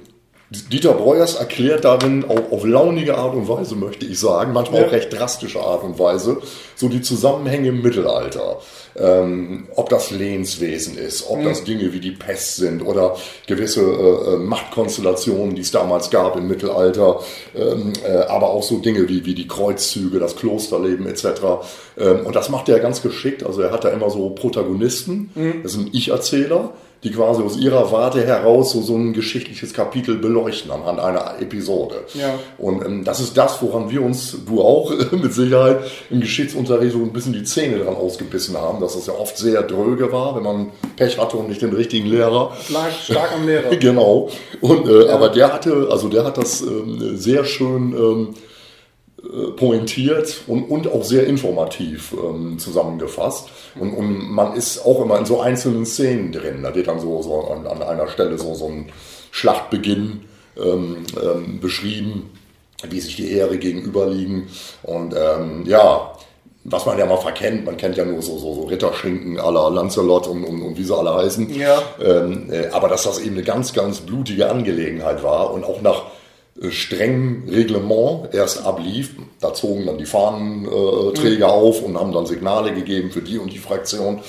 Dieter 0.51 0.95
Breuers 0.95 1.35
erklärt 1.35 1.85
darin 1.85 2.25
auch 2.27 2.51
auf 2.53 2.65
launige 2.65 3.19
Art 3.19 3.35
und 3.35 3.49
Weise, 3.49 3.77
möchte 3.77 4.07
ich 4.07 4.19
sagen, 4.19 4.55
manchmal 4.55 4.81
Ja. 4.81 4.87
auch 4.87 4.93
recht 4.93 5.13
drastische 5.13 5.61
Art 5.61 5.85
und 5.85 5.99
Weise, 5.99 6.39
so 6.75 6.89
die 6.89 7.03
Zusammenhänge 7.03 7.69
im 7.69 7.83
Mittelalter. 7.83 8.57
Ähm, 8.97 9.69
ob 9.77 9.91
das 9.91 10.11
Lehnswesen 10.11 10.97
ist, 10.97 11.29
ob 11.29 11.45
das 11.45 11.65
Dinge 11.65 11.93
wie 11.93 12.01
die 12.01 12.13
Pest 12.13 12.57
sind 12.57 12.81
oder 12.83 13.17
gewisse 13.47 13.83
äh, 13.83 14.35
äh, 14.35 14.37
Machtkonstellationen, 14.39 15.55
die 15.55 15.61
es 15.61 15.71
damals 15.71 16.09
gab 16.09 16.35
im 16.37 16.49
Mittelalter, 16.49 17.21
ähm, 17.55 17.93
äh, 18.03 18.17
aber 18.17 18.49
auch 18.49 18.63
so 18.63 18.79
Dinge 18.79 19.07
wie, 19.09 19.27
wie 19.27 19.35
die 19.35 19.47
Kreuzzüge, 19.47 20.19
das 20.19 20.35
Klosterleben 20.35 21.07
etc. 21.07 21.27
Ähm, 21.99 22.25
und 22.25 22.35
das 22.35 22.49
macht 22.49 22.71
er 22.71 22.81
ganz 22.81 23.03
geschickt. 23.03 23.45
Also 23.45 23.61
er 23.61 23.71
hat 23.71 23.85
da 23.85 23.91
immer 23.91 24.09
so 24.09 24.31
Protagonisten, 24.31 25.31
das 25.63 25.73
sind 25.73 25.95
Ich-Erzähler, 25.95 26.73
die 27.05 27.13
quasi 27.13 27.43
aus 27.43 27.57
ihrer 27.57 27.93
Warte 27.93 28.27
heraus 28.27 28.73
so, 28.73 28.83
so 28.83 28.97
ein 28.97 29.13
geschichtliches 29.13 29.73
Kapitel 29.73 30.17
beleuchten 30.17 30.71
anhand 30.71 30.99
einer 30.99 31.41
Episode. 31.41 32.05
Ja. 32.15 32.35
Und 32.59 32.85
ähm, 32.85 33.05
das 33.05 33.21
ist 33.21 33.37
das, 33.37 33.63
woran 33.63 33.89
wir 33.91 34.03
uns, 34.03 34.37
du 34.47 34.61
auch 34.61 34.93
mit 35.13 35.33
Sicherheit, 35.33 35.79
im 36.11 36.21
Geschichtsunterricht 36.21 36.93
so 36.93 36.99
ein 36.99 37.13
bisschen 37.13 37.33
die 37.33 37.45
Zähne 37.45 37.79
dran 37.79 37.95
ausgebissen 37.95 38.57
haben, 38.57 38.81
dass 38.81 38.95
das 38.95 39.07
ja 39.07 39.15
oft 39.15 39.39
sehr 39.39 39.63
dröge 39.63 40.11
war, 40.13 40.35
wenn 40.35 40.43
man 40.43 40.73
Pech 40.97 41.19
hatte 41.19 41.37
und 41.37 41.49
nicht 41.49 41.63
den 41.63 41.73
richtigen 41.73 42.07
Lehrer. 42.07 42.53
Lag 42.71 42.91
stark 42.91 43.33
am 43.35 43.47
Lehrer. 43.47 43.69
Genau. 43.79 44.29
Und, 44.61 44.89
äh, 44.89 45.09
Aber 45.09 45.29
der 45.29 45.53
hatte, 45.53 45.89
also 45.91 46.09
der 46.09 46.25
hat 46.25 46.37
das 46.37 46.63
ähm, 46.63 47.17
sehr 47.17 47.45
schön 47.45 47.93
ähm, 47.93 48.35
äh, 48.35 48.48
pointiert 49.57 50.43
und, 50.47 50.65
und 50.65 50.91
auch 50.93 51.03
sehr 51.03 51.27
informativ 51.27 52.13
ähm, 52.13 52.59
zusammengefasst. 52.59 53.49
Und, 53.79 53.93
und 53.93 54.31
man 54.31 54.55
ist 54.55 54.85
auch 54.85 55.03
immer 55.03 55.19
in 55.19 55.27
so 55.27 55.41
einzelnen 55.41 55.87
Szenen 55.87 56.31
drin. 56.31 56.63
Da 56.63 56.75
wird 56.75 56.87
dann 56.87 57.01
so, 57.01 57.21
so 57.23 57.49
an, 57.49 57.67
an 57.67 57.83
einer 57.83 58.09
Stelle 58.09 58.39
so, 58.39 58.55
so 58.55 58.67
ein 58.67 58.91
Schlachtbeginn 59.33 60.21
ähm, 60.57 60.99
ähm, 61.21 61.59
beschrieben, 61.61 62.31
wie 62.89 63.01
sich 63.01 63.17
die 63.17 63.33
Ehre 63.33 63.59
gegenüberliegen. 63.59 64.47
Und 64.85 65.15
ähm, 65.17 65.65
ja, 65.67 66.13
was 66.63 66.87
man 66.87 66.97
ja 66.97 67.07
mal 67.07 67.17
verkennt, 67.17 67.65
man 67.65 67.77
kennt 67.77 67.97
ja 67.97 68.05
nur 68.05 68.23
so, 68.23 68.39
so, 68.39 68.55
so 68.55 68.63
Ritterschinken 68.65 69.41
à 69.41 69.51
la 69.51 69.69
Lancelot 69.69 70.29
und, 70.29 70.45
und, 70.45 70.63
und 70.63 70.79
wie 70.79 70.85
sie 70.85 70.97
alle 70.97 71.15
heißen. 71.15 71.53
Ja. 71.59 71.83
Ähm, 72.01 72.53
äh, 72.53 72.69
aber 72.69 72.89
dass 72.89 73.03
das 73.03 73.19
eben 73.19 73.35
eine 73.35 73.43
ganz, 73.43 73.73
ganz 73.73 74.01
blutige 74.01 74.49
Angelegenheit 74.49 75.25
war 75.25 75.53
und 75.53 75.65
auch 75.65 75.83
nach 75.83 76.03
äh, 76.61 76.71
strengem 76.71 77.45
Reglement 77.49 78.33
erst 78.35 78.65
ablief. 78.67 79.15
Da 79.41 79.55
zogen 79.55 79.87
dann 79.87 79.99
die 79.99 80.07
Fahnenträger 80.07 81.15
Träger 81.15 81.49
auf 81.53 81.83
und 81.83 81.99
haben 81.99 82.13
dann 82.13 82.27
Signale 82.27 82.73
gegeben 82.75 83.11
für 83.11 83.23
die 83.23 83.39
und 83.39 83.53
die 83.53 83.59
Fraktion. 83.59 84.21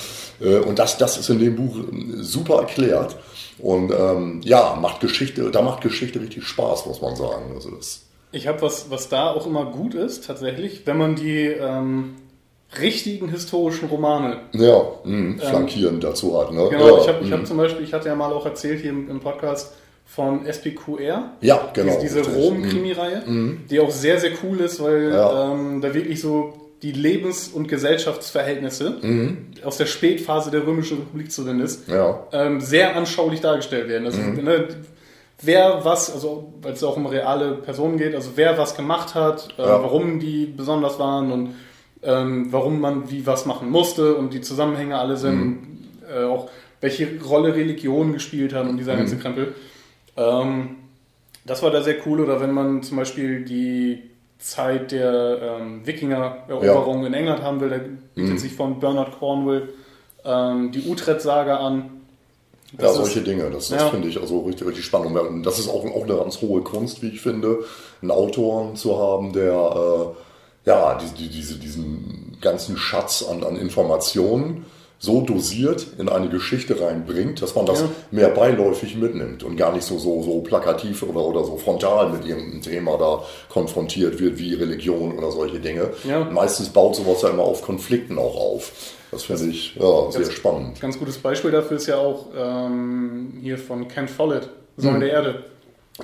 Äh, 0.41 0.59
und 0.59 0.79
das, 0.79 0.97
das 0.97 1.17
ist 1.17 1.29
in 1.29 1.39
dem 1.39 1.55
Buch 1.55 1.77
äh, 1.77 2.21
super 2.21 2.59
erklärt. 2.59 3.15
Und 3.57 3.91
ähm, 3.91 4.41
ja, 4.43 4.77
macht 4.79 5.01
Geschichte, 5.01 5.51
da 5.51 5.61
macht 5.61 5.81
Geschichte 5.81 6.21
richtig 6.21 6.45
Spaß, 6.45 6.85
muss 6.85 7.01
man 7.01 7.15
sagen. 7.17 7.51
Also 7.55 7.71
das, 7.71 8.03
Ich 8.31 8.47
habe 8.47 8.61
was, 8.61 8.89
was 8.89 9.09
da 9.09 9.31
auch 9.31 9.45
immer 9.45 9.65
gut 9.65 9.95
ist, 9.95 10.25
tatsächlich, 10.25 10.83
wenn 10.85 10.97
man 10.97 11.15
die 11.15 11.45
ähm, 11.45 12.15
richtigen 12.79 13.27
historischen 13.29 13.89
Romane. 13.89 14.41
ja, 14.53 14.81
mh, 15.03 15.41
flankierend 15.43 16.03
dazu 16.03 16.39
hat. 16.39 16.53
Ne? 16.53 16.61
Ähm, 16.61 16.69
Genau, 16.69 16.87
ja, 16.97 17.01
ich 17.01 17.07
habe 17.09 17.25
ich 17.25 17.31
hab 17.31 17.45
zum 17.45 17.57
Beispiel, 17.57 17.83
ich 17.83 17.93
hatte 17.93 18.07
ja 18.07 18.15
mal 18.15 18.31
auch 18.31 18.45
erzählt 18.45 18.79
hier 18.81 18.91
im, 18.91 19.09
im 19.09 19.19
Podcast 19.19 19.73
von 20.09 20.45
SPQR. 20.45 21.33
ja, 21.41 21.69
genau. 21.73 21.99
diese 22.01 22.21
diese. 22.23 22.33
Rom-Krimi-Reihe, 22.35 23.23
die 23.69 23.79
auch 23.79 23.91
sehr, 23.91 24.19
sehr 24.19 24.31
cool 24.43 24.59
ist, 24.61 24.81
weil 24.83 25.11
Ja. 25.13 25.53
ähm, 25.53 25.81
da 25.81 25.93
wirklich 25.93 26.19
so 26.19 26.53
die 26.81 26.91
Lebens- 26.93 27.49
und 27.49 27.67
Gesellschaftsverhältnisse 27.67 28.97
Mhm. 29.01 29.37
aus 29.63 29.77
der 29.77 29.85
Spätphase 29.85 30.49
der 30.49 30.65
Römischen 30.65 30.97
Republik 30.99 31.31
zu 31.31 31.43
nennen 31.43 31.59
ist, 31.61 31.87
Ja. 31.87 32.23
ähm, 32.31 32.59
sehr 32.61 32.95
anschaulich 32.95 33.41
dargestellt 33.41 33.87
werden. 33.87 34.05
Also, 34.05 34.19
ne, 34.21 34.67
wer 35.41 35.83
was, 35.85 36.11
also 36.13 36.53
weil 36.61 36.73
es 36.73 36.83
auch 36.83 36.97
um 36.97 37.05
reale 37.05 37.51
Personen 37.53 37.97
geht, 37.97 38.15
also 38.15 38.31
wer 38.35 38.57
was 38.57 38.75
gemacht 38.75 39.13
hat, 39.15 39.49
äh, 39.57 39.61
Ja. 39.61 39.81
warum 39.83 40.19
die 40.19 40.45
besonders 40.45 40.97
waren 40.99 41.31
und 41.31 41.49
ähm, 42.01 42.47
warum 42.51 42.79
man 42.79 43.11
wie 43.11 43.25
was 43.27 43.45
machen 43.45 43.69
musste 43.69 44.15
und 44.15 44.33
die 44.33 44.39
Zusammenhänge 44.41 44.97
alle 44.97 45.17
sind, 45.17 45.59
äh, 46.09 46.23
auch 46.23 46.49
welche 46.79 47.07
Rolle 47.21 47.53
Religion 47.55 48.13
gespielt 48.13 48.53
haben 48.53 48.69
und 48.69 48.77
dieser 48.77 48.95
ganze 48.95 49.17
Krempel. 49.17 49.53
Ähm, 50.19 50.75
das 51.45 51.63
war 51.63 51.71
da 51.71 51.81
sehr 51.81 51.95
cool. 52.05 52.19
Oder 52.21 52.39
wenn 52.41 52.51
man 52.51 52.83
zum 52.83 52.97
Beispiel 52.97 53.45
die 53.45 54.03
Zeit 54.37 54.91
der 54.91 55.57
ähm, 55.59 55.85
Wikinger-Eroberung 55.85 57.05
in 57.05 57.13
England 57.13 57.41
haben 57.41 57.59
will, 57.61 57.69
da 57.69 57.77
bietet 58.15 58.39
sich 58.39 58.53
von 58.53 58.79
Bernard 58.79 59.17
Cornwell 59.19 59.69
ähm, 60.25 60.71
die 60.71 60.87
Utrecht-Saga 60.89 61.57
an. 61.57 61.89
Ja, 62.73 62.83
Das 62.83 62.95
solche 62.95 63.19
ist- 63.19 63.27
Dinge, 63.27 63.49
das, 63.49 63.69
das 63.69 63.81
Ja. 63.81 63.89
finde 63.89 64.07
ich 64.09 64.19
also 64.19 64.41
richtig, 64.41 64.67
richtig 64.67 64.85
spannend. 64.85 65.17
Und 65.17 65.43
das 65.43 65.57
ist 65.59 65.67
auch, 65.69 65.83
auch 65.85 66.03
eine 66.03 66.15
ganz 66.17 66.39
hohe 66.41 66.61
Kunst, 66.61 67.01
wie 67.01 67.07
ich 67.09 67.21
finde, 67.21 67.59
einen 68.01 68.11
Autoren 68.11 68.75
zu 68.75 68.97
haben, 68.99 69.33
der 69.33 69.53
äh, 69.53 70.69
ja, 70.69 70.95
die, 70.99 71.23
die, 71.23 71.29
diese, 71.29 71.55
diesen 71.55 72.37
ganzen 72.41 72.77
Schatz 72.77 73.23
an, 73.27 73.43
an 73.43 73.55
Informationen 73.55 74.65
so 75.01 75.21
dosiert 75.21 75.87
in 75.97 76.09
eine 76.09 76.27
Geschichte 76.27 76.81
reinbringt, 76.81 77.41
dass 77.41 77.55
man 77.55 77.65
das 77.65 77.79
Ja. 77.81 77.89
mehr 78.11 78.29
beiläufig 78.29 78.97
mitnimmt 78.97 79.43
und 79.43 79.55
gar 79.55 79.71
nicht 79.73 79.85
so, 79.85 79.97
so, 79.97 80.21
so 80.21 80.41
plakativ 80.41 81.03
oder, 81.03 81.21
oder 81.25 81.45
so 81.45 81.55
frontal 81.57 82.09
mit 82.11 82.25
irgendeinem 82.25 82.61
Thema 82.61 82.97
da 82.97 83.23
konfrontiert 83.47 84.19
wird, 84.19 84.37
wie 84.37 84.53
Religion 84.55 85.17
oder 85.17 85.31
solche 85.31 85.59
Dinge. 85.59 85.91
Ja. 86.03 86.25
Meistens 86.25 86.69
baut 86.69 86.97
sowas 86.97 87.21
ja 87.21 87.29
immer 87.29 87.43
auf 87.43 87.61
Konflikten 87.61 88.17
auch 88.17 88.35
auf. 88.35 88.71
Das 89.11 89.23
finde 89.23 89.45
ich 89.45 89.75
ja, 89.75 90.11
sehr 90.11 90.29
spannend. 90.29 90.79
Ganz 90.81 90.99
gutes 90.99 91.17
Beispiel 91.17 91.51
dafür 91.51 91.77
ist 91.77 91.87
ja 91.87 91.97
auch 91.97 92.27
ähm, 92.37 93.33
hier 93.41 93.57
von 93.57 93.87
Ken 93.87 94.07
Follett, 94.07 94.49
Säule 94.77 94.99
der 94.99 95.11
Erde. 95.11 95.43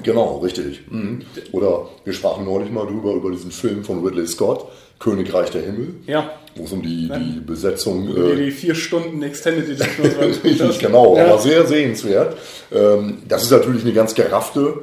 Genau, 0.04 0.40
richtig. 0.40 0.82
Mhm. 0.90 1.22
Oder 1.52 1.88
wir 2.04 2.14
sprachen 2.14 2.46
neulich 2.46 2.72
mal 2.72 2.86
drüber, 2.86 3.14
über 3.14 3.32
diesen 3.32 3.52
Film 3.52 3.84
von 3.84 4.04
Ridley 4.06 4.28
Scott, 4.28 4.66
Königreich 5.00 5.50
der 5.52 5.62
Himmel, 5.62 5.96
Ja, 6.08 6.32
wo 6.56 6.64
es 6.64 6.72
um 6.72 6.82
die, 6.82 7.10
die 7.10 7.40
Besetzung 7.46 8.08
die, 8.08 8.20
äh, 8.20 8.36
die 8.46 8.52
vier 8.52 8.76
Stunden 8.76 9.22
Extended 9.24 9.70
Edition. 9.70 10.72
genau, 10.80 11.18
Ja. 11.18 11.26
aber 11.26 11.40
sehr 11.40 11.66
sehenswert. 11.66 12.38
Ähm, 12.74 13.20
das 13.28 13.44
ist 13.44 13.52
natürlich 13.52 13.84
eine 13.84 13.94
ganz 13.94 14.16
geraffte 14.16 14.80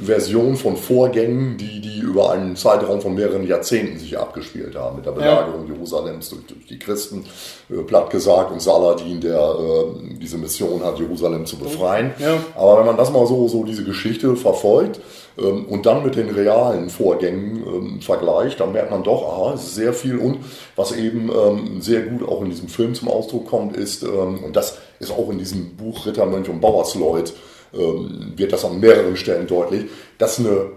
Version 0.00 0.56
von 0.56 0.76
Vorgängen, 0.76 1.56
die, 1.56 1.80
die 1.80 1.98
über 1.98 2.30
einen 2.30 2.56
Zeitraum 2.56 3.00
von 3.00 3.14
mehreren 3.14 3.46
Jahrzehnten 3.46 3.98
sich 3.98 4.16
abgespielt 4.18 4.76
haben, 4.76 4.96
mit 4.96 5.06
der 5.06 5.12
Belagerung 5.12 5.66
Jerusalems 5.66 6.30
durch, 6.30 6.46
durch 6.46 6.66
die 6.66 6.78
Christen, 6.78 7.24
äh, 7.68 7.82
platt 7.82 8.10
gesagt, 8.10 8.52
und 8.52 8.62
Saladin, 8.62 9.20
der 9.20 9.38
äh, 9.38 10.16
diese 10.20 10.38
Mission 10.38 10.84
hat, 10.84 10.98
Jerusalem 10.98 11.46
zu 11.46 11.56
befreien. 11.56 12.12
Ja. 12.18 12.38
Aber 12.54 12.78
wenn 12.78 12.86
man 12.86 12.96
das 12.96 13.12
mal 13.12 13.26
so, 13.26 13.48
so 13.48 13.64
diese 13.64 13.84
Geschichte 13.84 14.36
verfolgt 14.36 15.00
ähm, 15.36 15.66
und 15.66 15.84
dann 15.86 16.04
mit 16.04 16.16
den 16.16 16.30
realen 16.30 16.88
Vorgängen 16.88 17.64
ähm, 17.66 18.00
vergleicht, 18.00 18.60
dann 18.60 18.72
merkt 18.72 18.90
man 18.90 19.02
doch, 19.02 19.24
aha, 19.24 19.54
es 19.54 19.64
ist 19.64 19.74
sehr 19.74 19.92
viel 19.92 20.18
und 20.18 20.38
was 20.76 20.92
eben 20.92 21.30
ähm, 21.30 21.82
sehr 21.82 22.02
gut 22.02 22.26
auch 22.28 22.42
in 22.42 22.50
diesem 22.50 22.68
Film 22.68 22.94
zum 22.94 23.08
Ausdruck 23.08 23.48
kommt, 23.48 23.76
ist, 23.76 24.04
ähm, 24.04 24.44
und 24.44 24.54
das 24.54 24.78
ist 25.00 25.10
auch 25.10 25.28
in 25.30 25.38
diesem 25.38 25.76
Buch 25.76 26.06
Ritter, 26.06 26.26
Mönch 26.26 26.48
und 26.48 26.60
Bauersleut, 26.60 27.34
ähm, 27.72 28.32
wird 28.36 28.52
das 28.52 28.64
an 28.64 28.80
mehreren 28.80 29.16
Stellen 29.16 29.46
deutlich, 29.46 29.86
dass 30.18 30.38
eine 30.38 30.70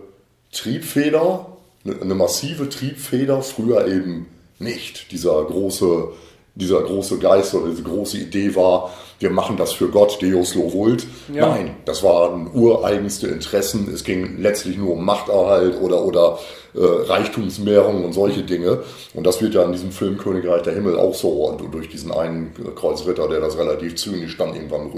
Triebfeder, 0.52 1.58
eine, 1.86 2.02
eine 2.02 2.16
massive 2.16 2.70
Triebfeder 2.70 3.42
früher 3.42 3.88
eben 3.88 4.28
nicht 4.60 5.12
dieser 5.12 5.44
große, 5.44 6.10
dieser 6.56 6.82
große 6.82 7.18
Geist 7.20 7.54
oder 7.56 7.70
diese 7.70 7.84
große 7.84 8.18
Idee 8.18 8.56
war, 8.56 8.94
wir 9.22 9.30
machen 9.30 9.56
das 9.56 9.72
für 9.72 9.88
Gott, 9.88 10.22
Deus 10.22 10.56
lo 10.56 10.74
vult. 10.74 11.06
Ja. 11.34 11.48
Nein, 11.50 11.76
das 11.86 12.02
waren 12.04 12.50
ureigenste 12.54 13.28
Interessen. 13.28 13.90
Es 13.94 14.04
ging 14.04 14.38
letztlich 14.40 14.78
nur 14.78 14.94
um 14.94 15.06
Machterhalt 15.06 15.80
oder, 15.80 16.04
oder 16.04 16.40
äh, 16.74 16.80
Reichtumsmehrung 16.82 18.04
und 18.04 18.14
solche 18.14 18.42
Dinge. 18.44 18.80
Und 19.14 19.28
das 19.28 19.42
wird 19.42 19.54
ja 19.54 19.64
in 19.64 19.72
diesem 19.74 19.92
Film 19.92 20.18
Königreich 20.18 20.64
der 20.64 20.74
Himmel 20.74 20.98
auch 20.98 21.14
so. 21.14 21.30
Und 21.30 21.74
durch 21.74 21.90
diesen 21.90 22.12
einen 22.12 22.52
Kreuzritter, 22.76 23.28
der 23.28 23.42
das 23.42 23.58
relativ 23.58 23.96
zynisch 23.96 24.38
dann 24.38 24.56
irgendwann 24.56 24.92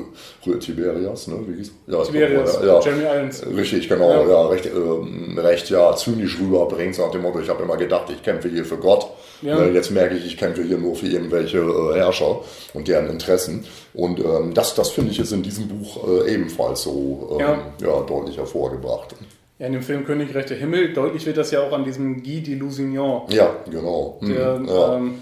rührt, 0.45 0.61
Tiberias, 0.61 1.27
ne? 1.27 1.39
Wie 1.45 1.57
hieß? 1.57 1.71
Ja, 1.87 2.01
glaube, 2.03 2.65
ja. 2.65 2.79
Jeremy 2.79 3.03
Irons. 3.03 3.43
Richtig, 3.55 3.89
genau, 3.89 4.09
Ja. 4.09 4.27
ja, 4.29 4.47
recht, 4.47 4.65
ähm, 4.67 5.37
recht 5.37 5.69
ja, 5.69 5.95
zynisch 5.95 6.39
rüberbringt, 6.39 6.97
nach 6.97 7.11
dem 7.11 7.23
Motto, 7.23 7.39
ich 7.39 7.49
habe 7.49 7.63
immer 7.63 7.77
gedacht, 7.77 8.05
ich 8.09 8.23
kämpfe 8.23 8.49
hier 8.49 8.65
für 8.65 8.77
Gott. 8.77 9.07
Ja. 9.43 9.59
Äh, 9.59 9.71
Jetzt 9.73 9.91
merke 9.91 10.15
ich, 10.15 10.25
ich 10.25 10.37
kämpfe 10.37 10.63
hier 10.63 10.77
nur 10.77 10.95
für 10.95 11.07
irgendwelche 11.07 11.57
äh, 11.59 11.95
Herrscher 11.97 12.41
und 12.73 12.87
deren 12.87 13.09
Interessen. 13.09 13.65
Und 13.93 14.19
ähm, 14.19 14.53
das, 14.53 14.73
das 14.75 14.89
finde 14.89 15.11
ich 15.11 15.19
ist 15.19 15.31
in 15.31 15.43
diesem 15.43 15.67
Buch 15.67 16.07
äh, 16.25 16.33
ebenfalls 16.33 16.83
so 16.83 17.29
ähm, 17.33 17.39
Ja. 17.39 17.61
ja. 17.81 18.01
deutlich 18.01 18.37
hervorgebracht. 18.37 19.15
Ja, 19.59 19.67
in 19.67 19.73
dem 19.73 19.81
Film 19.83 20.05
Königreich 20.05 20.45
der 20.47 20.57
Himmel, 20.57 20.93
deutlich 20.93 21.25
wird 21.25 21.37
das 21.37 21.51
ja 21.51 21.61
auch 21.61 21.71
an 21.73 21.83
diesem 21.83 22.23
Guy 22.23 22.41
de 22.41 22.55
Lusignan. 22.55 23.21
Ja, 23.29 23.55
genau. 23.69 24.17
Hm, 24.19 24.29
Der, 24.33 24.61
ja. 24.67 24.95
ähm, 24.97 25.15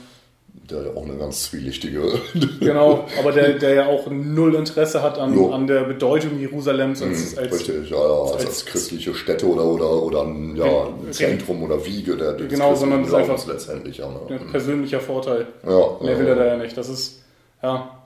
der 0.72 0.84
ja 0.84 0.90
auch 0.96 1.04
eine 1.06 1.16
ganz 1.18 1.44
zwielichtige. 1.44 2.02
genau, 2.60 3.06
aber 3.20 3.32
der, 3.32 3.54
der 3.60 3.74
ja 3.74 3.86
auch 3.88 4.10
null 4.10 4.56
Interesse 4.56 5.02
hat 5.04 5.18
an, 5.20 5.34
Jo. 5.36 5.52
an 5.52 5.68
der 5.68 5.82
Bedeutung 5.84 6.40
Jerusalems 6.40 7.02
als, 7.02 7.38
als 7.38 7.54
Richtig, 7.54 7.90
ja, 7.90 7.98
ja, 7.98 8.22
als, 8.34 8.46
als- 8.46 8.66
christliche 8.66 9.14
Stätte 9.14 9.46
oder, 9.48 9.66
oder, 9.66 9.92
oder 10.04 10.24
ein, 10.24 10.56
ja, 10.56 10.66
ein 10.66 11.12
Zentrum 11.12 11.62
oder 11.64 11.86
Wiege 11.86 12.16
der, 12.18 12.34
des 12.34 12.50
Genau, 12.50 12.74
sondern 12.76 13.02
es 13.02 13.10
ist 13.10 13.14
einfach- 13.14 13.48
letztendlich. 13.48 13.98
Ja, 13.98 14.08
ne? 14.10 14.20
ein 14.30 14.52
persönlicher 14.52 15.00
Vorteil. 15.00 15.48
ja, 15.64 15.98
Mehr 16.02 16.18
will 16.20 16.28
er 16.28 16.36
da 16.36 16.46
ja 16.46 16.58
nicht. 16.58 16.76
Das 16.78 16.90
ist, 16.90 17.22
ja. 17.62 17.98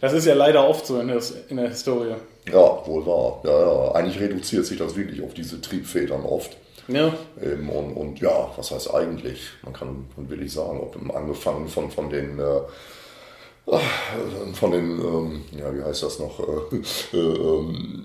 Das 0.00 0.12
ist 0.12 0.26
ja 0.26 0.34
leider 0.34 0.68
oft 0.68 0.86
so 0.86 1.00
in 1.00 1.08
der, 1.08 1.18
in 1.48 1.56
der 1.56 1.68
Historie. 1.68 2.14
ja, 2.50 2.86
wohl 2.86 3.04
wahr. 3.04 3.40
Ja, 3.44 3.60
ja. 3.60 3.92
Eigentlich 3.94 4.20
reduziert 4.20 4.64
sich 4.64 4.78
das 4.78 4.96
wirklich 4.96 5.22
auf 5.22 5.34
diese 5.34 5.60
Triebfedern 5.60 6.22
oft. 6.24 6.56
Ja, 6.92 7.12
Ähm, 7.42 7.68
und, 7.68 7.92
und 7.94 8.20
ja, 8.20 8.50
was 8.56 8.70
heißt 8.70 8.92
eigentlich? 8.94 9.48
Man 9.62 9.72
kann, 9.72 10.06
kann 10.14 10.28
wirklich 10.30 10.52
sagen, 10.52 10.80
ob 10.80 10.96
angefangen 11.14 11.68
von, 11.68 11.90
von 11.90 12.10
den 12.10 12.38
äh, 12.38 12.60
ah, 13.72 13.80
von 14.54 14.70
den, 14.72 15.00
ähm, 15.00 15.40
ja, 15.58 15.74
wie 15.74 15.82
heißt 15.82 16.02
das 16.02 16.18
noch, 16.18 16.40
äh, 16.40 16.76
äh, 17.16 17.18
ähm, 17.20 18.04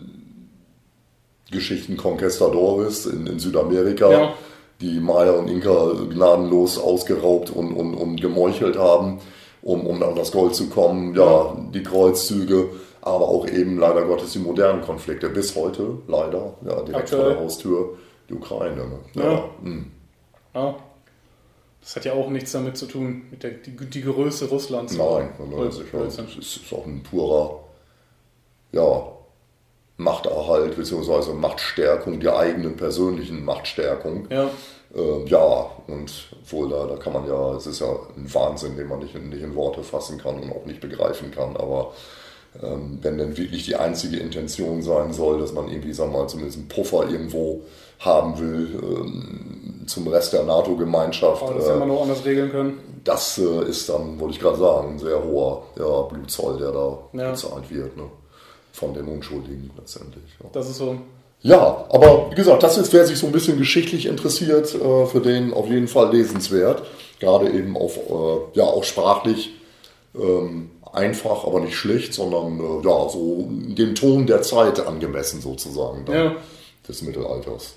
Geschichten 1.51 1.95
Conquistadores 1.97 3.05
in, 3.05 3.27
in 3.27 3.39
Südamerika, 3.39 4.11
Ja. 4.11 4.33
die 4.81 4.99
Maya 4.99 5.31
und 5.31 5.47
Inka 5.47 5.91
gnadenlos 6.09 6.77
ausgeraubt 6.79 7.49
und, 7.51 7.71
und, 7.73 7.93
und 7.93 8.19
gemeuchelt 8.21 8.77
haben, 8.77 9.19
um, 9.61 9.85
um 9.85 10.01
an 10.01 10.15
das 10.15 10.31
Gold 10.31 10.55
zu 10.55 10.69
kommen. 10.69 11.15
Ja, 11.15 11.55
die 11.73 11.83
Kreuzzüge, 11.83 12.69
aber 13.01 13.27
auch 13.29 13.47
eben 13.47 13.77
leider 13.77 14.03
Gottes 14.05 14.33
die 14.33 14.39
modernen 14.39 14.81
Konflikte 14.81 15.29
bis 15.29 15.55
heute, 15.55 15.99
leider, 16.07 16.55
ja, 16.65 16.81
direkt 16.81 17.09
vor 17.09 17.19
Aktuell. 17.19 17.29
der 17.35 17.39
Haustür, 17.39 17.97
die 18.29 18.33
Ukraine. 18.33 18.85
Ne? 18.85 18.99
Ja. 19.23 19.49
hm. 19.61 19.91
ja. 20.53 20.75
Das 21.81 21.95
hat 21.95 22.05
ja 22.05 22.13
auch 22.13 22.29
nichts 22.29 22.51
damit 22.51 22.77
zu 22.77 22.87
tun, 22.87 23.23
mit 23.29 23.43
der 23.43 23.51
die, 23.51 23.75
die 23.75 24.01
Größe 24.01 24.49
Russlands. 24.49 24.97
Nein, 24.97 25.29
nein, 25.37 25.65
das 25.65 25.75
ist, 25.77 25.93
ja, 25.93 25.99
Blödsinn. 25.99 26.25
das 26.35 26.45
ist 26.57 26.73
auch 26.73 26.85
ein 26.85 27.03
purer 27.03 27.59
ja, 28.71 29.03
Machterhalt 29.97 30.75
bzw. 30.75 31.33
Machtstärkung, 31.33 32.19
der 32.19 32.37
eigenen 32.37 32.75
persönlichen 32.75 33.43
Machtstärkung. 33.45 34.27
Ja, 34.29 34.49
Äh, 34.95 35.25
ja, 35.27 35.69
und 35.87 36.29
wohl 36.49 36.69
da, 36.69 36.85
da 36.87 36.95
kann 36.95 37.11
man 37.13 37.27
ja, 37.27 37.55
es 37.55 37.67
ist 37.67 37.81
ja 37.81 37.87
ein 38.15 38.33
Wahnsinn, 38.33 38.77
den 38.77 38.87
man 38.87 38.99
nicht, 38.99 39.13
in- 39.13 39.29
nicht 39.29 39.41
in 39.41 39.53
Worte 39.53 39.83
fassen 39.83 40.17
kann 40.17 40.39
und 40.39 40.51
auch 40.53 40.65
nicht 40.65 40.79
begreifen 40.79 41.31
kann, 41.31 41.57
aber 41.57 41.93
ähm, 42.63 42.99
wenn 43.01 43.17
denn 43.17 43.35
wirklich 43.35 43.65
die 43.65 43.75
einzige 43.75 44.17
Intention 44.17 44.81
sein 44.81 45.11
soll, 45.11 45.39
dass 45.39 45.51
man 45.51 45.67
irgendwie, 45.67 45.91
sagen 45.93 46.13
wir 46.13 46.19
mal, 46.21 46.29
zumindest 46.29 46.57
einen 46.59 46.67
Puffer 46.69 47.09
irgendwo 47.09 47.61
haben 47.99 48.37
will 48.39 48.79
ähm, 48.83 49.87
zum 49.87 50.07
Rest 50.07 50.33
der 50.33 50.43
NATO-Gemeinschaft, 50.43 51.43
aber 51.43 51.53
das 51.55 51.65
äh, 51.65 51.67
hätte 51.69 51.79
man 51.79 51.87
noch 51.89 52.01
anders 52.01 52.25
regeln 52.25 52.51
können. 52.51 52.79
das 53.03 53.37
äh, 53.37 53.63
ist 53.69 53.87
dann, 53.89 54.19
wollte 54.19 54.33
ich 54.35 54.39
gerade 54.41 54.57
sagen, 54.57 54.93
ein 54.93 54.99
sehr 54.99 55.23
hoher 55.23 55.63
ja, 55.77 56.01
Blutzoll, 56.03 56.57
der 56.57 56.71
da 56.71 56.97
Ja. 57.13 57.31
bezahlt 57.31 57.69
wird, 57.69 57.95
ne? 57.97 58.03
von 58.73 58.93
den 58.93 59.07
Unschuldigen 59.07 59.71
letztendlich. 59.77 60.23
Ja. 60.43 60.49
Das 60.51 60.69
ist 60.69 60.77
so. 60.77 60.97
Ja, 61.41 61.85
aber 61.89 62.29
wie 62.31 62.35
gesagt, 62.35 62.63
das 62.63 62.77
ist, 62.77 62.91
wer 62.91 63.05
sich 63.05 63.17
so 63.19 63.27
ein 63.27 63.31
bisschen 63.31 63.57
geschichtlich 63.57 64.07
interessiert, 64.07 64.73
äh, 64.73 65.05
für 65.05 65.21
den 65.21 65.53
auf 65.53 65.67
jeden 65.67 65.87
Fall 65.87 66.11
lesenswert. 66.11 66.81
Gerade 67.19 67.49
eben 67.51 67.77
auf, 67.77 67.97
äh, 67.97 68.57
ja, 68.57 68.63
auch 68.65 68.83
sprachlich 68.83 69.51
ähm, 70.19 70.71
einfach, 70.91 71.45
aber 71.45 71.59
nicht 71.59 71.75
schlecht, 71.75 72.13
sondern 72.13 72.59
äh, 72.59 72.87
ja, 72.87 73.09
so 73.09 73.47
dem 73.49 73.95
Ton 73.95 74.25
der 74.27 74.41
Zeit 74.41 74.85
angemessen 74.85 75.39
sozusagen 75.41 76.03
dann, 76.05 76.15
Ja. 76.15 76.35
des 76.89 77.01
Mittelalters. 77.03 77.75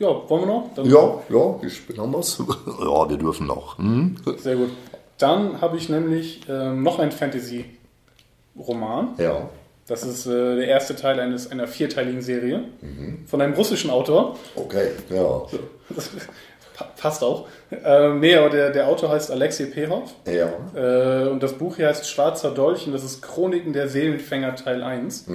Ja, 0.00 0.28
wollen 0.28 0.42
wir 0.42 0.46
noch? 0.46 0.70
Dann, 0.74 0.86
Ja, 0.86 1.18
ja, 1.28 1.68
spät 1.68 1.98
haben 1.98 2.12
wir's? 2.12 2.38
ja, 2.66 3.08
wir 3.10 3.16
dürfen 3.18 3.46
noch. 3.46 3.76
Hm? 3.78 4.16
Sehr 4.38 4.56
gut. 4.56 4.70
Dann 5.18 5.60
habe 5.60 5.76
ich 5.76 5.88
nämlich 5.90 6.40
ähm, 6.48 6.82
noch 6.82 6.98
einen 6.98 7.12
Fantasy-Roman. 7.12 9.08
Ja, 9.18 9.48
Das 9.86 10.02
ist 10.04 10.26
äh, 10.26 10.56
der 10.56 10.66
erste 10.68 10.96
Teil 10.96 11.20
eines, 11.20 11.50
einer 11.50 11.66
vierteiligen 11.68 12.22
Serie 12.22 12.64
Mhm. 12.80 13.24
von 13.26 13.40
einem 13.42 13.52
russischen 13.54 13.90
Autor. 13.90 14.36
okay, 14.56 14.88
ja. 15.10 15.42
Passt 16.96 17.22
auch. 17.22 17.46
Ähm, 17.84 18.20
nee, 18.20 18.34
aber 18.34 18.48
der, 18.48 18.70
der 18.70 18.88
Autor 18.88 19.10
heißt 19.10 19.30
Alexei 19.30 19.66
Perov. 19.66 20.14
Ja, 20.26 20.48
Äh, 20.74 21.28
und 21.28 21.42
das 21.42 21.52
Buch 21.52 21.76
hier 21.76 21.88
heißt 21.88 22.08
Schwarzer 22.08 22.52
Dolch 22.52 22.86
und 22.86 22.92
das 22.94 23.04
ist 23.04 23.20
Chroniken 23.20 23.74
der 23.74 23.88
Seelenfänger 23.90 24.56
Teil 24.56 24.82
1. 24.82 25.26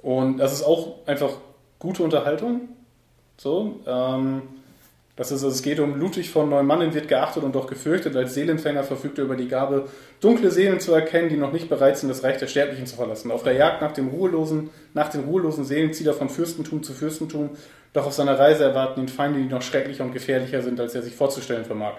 Und 0.00 0.38
das 0.38 0.54
ist 0.54 0.62
auch 0.62 0.94
einfach 1.06 1.32
gute 1.78 2.02
Unterhaltung. 2.02 2.62
So, 3.42 3.80
ähm, 3.86 4.42
das 5.16 5.28
ist, 5.32 5.42
also 5.42 5.48
es 5.48 5.62
geht 5.62 5.80
um 5.80 5.98
Ludwig 5.98 6.28
von 6.28 6.50
Neumannen 6.50 6.92
wird 6.92 7.08
geachtet 7.08 7.42
und 7.42 7.54
doch 7.54 7.66
gefürchtet. 7.66 8.14
Als 8.14 8.34
Seelenfänger 8.34 8.82
verfügt 8.84 9.16
er 9.16 9.24
über 9.24 9.34
die 9.34 9.48
Gabe, 9.48 9.86
dunkle 10.20 10.50
Seelen 10.50 10.78
zu 10.78 10.92
erkennen, 10.92 11.30
die 11.30 11.38
noch 11.38 11.50
nicht 11.50 11.70
bereit 11.70 11.96
sind, 11.96 12.10
das 12.10 12.22
Reich 12.22 12.36
der 12.36 12.48
Sterblichen 12.48 12.86
zu 12.86 12.96
verlassen. 12.96 13.30
Auf 13.30 13.42
der 13.42 13.54
Jagd 13.54 13.80
nach, 13.80 13.92
dem 13.92 14.08
ruhelosen, 14.08 14.68
nach 14.92 15.08
den 15.08 15.24
ruhelosen 15.24 15.64
Seelen 15.64 15.94
zieht 15.94 16.06
er 16.06 16.12
von 16.12 16.28
Fürstentum 16.28 16.82
zu 16.82 16.92
Fürstentum. 16.92 17.48
Doch 17.94 18.04
auf 18.06 18.12
seiner 18.12 18.38
Reise 18.38 18.64
erwarten 18.64 19.00
ihn 19.00 19.08
Feinde, 19.08 19.38
die 19.40 19.46
noch 19.46 19.62
schrecklicher 19.62 20.04
und 20.04 20.12
gefährlicher 20.12 20.60
sind, 20.60 20.78
als 20.78 20.94
er 20.94 21.00
sich 21.02 21.14
vorzustellen 21.14 21.64
vermag. 21.64 21.94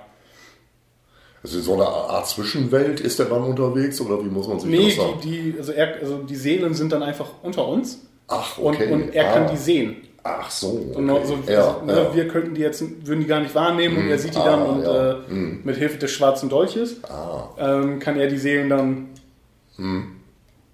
also 1.41 1.59
so 1.59 1.73
eine 1.73 1.87
Art 1.87 2.27
Zwischenwelt 2.27 2.99
ist 2.99 3.17
der 3.17 3.25
dann 3.25 3.41
unterwegs 3.43 3.99
oder 3.99 4.23
wie 4.23 4.29
muss 4.29 4.47
man 4.47 4.59
sich 4.59 4.69
Nee, 4.69 4.85
das 4.85 4.95
sagen? 4.95 5.19
die, 5.23 5.51
die, 5.53 5.57
also, 5.57 5.71
er, 5.71 5.95
also 6.01 6.17
die 6.19 6.35
Seelen 6.35 6.75
sind 6.75 6.91
dann 6.91 7.01
einfach 7.01 7.29
unter 7.41 7.67
uns 7.67 8.05
Ach, 8.27 8.59
und, 8.59 8.75
okay. 8.75 8.91
und 8.91 9.09
er 9.15 9.23
kann 9.33 9.45
Ah. 9.47 9.51
die 9.51 9.57
sehen. 9.57 9.95
Ach 10.23 10.51
so, 10.51 10.67
okay. 10.91 10.97
Und 10.99 11.09
also, 11.09 11.37
ja, 11.47 11.73
also, 11.79 11.85
ne, 11.85 11.93
ja. 11.93 12.15
Wir 12.15 12.27
könnten 12.27 12.53
die 12.53 12.61
jetzt, 12.61 12.83
würden 13.07 13.21
die 13.21 13.25
gar 13.27 13.39
nicht 13.39 13.55
wahrnehmen 13.55 13.97
und 13.97 14.07
er 14.09 14.19
sieht 14.19 14.35
die 14.35 14.39
Ah, 14.39 14.45
dann 14.45 14.69
und 14.69 14.83
ja. 14.83 15.11
äh, 15.13 15.15
mit 15.63 15.77
Hilfe 15.77 15.97
des 15.97 16.11
schwarzen 16.11 16.47
Dolches 16.49 17.03
Ah. 17.05 17.49
ähm, 17.57 17.97
kann 17.99 18.19
er 18.19 18.27
die 18.27 18.37
Seelen 18.37 18.69
dann 18.69 19.07
Hm. 19.77 20.11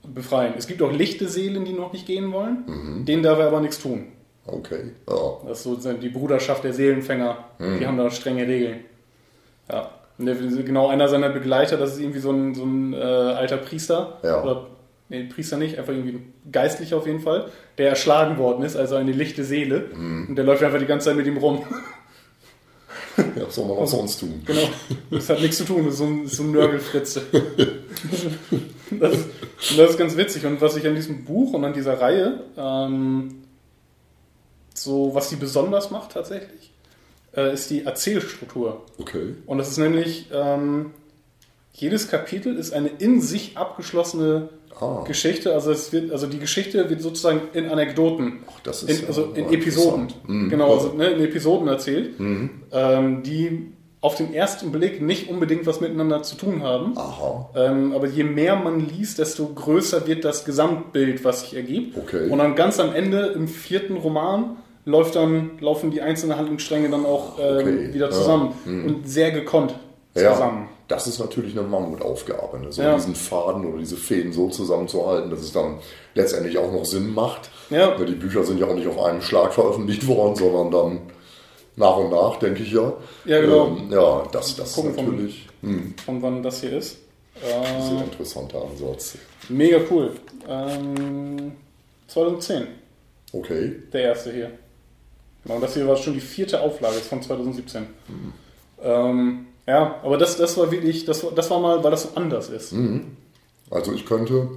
befreien. 0.05 0.53
Es 0.57 0.67
gibt 0.67 0.81
auch 0.81 0.91
lichte 0.91 1.27
Seelen, 1.29 1.63
die 1.65 1.73
noch 1.73 1.93
nicht 1.93 2.05
gehen 2.05 2.31
wollen, 2.33 2.63
Mhm. 2.67 3.05
denen 3.05 3.23
darf 3.23 3.39
er 3.39 3.47
aber 3.47 3.61
nichts 3.61 3.79
tun. 3.79 4.07
Okay, 4.45 4.91
ja. 5.09 5.15
Das 5.47 5.65
ist 5.65 5.81
so 5.83 5.93
die 5.93 6.09
Bruderschaft 6.09 6.63
der 6.63 6.73
Seelenfänger, 6.73 7.37
Hm. 7.59 7.79
die 7.79 7.87
haben 7.87 7.97
da 7.97 8.09
strenge 8.11 8.45
Regeln. 8.47 8.81
Ja. 9.71 9.91
Und 10.17 10.25
der, 10.25 10.35
genau 10.35 10.87
einer 10.87 11.07
seiner 11.07 11.29
Begleiter, 11.29 11.77
das 11.77 11.93
ist 11.93 11.99
irgendwie 11.99 12.19
so 12.19 12.31
ein, 12.31 12.55
so 12.55 12.63
ein 12.63 12.93
äh, 12.93 12.97
alter 12.97 13.57
Priester. 13.57 14.17
Ja. 14.23 14.41
Oder, 14.43 14.65
nee, 15.10 15.24
Priester 15.24 15.58
nicht, 15.58 15.78
einfach 15.78 15.93
irgendwie 15.93 16.18
ein 16.18 16.34
Geistlicher 16.51 16.97
auf 16.97 17.05
jeden 17.05 17.20
Fall, 17.20 17.51
der 17.78 17.89
erschlagen 17.89 18.38
worden 18.38 18.64
ist, 18.64 18.76
also 18.76 18.95
eine 18.95 19.12
lichte 19.12 19.43
Seele. 19.43 19.89
Hm. 19.91 20.28
Und 20.30 20.36
der 20.36 20.45
läuft 20.45 20.64
einfach 20.64 20.80
die 20.80 20.86
ganze 20.86 21.05
Zeit 21.05 21.18
mit 21.18 21.28
ihm 21.28 21.38
rum. 21.38 21.64
ja. 23.18 23.26
Was 23.45 23.55
soll 23.55 23.68
man 23.68 23.78
auch 23.78 23.88
sonst 23.88 24.20
tun? 24.20 24.41
genau. 24.45 24.70
Das 25.12 25.30
hat 25.30 25.41
nichts 25.41 25.58
zu 25.58 25.66
tun, 25.66 25.86
das 25.86 25.93
ist 25.93 25.99
so 25.99 26.05
ein, 26.05 26.28
so 26.28 26.43
ein 26.43 26.51
Nörgelfritze. 26.51 27.24
das, 28.91 29.18
das 29.78 29.89
ist 29.91 29.97
ganz 29.97 30.18
witzig. 30.18 30.45
Und 30.45 30.62
was 30.62 30.76
ich 30.76 30.86
an 30.86 30.95
diesem 30.95 31.26
Buch 31.26 31.53
und 31.53 31.64
an 31.64 31.74
dieser 31.74 31.99
Reihe, 31.99 32.43
ähm, 32.58 33.43
so 34.74 35.14
was 35.14 35.30
sie 35.30 35.38
besonders 35.38 35.91
macht 35.91 36.12
tatsächlich, 36.12 36.72
äh, 37.36 37.53
ist 37.53 37.70
die 37.70 37.86
Erzählstruktur. 37.86 38.86
Okay. 38.97 39.36
Und 39.45 39.58
das 39.58 39.70
ist 39.70 39.78
nämlich, 39.78 40.28
ähm, 40.32 40.91
jedes 41.80 42.09
Kapitel 42.09 42.55
ist 42.57 42.73
eine 42.73 42.89
in 42.99 43.21
sich 43.21 43.57
abgeschlossene 43.57 44.49
Ah. 44.80 45.03
Geschichte. 45.07 45.53
Also, 45.55 45.71
es 45.71 45.91
wird, 45.91 46.11
also 46.11 46.28
die 46.28 46.38
Geschichte 46.38 46.88
wird 46.88 47.01
sozusagen 47.01 47.41
in 47.53 47.67
Anekdoten, 47.67 48.43
Ach, 48.47 48.59
das 48.61 48.84
ist 48.84 48.89
in, 48.91 49.01
ja 49.01 49.07
also 49.07 49.23
in 49.34 49.45
mal 49.45 49.53
Episoden. 49.55 50.07
Mhm. 50.28 50.49
genau, 50.49 50.71
also 50.75 50.93
ne, 50.93 51.07
in 51.07 51.21
Episoden 51.23 51.67
erzählt, 51.67 52.19
Hm. 52.19 52.49
ähm, 52.71 53.23
die 53.23 53.71
auf 54.01 54.13
den 54.17 54.36
ersten 54.36 54.71
Blick 54.71 55.01
nicht 55.01 55.30
unbedingt 55.32 55.65
was 55.65 55.82
miteinander 55.82 56.21
zu 56.21 56.36
tun 56.36 56.61
haben. 56.61 56.93
Ähm, 57.55 57.91
aber 57.93 58.05
je 58.05 58.23
mehr 58.23 58.55
man 58.55 58.80
liest, 58.88 59.17
desto 59.17 59.47
größer 59.47 60.05
wird 60.05 60.23
das 60.23 60.45
Gesamtbild, 60.45 61.25
was 61.25 61.41
sich 61.41 61.55
ergibt. 61.55 61.97
Okay. 61.97 62.30
Und 62.30 62.38
dann 62.38 62.53
ganz 62.53 62.80
am 62.80 62.93
Ende, 62.93 63.32
im 63.34 63.47
vierten 63.47 63.97
Roman, 63.97 64.57
läuft 64.86 65.15
dann, 65.15 65.57
laufen 65.59 65.89
die 65.89 66.03
einzelnen 66.03 66.38
Handlungsstränge 66.38 66.89
dann 66.91 67.03
auch 67.03 67.39
ähm, 67.39 67.57
Okay, 67.57 67.93
wieder 67.95 68.05
ja. 68.05 68.11
zusammen. 68.11 68.53
Und 68.65 69.09
sehr 69.09 69.32
gekonnt 69.32 69.73
Ja, 70.15 70.34
zusammen. 70.34 70.69
Das 70.88 71.07
ist 71.07 71.19
natürlich 71.19 71.57
eine 71.57 71.67
Mammutaufgabe, 71.67 72.59
ne? 72.59 72.71
so 72.71 72.81
Ja. 72.81 72.95
diesen 72.95 73.15
Faden 73.15 73.65
oder 73.65 73.79
diese 73.79 73.97
Fäden 73.97 74.31
so 74.31 74.49
zusammenzuhalten, 74.49 75.29
dass 75.29 75.39
es 75.41 75.51
dann 75.51 75.79
letztendlich 76.15 76.57
auch 76.57 76.71
noch 76.71 76.85
Sinn 76.85 77.13
macht. 77.13 77.49
Ja. 77.69 77.95
Die 77.97 78.13
Bücher 78.15 78.43
sind 78.43 78.59
ja 78.59 78.67
auch 78.67 78.75
nicht 78.75 78.88
auf 78.88 79.03
einen 79.03 79.21
Schlag 79.21 79.53
veröffentlicht 79.53 80.07
worden, 80.07 80.35
sondern 80.35 80.71
dann 80.71 80.99
nach 81.75 81.97
und 81.97 82.09
nach, 82.11 82.39
denke 82.39 82.63
ich 82.63 82.71
ja. 82.71 82.93
Ja, 83.25 83.41
genau. 83.41 83.67
Ähm, 83.67 83.91
ja, 83.91 84.23
das, 84.31 84.55
das 84.55 84.69
ist 84.69 84.75
Gucken 84.75 84.95
natürlich 84.95 85.47
hm, 85.61 85.93
Von 86.05 86.21
wann 86.21 86.41
das 86.43 86.61
hier 86.61 86.77
ist. 86.77 86.97
ein 87.35 87.81
sehr 87.83 87.99
Äh, 87.99 88.03
interessanter 88.03 88.61
Ansatz. 88.63 89.17
mega 89.49 89.79
cool. 89.91 90.11
Ähm, 90.47 91.51
2010, 92.07 92.67
Okay. 93.33 93.75
der 93.91 94.01
erste 94.01 94.31
hier. 94.31 94.51
Genau, 95.43 95.59
das 95.59 95.73
hier 95.73 95.85
war 95.88 95.97
schon 95.97 96.13
die 96.13 96.21
vierte 96.21 96.61
Auflage 96.61 96.95
ist 96.95 97.07
von 97.07 97.21
2017. 97.21 97.88
Ähm, 98.81 99.46
ja, 99.68 99.95
aber 100.03 100.18
das, 100.18 100.38
das 100.38 100.57
war 100.57 100.72
wirklich, 100.72 101.05
das, 101.05 101.24
war- 101.24 101.32
das 101.32 101.49
war 101.51 101.59
mal, 101.59 101.84
weil 101.84 101.91
das 101.91 102.03
so 102.03 102.09
anders 102.15 102.49
ist. 102.49 102.74
Also 103.70 103.93
ich 103.93 104.05
könnte 104.05 104.47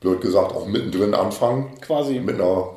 blöd 0.00 0.20
gesagt, 0.20 0.52
auch 0.52 0.66
mittendrin 0.66 1.14
anfangen. 1.14 1.70
Quasi. 1.80 2.20
Mit 2.20 2.36
einer, 2.36 2.70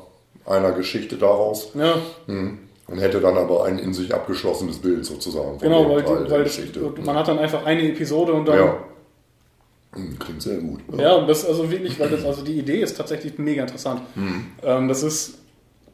einer 0.46 0.72
Geschichte 0.72 1.16
daraus. 1.16 1.70
Ja, 1.74 1.96
Mhm. 2.26 2.58
Und 2.86 2.98
hätte 2.98 3.20
dann 3.20 3.36
aber 3.38 3.66
ein 3.66 3.78
in 3.78 3.94
sich 3.94 4.12
abgeschlossenes 4.12 4.78
Bild 4.78 5.06
sozusagen. 5.06 5.58
genau, 5.60 5.88
weil, 5.88 6.02
die, 6.02 6.08
weil 6.28 6.42
das, 6.42 6.56
Geschichte. 6.56 6.80
man 7.04 7.14
hat 7.14 7.28
dann 7.28 7.38
einfach 7.38 7.64
eine 7.64 7.88
Episode 7.88 8.32
und 8.32 8.46
dann. 8.48 8.58
Ja. 8.58 8.76
Hm, 9.92 10.18
Klingt 10.18 10.42
sehr 10.42 10.56
gut. 10.58 10.80
Ja, 10.98 11.14
und 11.14 11.28
das 11.28 11.44
also 11.46 11.70
wirklich, 11.70 12.00
weil 12.00 12.08
das, 12.10 12.24
also 12.24 12.42
die 12.42 12.58
Idee 12.58 12.80
ist 12.80 12.96
tatsächlich 12.96 13.38
mega 13.38 13.62
interessant. 13.62 14.02
Ähm, 14.64 14.88
das 14.88 15.04
ist 15.04 15.38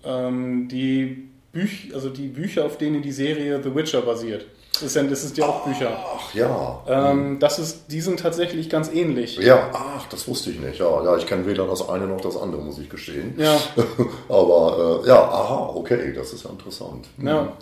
ähm, 0.04 0.68
die 0.68 1.28
Büch, 1.56 1.90
also 1.94 2.10
die 2.10 2.28
Bücher, 2.28 2.66
auf 2.66 2.76
denen 2.76 3.00
die 3.00 3.12
Serie 3.12 3.60
The 3.62 3.74
Witcher 3.74 4.02
basiert. 4.02 4.44
Das, 4.82 4.94
ja, 4.94 5.02
das 5.04 5.24
ist 5.24 5.38
ja 5.38 5.46
auch 5.46 5.64
Bücher. 5.64 5.96
Ach 5.96 6.34
ja. 6.34 6.82
Ähm, 6.86 7.38
das 7.38 7.58
ist, 7.58 7.86
die 7.90 8.02
sind 8.02 8.20
tatsächlich 8.20 8.68
ganz 8.68 8.92
ähnlich. 8.92 9.38
Ja, 9.38 9.70
ach, 9.72 10.06
das 10.10 10.28
wusste 10.28 10.50
ich 10.50 10.60
nicht. 10.60 10.78
Ja, 10.78 11.02
ja 11.02 11.16
ich 11.16 11.26
kenne 11.26 11.46
weder 11.46 11.66
das 11.66 11.88
eine 11.88 12.06
noch 12.06 12.20
das 12.20 12.36
andere, 12.36 12.60
muss 12.60 12.78
ich 12.78 12.90
gestehen. 12.90 13.34
Ja, 13.38 13.58
Aber 14.28 15.02
äh, 15.02 15.08
ja, 15.08 15.16
aha, 15.16 15.72
okay, 15.74 16.12
das 16.14 16.34
ist 16.34 16.44
ja 16.44 16.50
interessant. 16.50 17.06
ja. 17.22 17.52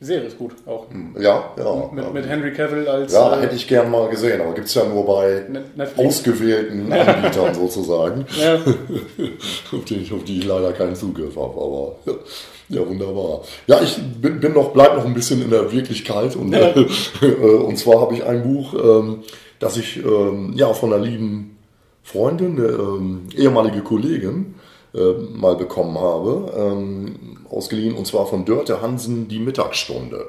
Die 0.00 0.06
Serie 0.06 0.28
ist 0.28 0.38
gut 0.38 0.52
auch. 0.64 0.86
Ja, 1.20 1.50
ja. 1.58 1.90
Mit, 1.92 2.14
mit 2.14 2.26
Henry 2.26 2.52
Cavill 2.54 2.88
als 2.88 3.12
ja, 3.12 3.36
äh, 3.38 3.42
hätte 3.42 3.54
ich 3.56 3.68
gern 3.68 3.90
mal 3.90 4.08
gesehen, 4.08 4.40
aber 4.40 4.54
gibt 4.54 4.68
es 4.68 4.74
ja 4.74 4.84
nur 4.86 5.04
bei 5.04 5.44
Net- 5.50 5.76
Netflix. 5.76 6.08
ausgewählten 6.08 6.90
Anbietern 6.90 7.54
sozusagen, 7.54 8.24
Ja, 8.40 8.54
auf, 9.76 9.84
die 9.86 9.96
ich, 9.96 10.10
auf 10.12 10.24
die 10.24 10.38
ich 10.38 10.46
leider 10.46 10.72
keinen 10.72 10.94
Zugriff 10.96 11.36
habe. 11.36 11.54
Aber 11.60 11.96
ja, 12.06 12.12
ja, 12.80 12.88
wunderbar. 12.88 13.42
Ja, 13.66 13.78
ich 13.82 13.98
bin, 14.22 14.40
bin 14.40 14.54
noch, 14.54 14.72
bleib 14.72 14.96
noch 14.96 15.04
ein 15.04 15.12
bisschen 15.12 15.42
in 15.42 15.50
der 15.50 15.70
Wirklichkeit 15.70 16.34
und, 16.34 16.52
Ja. 16.54 16.68
äh, 17.22 17.26
und 17.44 17.76
zwar 17.76 18.00
habe 18.00 18.14
ich 18.14 18.24
ein 18.24 18.42
Buch, 18.42 18.72
ähm, 18.82 19.18
das 19.58 19.76
ich 19.76 19.98
ähm, 20.02 20.54
ja 20.56 20.72
von 20.72 20.94
einer 20.94 21.04
lieben 21.04 21.58
Freundin, 22.02 22.58
eine 22.58 22.68
ähm, 22.68 23.20
ehemalige 23.36 23.82
Kollegin, 23.82 24.54
äh, 24.94 25.12
mal 25.34 25.56
bekommen 25.56 25.98
habe, 25.98 26.52
ähm, 26.56 27.38
ausgeliehen, 27.48 27.94
und 27.94 28.06
zwar 28.06 28.26
von 28.26 28.44
Dörte 28.44 28.82
Hansen, 28.82 29.28
Die 29.28 29.38
Mittagsstunde. 29.38 30.28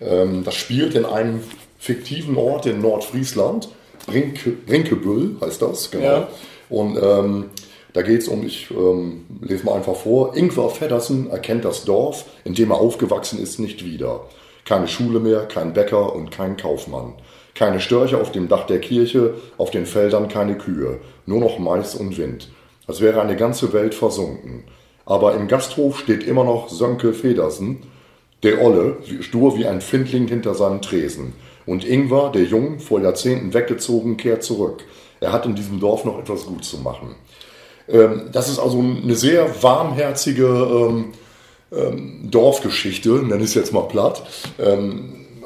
Ähm, 0.00 0.44
das 0.44 0.54
spielt 0.54 0.94
in 0.94 1.04
einem 1.04 1.40
fiktiven 1.78 2.36
Ort 2.36 2.66
in 2.66 2.80
Nordfriesland, 2.80 3.68
Brinke, 4.06 4.50
Brinkebüll 4.50 5.36
heißt 5.40 5.62
das, 5.62 5.90
genau. 5.90 6.04
Ja. 6.04 6.28
Und 6.68 6.98
ähm, 7.00 7.50
da 7.92 8.02
geht 8.02 8.22
es 8.22 8.28
um, 8.28 8.44
ich 8.44 8.70
ähm, 8.70 9.26
lese 9.42 9.64
mal 9.64 9.74
einfach 9.74 9.96
vor, 9.96 10.36
Ingvar 10.36 10.70
Feddersen 10.70 11.30
erkennt 11.30 11.64
das 11.64 11.84
Dorf, 11.84 12.24
in 12.44 12.54
dem 12.54 12.70
er 12.70 12.78
aufgewachsen 12.78 13.40
ist, 13.40 13.58
nicht 13.58 13.84
wieder. 13.84 14.22
Keine 14.64 14.88
Schule 14.88 15.20
mehr, 15.20 15.46
kein 15.46 15.74
Bäcker 15.74 16.14
und 16.14 16.30
kein 16.30 16.56
Kaufmann. 16.56 17.14
Keine 17.54 17.80
Störche 17.80 18.18
auf 18.18 18.32
dem 18.32 18.48
Dach 18.48 18.66
der 18.66 18.80
Kirche, 18.80 19.34
auf 19.58 19.70
den 19.70 19.84
Feldern 19.84 20.28
keine 20.28 20.56
Kühe, 20.56 21.00
nur 21.26 21.40
noch 21.40 21.58
Mais 21.58 21.94
und 21.94 22.16
Wind. 22.16 22.48
Als 22.92 23.00
wäre 23.00 23.22
eine 23.22 23.36
ganze 23.36 23.72
Welt 23.72 23.94
versunken. 23.94 24.64
Aber 25.06 25.34
im 25.34 25.48
Gasthof 25.48 25.98
steht 25.98 26.24
immer 26.24 26.44
noch 26.44 26.68
Sönke 26.68 27.14
Federsen, 27.14 27.78
der 28.42 28.60
Olle, 28.60 28.98
stur 29.20 29.56
wie 29.56 29.64
ein 29.64 29.80
Findling 29.80 30.28
hinter 30.28 30.54
seinem 30.54 30.82
Tresen. 30.82 31.32
Und 31.64 31.88
Ingvar, 31.88 32.32
der 32.32 32.42
Jung, 32.42 32.80
vor 32.80 33.00
Jahrzehnten 33.00 33.54
weggezogen, 33.54 34.18
kehrt 34.18 34.42
zurück. 34.42 34.84
Er 35.20 35.32
hat 35.32 35.46
in 35.46 35.54
diesem 35.54 35.80
Dorf 35.80 36.04
noch 36.04 36.18
etwas 36.18 36.44
gut 36.44 36.66
zu 36.66 36.80
machen. 36.80 37.14
Ähm, 37.88 38.28
das 38.30 38.50
ist 38.50 38.58
also 38.58 38.78
eine 38.78 39.16
sehr 39.16 39.62
warmherzige 39.62 40.44
ähm, 40.44 41.04
ähm, 41.72 42.28
Dorfgeschichte, 42.30 43.08
nenne 43.08 43.38
ich 43.38 43.48
es 43.48 43.54
jetzt 43.54 43.72
mal 43.72 43.88
platt. 43.88 44.22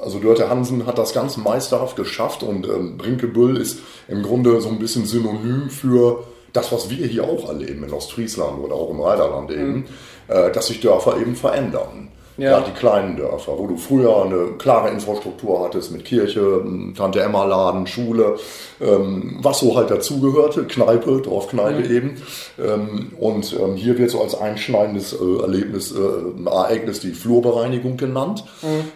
Also 0.03 0.18
Dörte 0.18 0.49
Hansen 0.49 0.84
hat 0.84 0.99
das 0.99 1.14
ganz 1.14 1.36
meisterhaft 1.36 1.94
geschafft 1.94 2.42
und 2.42 2.66
Brinkebüll 2.99 3.57
ist 3.57 3.78
im 4.09 4.24
Grunde 4.24 4.61
so 4.61 4.68
ein 4.68 4.80
bisschen 4.80 5.07
synonym 5.07 5.70
für 5.70 6.24
das, 6.57 6.72
was 6.72 6.90
wir 6.90 7.07
hier 7.07 7.24
auch 7.24 7.48
erleben 7.48 7.84
in 7.84 7.92
Ostfriesland 7.92 8.59
oder 8.62 8.74
auch 8.74 8.90
im 8.90 9.00
Rheinland 9.00 9.50
eben, 9.50 9.84
äh, 10.28 10.50
dass 10.50 10.68
sich 10.68 10.80
Dörfer 10.80 11.18
eben 11.20 11.36
verändern. 11.36 12.09
Ja. 12.38 12.50
Ja. 12.50 12.61
die 12.61 12.72
kleinen 12.72 13.16
Dörfer, 13.16 13.59
wo 13.59 13.66
du 13.66 13.78
früher 13.78 14.22
eine 14.22 14.59
klare 14.59 14.90
Infrastruktur 14.90 15.64
hattest 15.64 15.90
mit 15.90 16.04
Kirche, 16.04 16.62
Tante 16.94 17.22
Emma 17.22 17.44
Laden, 17.44 17.86
Schule, 17.86 18.36
ähm, 18.78 19.38
was 19.40 19.61
so 19.61 19.74
halt 19.74 19.90
dazugehörte, 19.90 20.64
Kneipe, 20.64 21.22
Dorfkneipe 21.22 21.88
eben. 21.88 22.20
Ähm, 22.62 23.12
und 23.18 23.57
ähm, 23.59 23.76
hier 23.76 23.96
wird 23.96 24.11
so 24.11 24.20
als 24.20 24.38
einschneidendes 24.38 25.14
äh, 25.14 25.42
Erlebnis, 25.42 25.92
äh, 25.92 26.44
Ereignis 26.46 27.00
die 27.00 27.12
Flurbereinigung 27.12 27.96
genannt. 27.96 28.44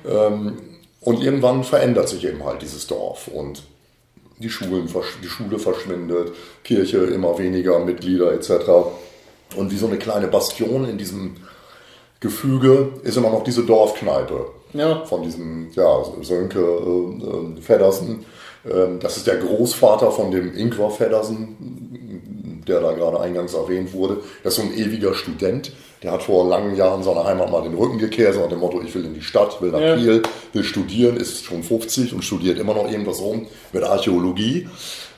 Ähm, 0.07 0.59
und 1.01 1.25
irgendwann 1.25 1.65
verändert 1.65 2.11
sich 2.11 2.27
eben 2.27 2.45
halt 2.45 2.61
dieses 2.61 2.89
Dorf 2.89 3.29
und 3.29 3.63
die, 4.41 4.51
Schulen, 4.51 4.89
die 5.23 5.29
Schule 5.29 5.59
verschwindet, 5.59 6.33
Kirche 6.65 6.99
immer 6.99 7.39
weniger 7.39 7.79
Mitglieder 7.79 8.33
etc. 8.33 8.51
Und 9.57 9.71
wie 9.71 9.77
so 9.77 9.87
eine 9.87 9.99
kleine 9.99 10.29
Bastion 10.29 10.89
in 10.89 10.99
diesem 10.99 11.37
Gefüge 12.21 12.93
ist 13.03 13.17
immer 13.17 13.31
noch 13.31 13.45
diese 13.45 13.65
Dorfkneipe 13.65 14.47
Ja. 14.75 15.05
von 15.07 15.23
diesem 15.23 15.71
ja, 15.73 16.05
Sönke 16.23 16.61
äh, 16.61 17.59
äh, 17.59 17.63
Feddersen. 17.63 18.25
Ähm, 18.71 19.01
das 19.01 19.17
ist 19.17 19.27
der 19.27 19.37
Großvater 19.37 20.11
von 20.13 20.31
dem 20.31 20.55
Ingvar 20.55 20.91
Feddersen, 20.91 21.90
der 22.71 22.81
da 22.81 22.93
gerade 22.93 23.21
eingangs 23.21 23.55
erwähnt 23.55 23.93
wurde. 23.93 24.19
Das 24.43 24.57
ist 24.57 24.65
so 24.65 24.67
ein 24.71 24.77
ewiger 24.77 25.15
Student. 25.15 25.73
Der 26.03 26.13
hat 26.13 26.23
vor 26.23 26.49
langen 26.49 26.77
Jahren 26.77 27.03
seiner 27.03 27.25
Heimat 27.25 27.51
mal 27.51 27.63
den 27.63 27.75
Rücken 27.75 27.99
gekehrt, 27.99 28.35
so 28.35 28.41
nach 28.41 28.49
dem 28.49 28.61
Motto, 28.61 28.81
ich 28.81 28.95
will 28.95 29.05
in 29.05 29.13
die 29.13 29.23
Stadt, 29.23 29.61
will 29.61 29.71
nach 29.71 29.81
Ja. 29.81 29.97
Kiel, 29.97 30.23
will 30.55 30.65
studieren, 30.65 31.17
ist 31.19 31.45
schon 31.45 31.63
50 31.63 32.15
und 32.15 32.25
studiert 32.25 32.59
immer 32.59 32.73
noch 32.73 32.91
irgendwas 32.91 33.21
rum 33.21 33.47
mit 33.73 33.83
Archäologie. 33.83 34.69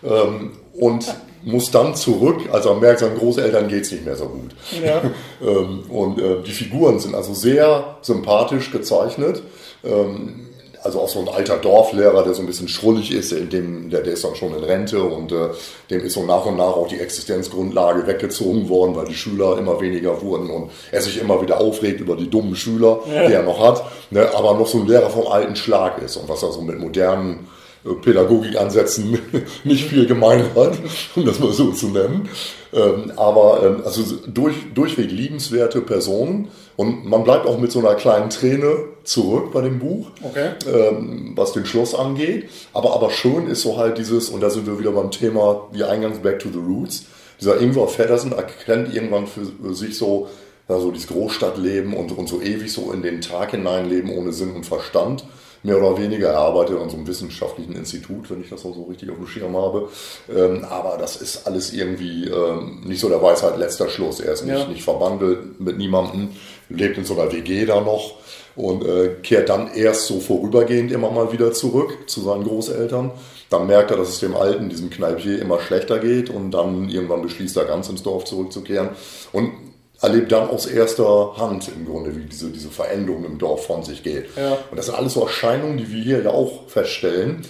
Ähm, 0.04 0.52
und 0.74 1.06
muss 1.44 1.70
dann 1.70 1.94
zurück, 1.94 2.48
als 2.52 2.66
er 2.66 2.74
merkt, 2.74 3.00
seinen 3.00 3.18
Großeltern 3.18 3.68
geht 3.68 3.84
es 3.84 3.92
nicht 3.92 4.04
mehr 4.04 4.16
so 4.16 4.26
gut. 4.26 4.50
Ja. 4.84 5.02
Ähm, 5.42 5.82
und 5.88 6.20
äh, 6.20 6.40
die 6.46 6.52
Figuren 6.52 7.00
sind 7.00 7.16
also 7.16 7.34
sehr 7.34 7.96
sympathisch 8.02 8.70
gezeichnet. 8.70 9.42
Ähm, 9.82 10.46
also 10.82 11.00
auch 11.00 11.08
so 11.08 11.20
ein 11.20 11.28
alter 11.28 11.56
Dorflehrer, 11.56 12.24
der 12.24 12.34
so 12.34 12.42
ein 12.42 12.46
bisschen 12.46 12.68
schrullig 12.68 13.12
ist, 13.12 13.32
in 13.32 13.50
dem, 13.50 13.90
der, 13.90 14.02
der 14.02 14.14
ist 14.14 14.24
dann 14.24 14.34
schon 14.34 14.54
in 14.54 14.64
Rente 14.64 15.02
und 15.02 15.32
äh, 15.32 15.48
dem 15.90 16.00
ist 16.00 16.14
so 16.14 16.24
nach 16.24 16.44
und 16.44 16.56
nach 16.56 16.74
auch 16.76 16.88
die 16.88 16.98
Existenzgrundlage 16.98 18.06
weggezogen 18.06 18.68
worden, 18.68 18.96
weil 18.96 19.06
die 19.06 19.14
Schüler 19.14 19.58
immer 19.58 19.80
weniger 19.80 20.20
wurden 20.22 20.50
und 20.50 20.70
er 20.90 21.00
sich 21.00 21.20
immer 21.20 21.40
wieder 21.40 21.60
aufregt 21.60 22.00
über 22.00 22.16
die 22.16 22.28
dummen 22.28 22.56
Schüler, 22.56 23.00
die 23.06 23.32
er 23.32 23.42
noch 23.42 23.60
hat, 23.60 23.84
ne, 24.10 24.28
aber 24.34 24.54
noch 24.54 24.66
so 24.66 24.78
ein 24.78 24.86
Lehrer 24.86 25.10
vom 25.10 25.26
alten 25.28 25.56
Schlag 25.56 26.02
ist 26.02 26.16
und 26.16 26.28
was 26.28 26.42
er 26.42 26.52
so 26.52 26.60
mit 26.60 26.78
modernen 26.78 27.46
äh, 27.84 27.94
Pädagogikansätzen 27.94 29.18
nicht 29.64 29.84
viel 29.84 30.06
gemein 30.06 30.44
hat, 30.54 30.78
um 31.16 31.24
das 31.24 31.38
mal 31.38 31.52
so 31.52 31.70
zu 31.72 31.88
nennen. 31.88 32.28
Ähm, 32.72 33.12
aber 33.16 33.62
ähm, 33.64 33.82
also 33.84 34.02
durch, 34.26 34.54
durchweg 34.74 35.10
liebenswerte 35.10 35.80
Personen 35.80 36.48
und 36.76 37.04
man 37.06 37.24
bleibt 37.24 37.46
auch 37.46 37.58
mit 37.58 37.70
so 37.72 37.78
einer 37.80 37.94
kleinen 37.94 38.30
Träne 38.30 38.76
zurück 39.04 39.52
bei 39.52 39.60
dem 39.60 39.78
Buch, 39.78 40.06
Okay. 40.22 40.50
ähm, 40.66 41.32
was 41.36 41.52
den 41.52 41.66
Schluss 41.66 41.94
angeht. 41.94 42.48
Aber, 42.72 42.94
aber 42.94 43.10
schön 43.10 43.46
ist 43.48 43.62
so 43.62 43.76
halt 43.76 43.98
dieses, 43.98 44.28
und 44.28 44.40
da 44.40 44.50
sind 44.50 44.66
wir 44.66 44.78
wieder 44.78 44.92
beim 44.92 45.10
Thema, 45.10 45.68
wie 45.72 45.84
eingangs 45.84 46.18
Back 46.20 46.38
to 46.38 46.48
the 46.50 46.58
Roots, 46.58 47.04
dieser 47.40 47.60
Ingvar 47.60 47.88
Feddersen 47.88 48.32
erkennt 48.32 48.94
irgendwann 48.94 49.26
für 49.26 49.74
sich 49.74 49.98
so, 49.98 50.28
ja, 50.68 50.78
so 50.78 50.92
dieses 50.92 51.08
Großstadtleben 51.08 51.92
und, 51.92 52.16
und 52.16 52.28
so 52.28 52.40
ewig 52.40 52.72
so 52.72 52.92
in 52.92 53.02
den 53.02 53.20
Tag 53.20 53.50
hineinleben 53.50 54.10
ohne 54.16 54.32
Sinn 54.32 54.52
und 54.54 54.64
Verstand. 54.64 55.24
Mehr 55.64 55.78
oder 55.78 55.96
weniger, 55.96 56.30
er 56.30 56.38
arbeitet 56.40 56.76
an 56.80 56.90
so 56.90 56.96
einem 56.96 57.06
wissenschaftlichen 57.06 57.76
Institut, 57.76 58.28
wenn 58.30 58.40
ich 58.40 58.50
das 58.50 58.64
auch 58.64 58.74
so 58.74 58.82
richtig 58.84 59.10
auf 59.10 59.16
dem 59.16 59.28
Schirm 59.28 59.56
habe. 59.56 59.88
Ähm, 60.34 60.64
aber 60.68 60.96
das 60.98 61.14
ist 61.16 61.46
alles 61.46 61.72
irgendwie 61.72 62.26
ähm, 62.26 62.80
nicht 62.84 62.98
so 63.00 63.08
der 63.08 63.22
Weisheit 63.22 63.56
letzter 63.58 63.88
Schluss. 63.88 64.18
Er 64.18 64.32
ist 64.32 64.44
nicht, 64.44 64.58
Ja. 64.58 64.66
nicht 64.66 64.82
verbandelt 64.82 65.60
mit 65.60 65.78
niemandem, 65.78 66.30
lebt 66.76 66.98
in 66.98 67.04
so 67.04 67.18
einer 67.18 67.32
WG 67.32 67.66
da 67.66 67.80
noch 67.80 68.14
und 68.54 68.84
äh, 68.84 69.16
kehrt 69.22 69.48
dann 69.48 69.72
erst 69.74 70.06
so 70.06 70.20
vorübergehend 70.20 70.92
immer 70.92 71.10
mal 71.10 71.32
wieder 71.32 71.52
zurück 71.52 72.08
zu 72.08 72.20
seinen 72.22 72.44
Großeltern. 72.44 73.12
Dann 73.50 73.66
merkt 73.66 73.90
er, 73.90 73.96
dass 73.96 74.08
es 74.08 74.20
dem 74.20 74.34
Alten, 74.34 74.68
diesem 74.68 74.90
Kneipier, 74.90 75.40
immer 75.40 75.60
schlechter 75.60 75.98
geht 75.98 76.30
und 76.30 76.52
dann 76.52 76.88
irgendwann 76.88 77.22
beschließt 77.22 77.56
er 77.56 77.64
ganz 77.64 77.88
ins 77.88 78.02
Dorf 78.02 78.24
zurückzukehren 78.24 78.90
und 79.32 79.52
erlebt 80.00 80.32
dann 80.32 80.48
aus 80.48 80.66
erster 80.66 81.36
Hand 81.36 81.70
im 81.74 81.86
Grunde, 81.86 82.16
wie 82.16 82.24
diese, 82.24 82.50
diese 82.50 82.70
Veränderung 82.70 83.24
im 83.24 83.38
Dorf 83.38 83.66
von 83.66 83.84
sich 83.84 84.02
geht. 84.02 84.26
Ja. 84.36 84.58
Und 84.70 84.76
das 84.76 84.86
sind 84.86 84.96
alles 84.96 85.14
so 85.14 85.22
Erscheinungen, 85.22 85.76
die 85.76 85.90
wir 85.92 86.02
hier 86.02 86.22
ja 86.22 86.30
auch 86.30 86.68
feststellen. 86.68 87.42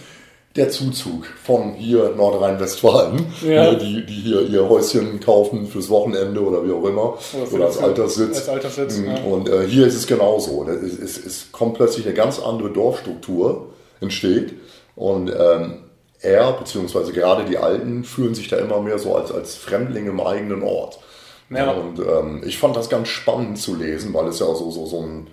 Der 0.55 0.69
Zuzug 0.69 1.25
von 1.43 1.73
hier 1.73 2.11
Nordrhein-Westfalen, 2.15 3.25
Ja. 3.43 3.73
ne, 3.73 3.79
die, 3.79 4.05
die 4.05 4.13
hier 4.13 4.43
ihr 4.43 4.69
Häuschen 4.69 5.19
kaufen 5.19 5.67
fürs 5.67 5.89
Wochenende 5.89 6.41
oder 6.43 6.63
wie 6.67 6.73
auch 6.73 6.85
immer, 6.85 7.19
Oder 7.43 7.53
oder 7.55 7.65
als 7.67 7.79
Alterssitz. 7.79 8.37
als 8.37 8.49
Alterssitz, 8.51 8.99
Mhm. 8.99 9.07
ja. 9.07 9.23
Und 9.23 9.49
äh, 9.49 9.67
hier 9.67 9.87
ist 9.87 9.95
es 9.95 10.07
genauso. 10.07 10.67
Es, 10.69 10.83
ist- 10.83 11.01
es, 11.03 11.25
es 11.27 11.53
kommt 11.53 11.75
plötzlich 11.75 12.05
eine 12.05 12.15
ganz 12.15 12.39
andere 12.39 12.71
Dorfstruktur 12.71 13.69
entsteht. 14.03 14.53
Und 14.95 15.31
ähm, 15.31 15.85
er, 16.21 16.53
beziehungsweise 16.53 17.13
gerade 17.13 17.45
die 17.47 17.57
Alten, 17.57 18.05
fühlen 18.05 18.35
sich 18.35 18.49
da 18.49 18.57
immer 18.59 18.81
mehr 18.83 18.99
so 18.99 19.17
als, 19.17 19.33
als 19.33 19.55
Fremdlinge 19.55 20.11
im 20.11 20.21
eigenen 20.21 20.63
Ort. 20.63 20.99
Ja. 21.49 21.71
Und 21.73 21.99
ähm, 21.99 22.43
ich 22.47 22.59
fand 22.59 22.77
das 22.77 22.91
ganz 22.91 23.09
spannend 23.09 23.57
zu 23.59 23.75
lesen, 23.75 24.13
weil 24.13 24.29
es 24.29 24.39
ja 24.39 24.47
so, 24.55 24.71
so, 24.71 24.85
so 24.85 25.01
ein 25.01 25.27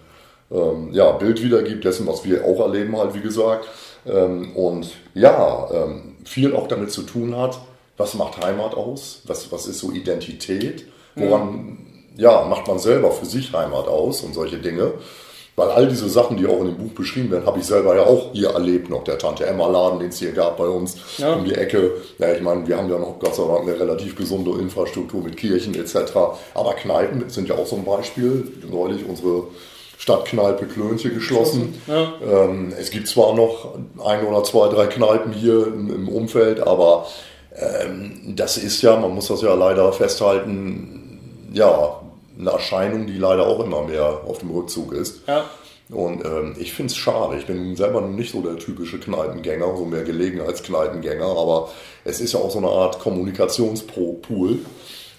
ähm, 0.52 0.90
ja, 0.94 1.12
Bild 1.12 1.44
wiedergibt 1.44 1.84
dessen, 1.84 2.08
was 2.08 2.24
wir 2.24 2.46
auch 2.46 2.60
erleben, 2.62 2.98
halt, 2.98 3.14
wie 3.16 3.20
gesagt. 3.22 3.68
Ähm, 4.08 4.56
und 4.56 4.89
ja, 5.14 5.68
ähm, 5.74 6.16
viel 6.26 6.56
auch 6.56 6.68
damit 6.68 6.91
zu 6.91 7.04
tun 7.04 7.36
hat, 7.38 7.60
Was 7.97 8.14
macht 8.14 8.41
Heimat 8.43 8.76
aus? 8.76 9.22
Was, 9.26 9.52
was 9.52 9.68
ist 9.68 9.80
so 9.80 9.91
Identität? 9.91 10.86
Woran 11.16 11.78
ja, 12.16 12.45
macht 12.45 12.66
man 12.68 12.80
selber 12.80 13.12
für 13.12 13.26
sich 13.26 13.52
Heimat 13.52 13.88
aus 13.89 14.22
und 14.22 14.34
solche 14.34 14.58
Dinge? 14.58 14.93
Weil 15.58 15.70
all 15.72 15.88
diese 15.89 16.08
Sachen, 16.08 16.38
die 16.38 16.47
auch 16.47 16.62
in 16.62 16.68
dem 16.68 16.78
Buch 16.78 16.93
beschrieben 16.93 17.30
werden, 17.32 17.45
habe 17.45 17.60
ich 17.60 17.66
selber 17.66 17.93
ja 17.97 18.04
auch 18.06 18.32
hier 18.32 18.52
erlebt 18.52 18.89
noch. 18.89 19.04
Der 19.04 19.18
Tante 19.18 19.45
Emma 19.45 19.68
Laden, 19.68 20.00
den 20.00 20.08
es 20.10 20.20
hier 20.20 20.32
gab 20.32 20.56
bei 20.58 20.68
uns 20.70 20.95
Ja. 21.18 21.34
um 21.34 21.43
die 21.43 21.54
Ecke. 21.56 21.91
Ja, 22.20 22.32
ich 22.32 22.41
meine, 22.41 22.66
wir 22.66 22.78
haben 22.78 22.89
ja 22.89 22.97
noch 22.97 23.20
Gott 23.20 23.36
sei 23.36 23.43
Dank 23.45 23.64
eine 23.68 23.78
relativ 23.78 24.16
gesunde 24.16 24.52
Infrastruktur 24.52 25.22
mit 25.22 25.36
Kirchen 25.36 25.76
etc. 25.76 25.95
Aber 26.54 26.74
Kneipen 26.76 27.30
sind 27.30 27.50
ja 27.50 27.56
auch 27.56 27.68
so 27.68 27.76
ein 27.76 27.84
Beispiel. 27.84 28.50
Neulich 28.72 29.04
unsere 29.06 29.43
Stadtkneipe 30.00 30.66
Klönche 30.66 31.10
geschlossen. 31.10 31.80
Ja. 31.86 32.14
Ähm, 32.24 32.72
es 32.80 32.89
gibt 32.89 33.10
zwar 33.10 33.36
noch 33.36 33.76
ein 34.04 34.26
oder 34.26 34.45
zwei, 34.45 34.70
drei 34.70 34.88
Kneipen 34.88 35.34
hier 35.34 35.68
im, 35.68 35.93
im 35.93 36.08
Umfeld, 36.08 36.62
aber 36.62 37.06
ähm, 37.54 38.34
das 38.34 38.58
ist 38.58 38.82
ja, 38.82 38.95
man 38.95 39.14
muss 39.14 39.28
das 39.28 39.41
ja 39.41 39.54
leider 39.54 39.91
festhalten, 39.91 41.50
ja, 41.52 42.00
eine 42.39 42.50
Erscheinung, 42.50 43.08
die 43.08 43.18
leider 43.18 43.45
auch 43.45 43.60
immer 43.60 43.84
mehr 43.84 44.22
auf 44.26 44.38
dem 44.38 44.52
Rückzug 44.52 44.93
ist. 44.93 45.28
Ja. 45.28 45.43
Und 45.89 46.24
ähm, 46.24 46.56
ich 46.58 46.72
finde 46.72 46.91
es 46.91 46.97
schade. 46.97 47.38
Ich 47.38 47.45
bin 47.45 47.76
selber 47.76 48.00
nicht 48.00 48.32
so 48.32 48.41
der 48.41 48.58
typische 48.58 49.00
Kneipengänger, 49.00 49.76
so 49.76 49.84
mehr 49.84 50.04
Gelegenheitskneipengänger, 50.04 51.26
aber 51.26 51.70
es 52.06 52.22
ist 52.22 52.32
ja 52.34 52.39
auch 52.39 52.52
so 52.52 52.60
eine 52.60 52.70
Art 52.70 53.00
Kommunikationspool 53.00 54.60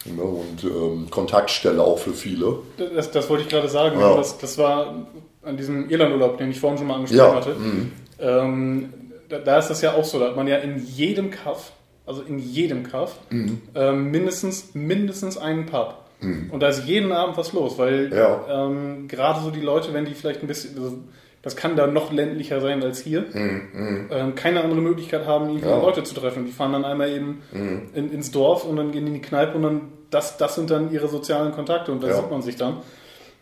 ne, 0.07 0.23
und 0.23 0.65
ähm, 0.65 1.09
Kontaktstelle 1.11 1.83
auch 1.83 1.99
für 1.99 2.13
viele. 2.13 2.59
Das, 2.95 3.11
das 3.11 3.29
wollte 3.29 3.45
ich 3.45 3.49
gerade 3.49 3.69
sagen. 3.69 3.99
Ja. 4.01 4.17
Das, 4.17 4.39
das 4.39 4.57
war 4.59 5.07
an 5.43 5.57
diesem 5.57 5.89
Irlandurlaub, 5.91 6.39
den 6.39 6.51
ich 6.51 6.61
vorhin 6.61 6.79
schon 6.79 6.87
mal 6.87 6.95
angesprochen 6.97 7.19
Ja, 7.29 7.35
hatte. 7.35 7.55
mhm. 7.55 7.93
Ähm, 8.19 8.93
da, 9.29 9.39
da 9.39 9.59
ist 9.59 9.69
das 9.69 9.81
ja 9.83 9.95
auch 9.95 10.05
so, 10.05 10.19
da 10.19 10.27
hat 10.27 10.37
man 10.37 10.47
ja 10.49 10.57
in 10.59 10.85
jedem 10.85 11.31
Kaff, 11.31 11.73
also 12.07 12.23
in 12.23 12.39
jedem 12.39 12.83
Kaff, 12.83 13.17
Mhm. 13.31 13.63
ähm, 13.75 14.11
mindestens, 14.11 14.75
mindestens 14.75 15.39
einen 15.39 15.67
Pub. 15.67 15.97
Und 16.53 16.61
da 16.61 16.69
ist 16.69 16.85
jeden 16.87 17.13
Abend 17.13 17.39
was 17.39 17.55
los, 17.55 17.79
weil 17.79 18.13
Ja. 18.15 18.67
ähm, 18.67 19.09
gerade 19.09 19.41
so 19.41 19.51
die 19.51 19.63
Leute, 19.63 19.95
wenn 19.95 20.05
die 20.05 20.13
vielleicht 20.13 20.43
ein 20.43 20.47
bisschen, 20.49 20.77
also, 20.77 20.99
das 21.43 21.57
kann 21.57 21.75
da 21.77 21.87
noch 21.87 22.13
ländlicher 22.13 22.61
sein 22.61 22.83
als 22.83 23.01
hier, 23.01 23.25
ähm, 23.35 24.35
keine 24.35 24.63
andere 24.63 24.81
Möglichkeit 24.81 25.27
haben, 25.27 25.47
irgendwie 25.47 25.65
Mhm, 25.65 25.71
Ja. 25.71 25.77
Mhm. 25.79 25.83
Leute 25.83 26.03
zu 26.03 26.15
treffen. 26.15 26.45
Die 26.45 26.53
fahren 26.53 26.73
dann 26.73 26.85
einmal 26.85 27.09
eben 27.11 27.43
in, 27.95 28.13
ins 28.13 28.31
Dorf 28.31 28.65
und 28.65 28.77
dann 28.77 28.93
gehen 28.93 29.07
in 29.07 29.15
die 29.15 29.21
Kneipe 29.23 29.57
und 29.57 29.63
dann, 29.63 29.81
das, 30.11 30.37
das 30.37 30.55
sind 30.57 30.71
dann 30.71 30.93
ihre 30.93 31.09
sozialen 31.09 31.53
Kontakte 31.53 31.93
und 31.93 32.03
da 32.03 32.09
Ja. 32.09 32.17
sieht 32.17 32.31
man 32.31 32.43
sich 32.43 32.57
dann. 32.57 32.79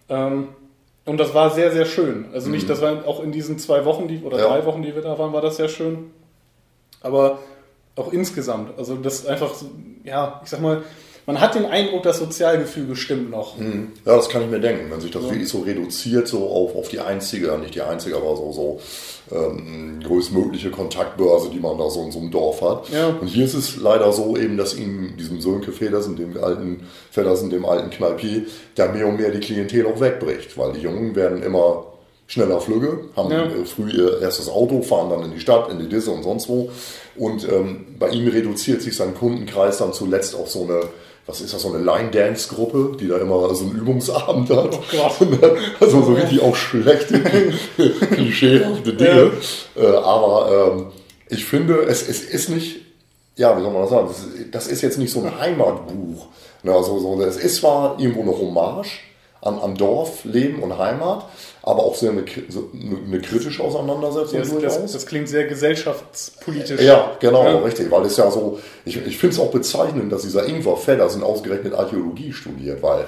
Ähm, 0.08 0.48
und 1.06 1.18
das 1.18 1.34
war 1.34 1.50
sehr, 1.50 1.72
sehr 1.72 1.86
schön. 1.86 2.26
Also 2.32 2.50
nicht, 2.50 2.68
das 2.70 2.80
war 2.82 3.06
auch 3.06 3.22
in 3.22 3.32
diesen 3.32 3.58
zwei 3.58 3.84
Wochen, 3.84 4.06
die, 4.08 4.20
oder 4.22 4.36
Mhm. 4.36 4.42
Ja. 4.42 4.48
drei 4.50 4.64
Wochen, 4.66 4.82
die 4.82 4.94
wir 4.94 5.02
da 5.02 5.18
waren, 5.18 5.32
war 5.32 5.40
das 5.42 5.56
sehr 5.56 5.68
schön. 5.68 6.10
Aber 7.00 7.38
auch 7.96 8.12
insgesamt. 8.12 8.78
Also 8.78 8.96
das 8.96 9.26
einfach, 9.26 9.54
so, 9.54 9.70
ja, 10.04 10.40
ich 10.44 10.50
sag 10.50 10.60
mal, 10.60 10.82
man 11.28 11.42
hat 11.42 11.54
den 11.54 11.66
Eindruck, 11.66 12.04
das 12.04 12.20
Sozialgefüge 12.20 12.96
stimmt 12.96 13.30
noch. 13.30 13.58
Mhm. 13.58 13.88
Ja, 14.06 14.16
das 14.16 14.30
kann 14.30 14.40
ich 14.42 14.48
mir 14.48 14.60
denken. 14.60 14.90
Wenn 14.90 15.02
sich 15.02 15.10
das 15.10 15.22
wirklich 15.24 15.46
so 15.50 15.58
reduziert, 15.58 16.26
so 16.26 16.48
auf, 16.48 16.74
auf 16.74 16.88
die 16.88 17.00
einzige, 17.00 17.56
nicht 17.58 17.74
die 17.74 17.82
einzige, 17.82 18.16
aber 18.16 18.34
so, 18.34 18.50
so 18.50 18.80
ähm, 19.36 20.00
größtmögliche 20.02 20.70
Kontaktbörse, 20.70 21.50
die 21.50 21.60
man 21.60 21.76
da 21.76 21.90
so 21.90 22.02
in 22.02 22.12
so 22.12 22.18
einem 22.18 22.30
Dorf 22.30 22.62
hat. 22.62 22.88
Ja. 22.88 23.08
Und 23.08 23.26
hier 23.26 23.44
ist 23.44 23.52
es 23.52 23.76
leider 23.76 24.10
so 24.10 24.38
eben, 24.38 24.56
dass 24.56 24.74
ihm, 24.74 25.18
diesem 25.18 25.42
Sönke 25.42 25.70
Federsen, 25.72 26.16
dem 26.16 26.42
alten 26.42 26.86
Federsen, 27.10 27.50
dem 27.50 27.66
alten 27.66 27.90
Kneipier, 27.90 28.46
da 28.74 28.90
mehr 28.90 29.06
und 29.06 29.18
mehr 29.20 29.30
die 29.30 29.40
Klientel 29.40 29.84
auch 29.86 30.00
wegbricht, 30.00 30.56
weil 30.56 30.72
die 30.72 30.80
Jungen 30.80 31.14
werden 31.14 31.42
immer 31.42 31.84
schneller 32.26 32.58
Flügge, 32.62 33.00
haben 33.16 33.30
Ja. 33.30 33.44
äh, 33.44 33.66
früh 33.66 33.90
ihr 33.90 34.22
erstes 34.22 34.48
Auto, 34.48 34.80
fahren 34.80 35.10
dann 35.10 35.24
in 35.24 35.32
die 35.32 35.40
Stadt, 35.40 35.70
in 35.70 35.78
die 35.78 35.90
Disse 35.90 36.10
und 36.10 36.22
sonst 36.22 36.48
wo. 36.48 36.70
Und 37.16 37.46
ähm, 37.46 37.84
bei 37.98 38.08
ihm 38.08 38.28
reduziert 38.28 38.80
sich 38.80 38.96
sein 38.96 39.14
Kundenkreis 39.14 39.76
dann 39.76 39.92
zuletzt 39.92 40.34
auf 40.34 40.48
so 40.50 40.62
eine, 40.62 40.80
was 41.28 41.42
ist 41.42 41.52
das, 41.52 41.60
so 41.60 41.72
eine 41.72 41.84
Line-Dance-Gruppe, 41.84 42.96
die 42.98 43.06
da 43.06 43.18
immer 43.18 43.54
so 43.54 43.66
einen 43.66 43.76
Übungsabend 43.76 44.48
hat. 44.48 44.74
Oh 44.74 44.82
Gott. 44.90 45.58
Also 45.80 46.02
so 46.02 46.14
richtig 46.14 46.40
auch 46.40 46.56
schlechte, 46.56 47.20
klischeehafte 48.12 48.94
Dinge. 48.94 49.32
Äh, 49.76 49.86
aber 49.86 50.72
ähm, 50.74 50.86
ich 51.28 51.44
finde, 51.44 51.82
es, 51.82 52.08
es 52.08 52.22
ist 52.22 52.48
nicht, 52.48 52.80
ja, 53.36 53.56
wie 53.56 53.62
soll 53.62 53.72
man 53.72 53.82
das 53.82 53.90
sagen, 53.90 54.08
das 54.50 54.66
ist, 54.68 54.80
jetzt 54.80 54.98
nicht 54.98 55.12
so 55.12 55.20
ein 55.20 55.38
Heimatbuch. 55.38 56.26
Ne, 56.62 56.72
also, 56.72 56.98
so, 56.98 57.20
es 57.20 57.36
ist 57.36 57.56
zwar 57.56 58.00
irgendwo 58.00 58.22
eine 58.22 58.32
Hommage 58.32 59.00
an, 59.40 59.58
an 59.58 59.74
Dorf, 59.76 60.24
Leben 60.24 60.62
und 60.62 60.76
Heimat, 60.78 61.24
aber 61.62 61.84
auch 61.84 61.94
sehr 61.94 62.10
eine, 62.10 62.24
so 62.48 62.70
eine, 62.72 63.20
kritische 63.20 63.62
Auseinandersetzung 63.62 64.38
Das, 64.40 64.50
durchaus. 64.50 64.80
das, 64.82 64.92
das 64.92 65.06
klingt 65.06 65.28
sehr 65.28 65.44
gesellschaftspolitisch. 65.46 66.80
Ja, 66.80 67.12
genau, 67.20 67.44
Ja. 67.44 67.58
richtig, 67.58 67.90
weil 67.90 68.04
es 68.06 68.16
ja 68.16 68.30
so, 68.30 68.58
ich, 68.84 68.96
ich 69.06 69.18
finde 69.18 69.34
es 69.34 69.40
auch 69.40 69.50
bezeichnend, 69.50 70.10
dass 70.12 70.22
dieser 70.22 70.46
Ingvar 70.46 70.76
Feddersen 70.76 71.22
ausgerechnet 71.22 71.74
Archäologie 71.74 72.32
studiert, 72.32 72.82
weil 72.82 73.06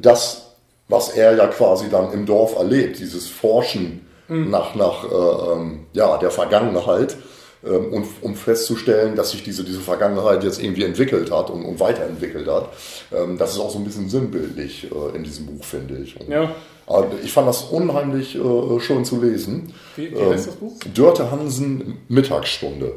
das, 0.00 0.46
was 0.88 1.10
er 1.10 1.36
ja 1.36 1.46
quasi 1.46 1.88
dann 1.90 2.12
im 2.12 2.26
Dorf 2.26 2.56
erlebt, 2.56 2.98
dieses 2.98 3.28
Forschen 3.28 4.06
nach, 4.30 4.74
nach 4.74 5.04
äh, 5.04 5.52
ähm, 5.54 5.86
ja, 5.94 6.18
der 6.18 6.30
Vergangenheit, 6.30 7.16
und 7.62 8.06
um 8.22 8.34
festzustellen, 8.36 9.16
dass 9.16 9.32
sich 9.32 9.42
diese, 9.42 9.64
diese 9.64 9.80
Vergangenheit 9.80 10.44
jetzt 10.44 10.62
irgendwie 10.62 10.84
entwickelt 10.84 11.30
hat 11.30 11.50
und, 11.50 11.64
und 11.64 11.80
weiterentwickelt 11.80 12.46
hat, 12.48 12.70
ähm, 13.12 13.36
das 13.38 13.52
ist 13.54 13.58
auch 13.60 13.70
so 13.70 13.78
ein 13.78 13.84
bisschen 13.84 14.08
sinnbildlich 14.08 14.88
äh, 14.90 15.16
in 15.16 15.24
diesem 15.24 15.46
Buch, 15.46 15.64
finde 15.64 15.98
ich. 15.98 16.20
Und, 16.20 16.28
Ja. 16.28 16.54
aber 16.86 17.08
ich 17.22 17.32
fand 17.32 17.48
das 17.48 17.62
unheimlich 17.64 18.36
äh, 18.36 18.80
schön 18.80 19.04
zu 19.04 19.20
lesen. 19.20 19.72
Wie, 19.96 20.12
wie 20.14 20.20
heißt 20.20 20.48
das 20.48 20.54
Buch? 20.56 20.74
Dörte 20.94 21.30
Hansen 21.30 21.98
Mittagsstunde. 22.08 22.92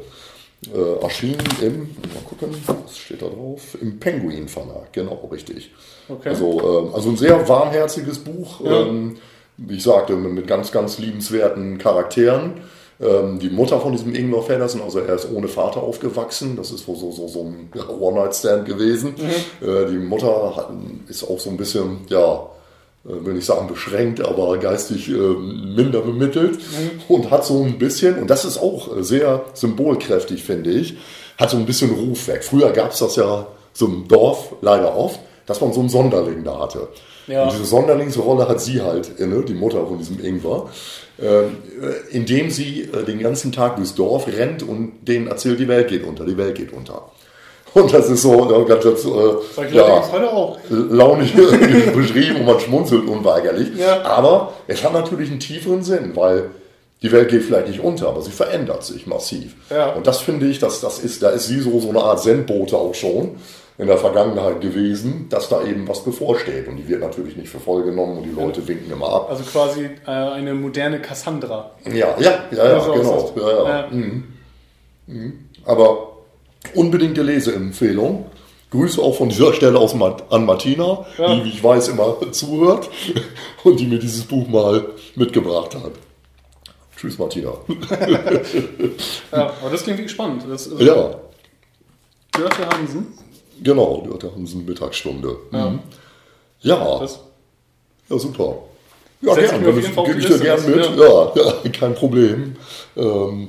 Äh, 0.72 1.02
erschienen 1.02 1.42
im, 1.60 1.78
mal 2.14 2.22
gucken, 2.28 2.54
was 2.84 2.96
steht 2.96 3.20
da 3.20 3.26
drauf? 3.26 3.76
Im 3.80 3.98
Penguin 3.98 4.46
Verlag, 4.46 4.92
genau, 4.92 5.28
richtig. 5.32 5.72
Okay. 6.08 6.28
Also, 6.28 6.84
ähm, 6.86 6.94
also 6.94 7.08
ein 7.10 7.16
sehr 7.16 7.48
warmherziges 7.48 8.20
Buch, 8.20 8.60
Ja. 8.64 8.82
ähm, 8.82 9.16
wie 9.56 9.76
ich 9.78 9.82
sagte, 9.82 10.14
mit 10.14 10.46
ganz, 10.46 10.70
ganz 10.70 10.98
liebenswerten 10.98 11.78
Charakteren. 11.78 12.60
Ähm, 13.02 13.38
die 13.38 13.50
Mutter 13.50 13.80
von 13.80 13.92
diesem 13.92 14.14
Ingmar 14.14 14.42
Feddersen, 14.42 14.80
also 14.80 15.00
er 15.00 15.16
ist 15.16 15.28
ohne 15.32 15.48
Vater 15.48 15.82
aufgewachsen, 15.82 16.56
das 16.56 16.70
ist 16.70 16.86
wohl 16.86 16.96
so, 16.96 17.10
so, 17.10 17.26
so 17.26 17.40
ein 17.40 17.68
One-Night-Stand 18.00 18.64
gewesen. 18.64 19.14
Mhm. 19.16 19.68
Äh, 19.68 19.86
die 19.90 19.96
Mutter 19.96 20.54
hat, 20.56 20.70
ist 21.08 21.24
auch 21.24 21.40
so 21.40 21.50
ein 21.50 21.56
bisschen, 21.56 22.02
ja, 22.08 22.46
äh, 23.04 23.24
will 23.24 23.34
nicht 23.34 23.46
sagen 23.46 23.66
beschränkt, 23.66 24.24
aber 24.24 24.56
geistig 24.58 25.08
ähm, 25.08 25.74
minder 25.74 26.00
bemittelt 26.02 26.60
und 27.08 27.30
hat 27.30 27.44
so 27.44 27.62
ein 27.64 27.78
bisschen, 27.78 28.18
und 28.18 28.30
das 28.30 28.44
ist 28.44 28.58
auch 28.58 28.96
äh, 28.96 29.02
sehr 29.02 29.44
symbolkräftig, 29.54 30.44
finde 30.44 30.70
ich, 30.70 30.96
hat 31.38 31.50
so 31.50 31.56
ein 31.56 31.66
bisschen 31.66 31.90
Ruf 31.90 32.28
weg. 32.28 32.44
Früher 32.44 32.70
gab 32.70 32.92
es 32.92 33.00
das 33.00 33.16
ja 33.16 33.48
so 33.72 33.86
im 33.86 34.06
Dorf 34.06 34.54
leider 34.60 34.96
oft, 34.96 35.18
dass 35.46 35.60
man 35.60 35.72
so 35.72 35.80
einen 35.80 35.88
Sonderling 35.88 36.44
da 36.44 36.60
hatte. 36.60 36.88
Ja. 37.26 37.44
Und 37.44 37.52
diese 37.52 37.64
Sonderlingsrolle 37.64 38.48
hat 38.48 38.60
sie 38.60 38.80
halt 38.80 39.18
inne, 39.18 39.42
die 39.42 39.54
Mutter 39.54 39.86
von 39.86 39.98
diesem 39.98 40.24
Ingwer, 40.24 40.68
äh, 41.11 41.11
indem 42.10 42.50
sie 42.50 42.82
äh, 42.82 43.04
den 43.04 43.20
ganzen 43.20 43.52
Tag 43.52 43.76
durchs 43.76 43.94
Dorf 43.94 44.26
rennt 44.26 44.62
und 44.62 44.92
denen 45.02 45.28
erzählt, 45.28 45.60
die 45.60 45.68
Welt 45.68 45.88
geht 45.88 46.04
unter, 46.04 46.24
die 46.24 46.36
Welt 46.36 46.56
geht 46.56 46.72
unter. 46.72 47.10
Und 47.74 47.90
das 47.90 48.10
ist 48.10 48.20
so, 48.20 48.50
ja, 48.50 48.64
ganz, 48.64 48.84
ganz, 48.84 49.04
äh, 49.06 49.08
auch. 50.28 50.58
launig 50.68 51.32
beschrieben 51.94 52.40
und 52.40 52.44
man 52.44 52.60
schmunzelt 52.60 53.08
unweigerlich. 53.08 53.68
Ja. 53.78 54.02
Aber 54.02 54.52
es 54.66 54.84
hat 54.84 54.92
natürlich 54.92 55.30
einen 55.30 55.40
tieferen 55.40 55.82
Sinn, 55.82 56.14
weil 56.14 56.50
die 57.00 57.10
Welt 57.10 57.30
geht 57.30 57.44
vielleicht 57.44 57.68
nicht 57.68 57.80
unter, 57.80 58.08
aber 58.08 58.20
sie 58.20 58.30
verändert 58.30 58.84
sich 58.84 59.06
massiv. 59.06 59.54
Ja. 59.70 59.94
Und 59.94 60.06
das 60.06 60.20
finde 60.20 60.48
ich, 60.48 60.58
dass 60.58 60.82
das 60.82 60.98
ist, 60.98 61.22
da 61.22 61.30
ist 61.30 61.46
sie 61.46 61.60
so, 61.60 61.80
so 61.80 61.88
eine 61.88 62.00
Art 62.00 62.22
Sendbote 62.22 62.76
auch 62.76 62.94
schon 62.94 63.36
in 63.82 63.88
der 63.88 63.98
Vergangenheit 63.98 64.60
gewesen, 64.60 65.26
dass 65.28 65.48
da 65.48 65.62
eben 65.64 65.86
was 65.88 66.04
bevorsteht. 66.04 66.68
Und 66.68 66.76
die 66.76 66.88
wird 66.88 67.00
natürlich 67.00 67.36
nicht 67.36 67.48
für 67.48 67.58
voll 67.58 67.82
genommen 67.82 68.18
und 68.18 68.22
die 68.24 68.30
Leute 68.30 68.66
winken 68.66 68.90
immer 68.92 69.08
ab. 69.08 69.26
Also 69.28 69.42
quasi 69.44 69.90
äh, 70.06 70.10
eine 70.10 70.54
moderne 70.54 71.00
Cassandra. 71.02 71.72
Ja, 71.84 72.14
ja, 72.18 72.44
ja, 72.52 72.64
ja, 72.64 72.80
So 72.80 72.92
genau. 72.92 73.32
Ja, 73.36 73.68
ja. 73.68 73.90
Ja. 75.08 75.30
Aber 75.66 76.12
unbedingte 76.74 77.22
Leseempfehlung. 77.22 78.26
Grüße 78.70 79.02
auch 79.02 79.14
von 79.16 79.28
dieser 79.28 79.52
Stelle 79.52 79.78
aus 79.78 79.94
an 80.30 80.46
Martina, 80.46 81.04
Ja. 81.18 81.34
die, 81.34 81.44
wie 81.44 81.48
ich 81.50 81.62
weiß, 81.62 81.88
immer 81.88 82.16
zuhört 82.30 82.88
und 83.64 83.78
die 83.80 83.86
mir 83.86 83.98
dieses 83.98 84.22
Buch 84.24 84.48
mal 84.48 84.86
mitgebracht 85.14 85.74
hat. 85.74 85.92
Tschüss, 86.96 87.18
Martina. 87.18 87.52
Ja, 89.32 89.52
aber 89.60 89.70
das 89.70 89.82
klingt 89.82 89.98
wirklich 89.98 90.12
spannend. 90.12 90.44
Das 90.48 90.66
ist 90.68 90.80
Ja, 90.80 91.16
Dörte 92.32 92.66
Hansen. 92.68 93.08
Genau, 93.62 94.02
Dörte 94.06 94.32
Hansen 94.34 94.64
Mittagsstunde. 94.64 95.36
Ja, 95.52 95.78
ja, 96.60 96.98
Das, 97.00 97.20
ja 98.08 98.18
super. 98.18 98.56
Ja, 99.20 99.34
Setz 99.34 99.44
ich 99.44 99.50
gern, 99.50 99.62
mir 99.62 99.68
auf 99.68 100.06
gebe 100.06 100.18
ich, 100.20 100.26
dir 100.26 100.30
Liste, 100.32 100.44
gern 100.44 100.56
das- 100.56 100.66
mit. 100.66 100.98
Ja. 100.98 101.32
Ja, 101.64 101.70
kein 101.70 101.94
Problem. 101.94 102.56
Ähm, 102.96 103.48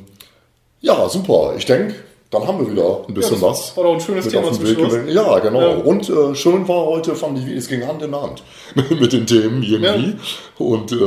ja, 0.81 1.09
super. 1.09 1.53
Ich 1.57 1.65
denke, 1.65 1.95
dann 2.33 2.47
haben 2.47 2.59
wir 2.65 2.71
wieder 2.71 3.01
ein 3.07 3.13
bisschen 3.13 3.39
Ja, 3.41 3.49
das 3.49 3.59
was. 3.59 3.77
war 3.77 3.83
doch 3.85 3.93
ein 3.93 4.01
schönes 4.01 4.27
Thema 4.27 4.51
zum 4.51 4.63
Weg 4.67 4.77
Schluss. 4.77 4.93
Ja, 5.07 5.39
genau. 5.39 5.61
Ja. 5.61 5.75
Und 5.77 6.09
äh, 6.09 6.33
schön 6.35 6.67
war 6.67 6.85
heute, 6.85 7.15
fand 7.15 7.37
ich, 7.39 7.45
es 7.55 7.67
ging 7.67 7.85
Hand 7.87 8.01
in 8.01 8.15
Hand 8.15 8.43
mit 8.99 9.13
den 9.13 9.25
Themen 9.27 9.61
irgendwie. 9.63 10.15
Und 10.57 10.91
äh, 10.91 10.97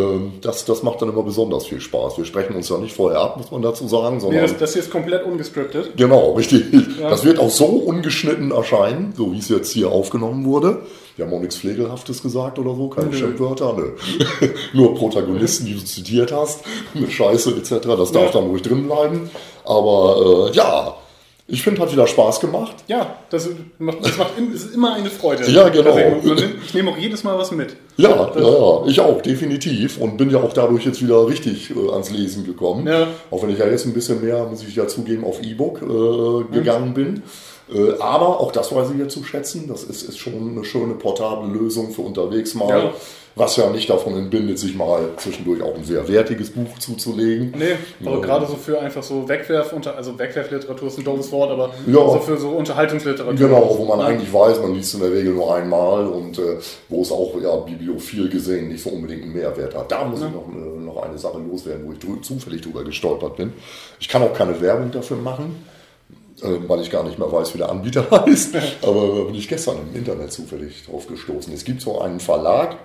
das, 0.40 0.64
das 0.64 0.82
macht 0.82 1.02
dann 1.02 1.08
immer 1.10 1.22
besonders 1.22 1.66
viel 1.66 1.80
Spaß. 1.80 2.16
Wir 2.18 2.24
sprechen 2.24 2.54
uns 2.54 2.68
ja 2.68 2.78
nicht 2.78 2.94
vorher 2.94 3.20
ab, 3.20 3.36
muss 3.36 3.50
man 3.50 3.62
dazu 3.62 3.86
sagen, 3.88 4.16
Nee, 4.16 4.20
sondern 4.20 4.42
das, 4.42 4.56
das 4.58 4.72
hier 4.74 4.82
ist 4.82 4.90
komplett 4.90 5.24
ungescriptet. 5.24 5.96
Genau, 5.96 6.32
richtig. 6.34 6.64
Das 7.00 7.24
wird 7.24 7.38
auch 7.38 7.50
so 7.50 7.66
ungeschnitten 7.66 8.50
erscheinen, 8.52 9.12
so 9.16 9.32
wie 9.32 9.38
es 9.38 9.48
jetzt 9.48 9.72
hier 9.72 9.90
aufgenommen 9.90 10.44
wurde. 10.44 10.82
Wir 11.16 11.24
haben 11.24 11.32
auch 11.32 11.40
nichts 11.40 11.56
Pflegelhaftes 11.56 12.22
gesagt 12.22 12.58
oder 12.58 12.74
so, 12.74 12.88
keine 12.88 13.10
Schimpfwörter, 13.12 13.72
nö. 13.74 13.92
Nur 14.74 14.94
Protagonisten, 14.94 15.64
die 15.64 15.72
du 15.74 15.82
zitiert 15.82 16.30
hast, 16.30 16.60
mit 16.92 17.10
Scheiße 17.10 17.52
etc., 17.56 17.86
das 17.96 18.12
darf 18.12 18.26
Ja. 18.26 18.40
dann 18.40 18.50
ruhig 18.50 18.60
drin 18.62 18.86
bleiben. 18.86 19.30
Aber 19.64 20.50
äh, 20.52 20.56
ja, 20.56 20.94
ich 21.48 21.62
finde, 21.62 21.80
hat 21.80 21.92
wieder 21.92 22.06
Spaß 22.06 22.40
gemacht. 22.40 22.74
Ja, 22.88 23.16
das 23.30 23.48
macht, 23.78 23.98
das 24.04 24.16
macht 24.18 24.32
es 24.54 24.64
ist 24.64 24.74
immer 24.74 24.94
eine 24.94 25.08
Freude. 25.10 25.48
Ja, 25.50 25.68
genau. 25.68 25.94
Nimmt- 25.96 26.42
Ich 26.64 26.74
nehme 26.74 26.90
auch 26.90 26.98
jedes 26.98 27.22
Mal 27.22 27.38
was 27.38 27.52
mit. 27.52 27.76
Ja, 27.96 28.10
ja, 28.34 28.40
ja, 28.40 28.82
ich 28.86 29.00
auch, 29.00 29.22
definitiv. 29.22 29.98
Und 29.98 30.16
bin 30.16 30.28
ja 30.30 30.38
auch 30.42 30.52
dadurch 30.52 30.84
jetzt 30.84 31.00
wieder 31.02 31.26
richtig 31.28 31.70
äh, 31.70 31.90
ans 31.92 32.10
Lesen 32.10 32.44
gekommen. 32.44 32.86
Ja. 32.86 33.06
Auch 33.30 33.42
wenn 33.42 33.50
ich 33.50 33.58
ja 33.58 33.66
jetzt 33.68 33.86
ein 33.86 33.92
bisschen 33.94 34.24
mehr, 34.24 34.44
muss 34.46 34.62
ich 34.62 34.74
ja 34.74 34.88
zugeben, 34.88 35.24
auf 35.24 35.40
E-Book 35.42 35.82
äh, 35.82 36.52
gegangen 36.54 36.94
bin. 36.94 37.22
Äh, 37.72 37.98
aber 38.00 38.40
auch 38.40 38.52
das 38.52 38.74
weiß 38.74 38.90
ich 38.92 38.98
ja 39.00 39.08
zu 39.08 39.24
schätzen. 39.24 39.66
Das 39.68 39.82
ist, 39.84 40.02
ist 40.02 40.18
schon 40.18 40.50
eine 40.52 40.64
schöne 40.64 40.94
portable 40.94 41.52
Lösung 41.52 41.90
für 41.90 42.02
unterwegs 42.02 42.54
mal. 42.54 42.68
Ja. 42.84 42.92
Was 43.38 43.54
ja 43.58 43.68
nicht 43.68 43.90
davon 43.90 44.16
entbindet, 44.16 44.58
sich 44.58 44.74
mal 44.74 45.10
zwischendurch 45.18 45.60
auch 45.60 45.74
ein 45.74 45.84
sehr 45.84 46.08
wertiges 46.08 46.48
Buch 46.52 46.78
zuzulegen. 46.78 47.52
Nee, 47.54 47.74
aber 48.02 48.16
Ja. 48.16 48.22
gerade 48.22 48.46
so 48.46 48.54
für 48.54 48.80
einfach 48.80 49.02
so 49.02 49.28
Wegwerf, 49.28 49.74
also 49.94 50.18
Wegwerfliteratur 50.18 50.88
ist 50.88 50.96
ein 50.96 51.04
doofes 51.04 51.30
Wort, 51.32 51.50
aber 51.50 51.70
Ja. 51.86 52.08
so 52.12 52.18
für 52.20 52.38
so 52.38 52.48
Unterhaltungsliteratur. 52.50 53.34
Genau, 53.34 53.76
wo 53.78 53.84
man 53.84 54.00
eigentlich 54.00 54.32
weiß, 54.32 54.62
man 54.62 54.72
liest 54.74 54.94
in 54.94 55.00
der 55.00 55.12
Regel 55.12 55.34
nur 55.34 55.54
einmal 55.54 56.06
und 56.06 56.38
äh, 56.38 56.56
wo 56.88 57.02
es 57.02 57.12
auch 57.12 57.34
ja, 57.42 57.54
bibliophil 57.56 58.30
gesehen 58.30 58.68
nicht 58.68 58.82
so 58.82 58.88
unbedingt 58.88 59.24
einen 59.24 59.34
Mehrwert 59.34 59.74
hat. 59.74 59.92
Da 59.92 60.04
muss 60.04 60.20
ich 60.22 60.30
noch, 60.30 60.48
äh, 60.48 60.80
noch 60.82 61.02
eine 61.02 61.18
Sache 61.18 61.38
loswerden, 61.38 61.86
wo 61.86 61.92
ich 61.92 61.98
drü 61.98 62.18
zufällig 62.22 62.62
drüber 62.62 62.84
gestolpert 62.84 63.36
bin. 63.36 63.52
Ich 64.00 64.08
kann 64.08 64.22
auch 64.22 64.32
keine 64.32 64.58
Werbung 64.62 64.90
dafür 64.92 65.18
machen, 65.18 65.62
weil 66.42 66.80
ich 66.80 66.90
gar 66.90 67.04
nicht 67.04 67.18
mehr 67.18 67.30
weiß, 67.30 67.54
wie 67.54 67.58
der 67.58 67.70
Anbieter 67.70 68.10
heißt. 68.26 68.54
Aber 68.82 69.18
da 69.18 69.24
bin 69.24 69.34
ich 69.34 69.48
gestern 69.48 69.78
im 69.78 69.96
Internet 69.96 70.32
zufällig 70.32 70.84
drauf 70.84 71.06
gestoßen. 71.06 71.52
Es 71.52 71.64
gibt 71.64 71.80
so 71.80 72.00
einen 72.00 72.20
Verlag, 72.20 72.76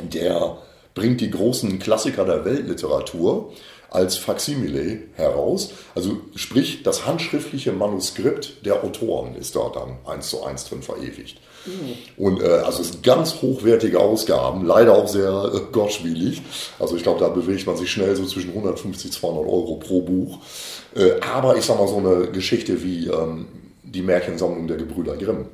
der 0.00 0.58
bringt 0.94 1.20
die 1.20 1.30
großen 1.30 1.78
Klassiker 1.78 2.24
der 2.24 2.44
Weltliteratur 2.44 3.52
als 3.90 4.16
Faksimile 4.16 5.00
heraus. 5.14 5.72
Also 5.94 6.18
sprich, 6.34 6.82
das 6.82 7.06
handschriftliche 7.06 7.72
Manuskript 7.72 8.64
der 8.64 8.84
Autoren 8.84 9.34
ist 9.34 9.56
da 9.56 9.70
dann 9.72 9.98
eins 10.06 10.30
zu 10.30 10.44
eins 10.44 10.64
drin 10.64 10.82
verewigt. 10.82 11.40
Und 12.16 12.42
äh, 12.42 12.46
also 12.46 12.80
es 12.82 12.88
sind 12.88 13.02
ganz 13.02 13.42
hochwertige 13.42 14.00
Ausgaben, 14.00 14.64
leider 14.64 14.94
auch 14.94 15.08
sehr 15.08 15.50
äh, 15.54 15.60
gottspielig. 15.72 16.42
Also 16.78 16.96
ich 16.96 17.02
glaube, 17.02 17.20
da 17.20 17.28
bewegt 17.28 17.66
man 17.66 17.76
sich 17.76 17.90
schnell 17.90 18.16
so 18.16 18.24
zwischen 18.24 18.50
150, 18.50 19.12
200 19.12 19.44
Euro 19.44 19.76
pro 19.76 20.00
Buch. 20.00 20.38
Äh, 20.94 21.20
aber 21.20 21.56
ich 21.56 21.64
sag 21.64 21.78
mal 21.78 21.88
so 21.88 21.98
eine 21.98 22.28
Geschichte 22.28 22.82
wie 22.82 23.08
ähm, 23.08 23.46
die 23.82 24.02
Märchensammlung 24.02 24.66
der 24.68 24.76
Gebrüder 24.76 25.16
Grimm. 25.16 25.46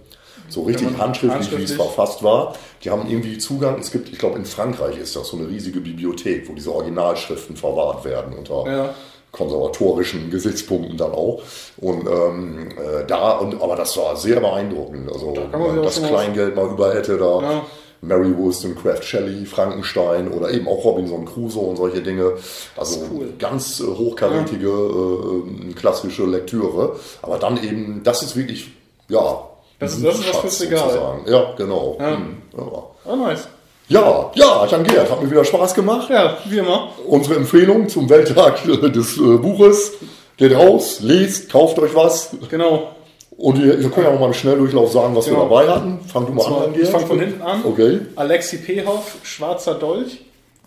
So 0.49 0.63
richtig 0.63 0.91
man 0.93 0.99
handschriftlich, 0.99 1.51
wie 1.51 1.55
es 1.65 1.71
handschriftlich- 1.73 1.77
verfasst 1.77 2.23
war. 2.23 2.55
Die 2.85 2.91
haben 2.91 3.09
irgendwie 3.11 3.39
Zugang. 3.39 3.79
Es 3.81 3.91
gibt, 3.91 4.09
ich 4.13 4.19
glaube, 4.19 4.39
in 4.39 4.45
Frankreich 4.45 4.97
ist 4.99 5.17
das 5.17 5.29
so 5.29 5.37
eine 5.37 5.49
riesige 5.49 5.81
Bibliothek, 5.81 6.49
wo 6.49 6.53
diese 6.55 6.73
Originalschriften 6.73 7.57
verwahrt 7.57 8.05
werden 8.05 8.33
unter 8.37 8.65
Ja. 8.71 8.95
Konservatorischen 9.37 10.31
Gesichtspunkten 10.31 10.97
dann 10.97 11.13
auch. 11.13 11.43
Und 11.79 12.07
ähm, 12.09 12.69
äh, 12.71 13.05
da, 13.07 13.33
und, 13.39 13.61
aber 13.63 13.77
das 13.77 13.97
war 13.97 14.17
sehr 14.17 14.41
beeindruckend. 14.41 15.11
Also, 15.13 15.33
man 15.35 15.53
wenn 15.53 15.79
auch 15.81 15.85
das 15.85 16.03
Kleingeld 16.03 16.57
mal 16.57 16.69
über 16.71 16.95
hätte, 16.95 17.17
da 17.19 17.41
Ja. 17.43 17.63
Mary 18.03 18.37
Wollstonecraft 18.37 19.03
Shelley, 19.03 19.47
Frankenstein 19.47 20.31
oder 20.31 20.51
eben 20.51 20.69
auch 20.69 20.85
Robinson 20.85 21.25
Crusoe 21.25 21.61
und 21.71 21.77
solche 21.77 22.03
Dinge. 22.03 22.33
Also 22.77 23.01
cool. 23.11 23.33
ganz 23.39 23.81
äh, 23.81 23.85
hochkarätige, 23.87 24.69
äh, 24.69 25.73
klassische 25.73 26.25
Lektüre. 26.27 26.97
Aber 27.23 27.39
dann 27.39 27.63
eben, 27.63 28.03
das 28.05 28.23
ist 28.23 28.37
wirklich, 28.37 28.71
ja. 29.09 29.41
Das 29.79 29.95
ist- 29.95 30.05
das 30.05 30.19
ist 30.21 30.29
was 30.29 30.37
fürs 30.41 30.61
Regal. 30.63 31.19
Ja, 31.27 31.53
genau. 31.57 31.97
Ja. 31.99 32.17
Hm, 32.17 32.37
ja. 32.57 32.63
Oh, 33.05 33.17
nice. 33.17 33.49
Ja, 33.89 34.33
ja, 34.35 34.67
Jan 34.67 34.83
Gerd, 34.83 35.11
hat 35.11 35.23
mir 35.23 35.31
wieder 35.31 35.45
Spaß 35.45 35.75
gemacht. 35.75 36.11
Ja, 36.11 36.39
wie 36.47 36.59
immer. 36.59 36.91
Unsere 37.07 37.37
Empfehlung 37.37 37.89
zum 37.89 38.09
Welttag 38.11 38.65
des 38.65 39.17
äh, 39.17 39.21
Buches. 39.39 39.93
Geht 40.37 40.55
raus, 40.55 40.99
lest, 41.01 41.51
kauft 41.51 41.79
euch 41.79 41.95
was. 41.95 42.31
Genau. 42.51 42.95
Und 43.39 43.63
wir, 43.63 43.79
wir 43.81 43.91
können 43.91 44.07
ja 44.07 44.13
auch 44.13 44.21
mal 44.21 44.27
im 44.27 44.35
Schnelldurchlauf 44.35 44.93
sagen, 44.93 45.15
was 45.15 45.27
Genau. 45.27 45.39
wir 45.39 45.45
dabei 45.65 45.69
hatten. 45.73 46.01
Fang 46.07 46.27
du 46.27 46.33
mal 46.33 46.43
zwar- 46.45 46.65
an, 46.65 46.75
ich 46.81 46.89
fang 46.89 47.07
von 47.07 47.21
hinten 47.21 47.43
an. 47.43 47.63
Okay. 47.65 48.01
Alexi 48.17 48.59
Pehoff, 48.59 49.17
Schwarzer 49.23 49.75
Dolch, 49.75 50.21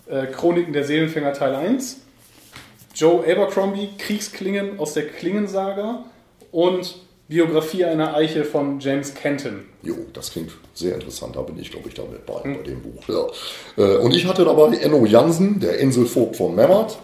äh, 0.09 0.25
Chroniken 0.27 0.71
der 0.73 0.85
Seelenfänger 0.85 1.33
Teil 1.33 1.55
1, 1.55 1.97
Joe 2.95 3.21
Abercrombie, 3.29 3.89
Kriegsklingen 3.97 4.79
aus 4.79 4.93
der 4.93 5.07
Klingensaga 5.07 6.05
und 6.51 6.95
Biografie 7.29 7.85
einer 7.85 8.15
Eiche 8.15 8.43
von 8.43 8.79
James 8.79 9.13
Kenton. 9.13 9.65
Jo, 9.83 9.93
das 10.13 10.31
klingt 10.31 10.51
sehr 10.73 10.95
interessant. 10.95 11.35
Da 11.35 11.41
bin 11.41 11.57
ich, 11.59 11.71
glaube 11.71 11.87
ich, 11.87 11.93
damit 11.93 12.25
bei, 12.25 12.43
Hm. 12.43 12.57
bei 12.57 12.63
dem 12.63 12.81
Buch. 12.81 13.03
Ja. 13.07 13.27
Äh, 13.83 13.97
Und 13.97 14.13
ich 14.15 14.25
hatte 14.25 14.43
dabei 14.43 14.75
Enno 14.77 15.05
Jansen, 15.05 15.59
der 15.59 15.77
Inselvogt 15.77 16.35
von 16.37 16.55
Memmert, 16.55 16.97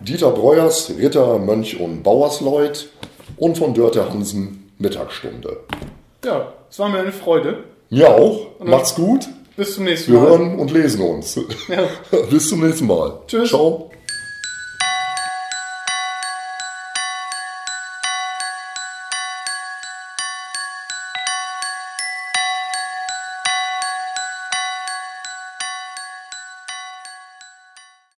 Dieter 0.00 0.30
Breuers, 0.30 0.92
Ritter, 0.96 1.38
Mönch 1.38 1.78
und 1.80 2.02
Bauersleut 2.04 2.88
und 3.36 3.58
von 3.58 3.74
Dörte 3.74 4.08
Hansen, 4.08 4.70
Mittagsstunde. 4.78 5.58
Ja, 6.24 6.52
es 6.70 6.78
war 6.78 6.88
mir 6.88 7.00
eine 7.00 7.12
Freude. 7.12 7.64
Mir 7.90 8.08
auch. 8.10 8.46
Macht's 8.60 8.94
gut. 8.94 9.26
Bis 9.56 9.74
zum 9.74 9.84
nächsten 9.84 10.12
Wir 10.12 10.20
Mal. 10.20 10.28
hören 10.30 10.58
und 10.58 10.70
lesen 10.72 11.00
uns. 11.00 11.36
Ja. 11.68 11.88
Bis 12.30 12.48
zum 12.48 12.64
nächsten 12.66 12.86
Mal. 12.86 13.18
Tschüss. 13.26 13.50
Ciao. 13.50 13.90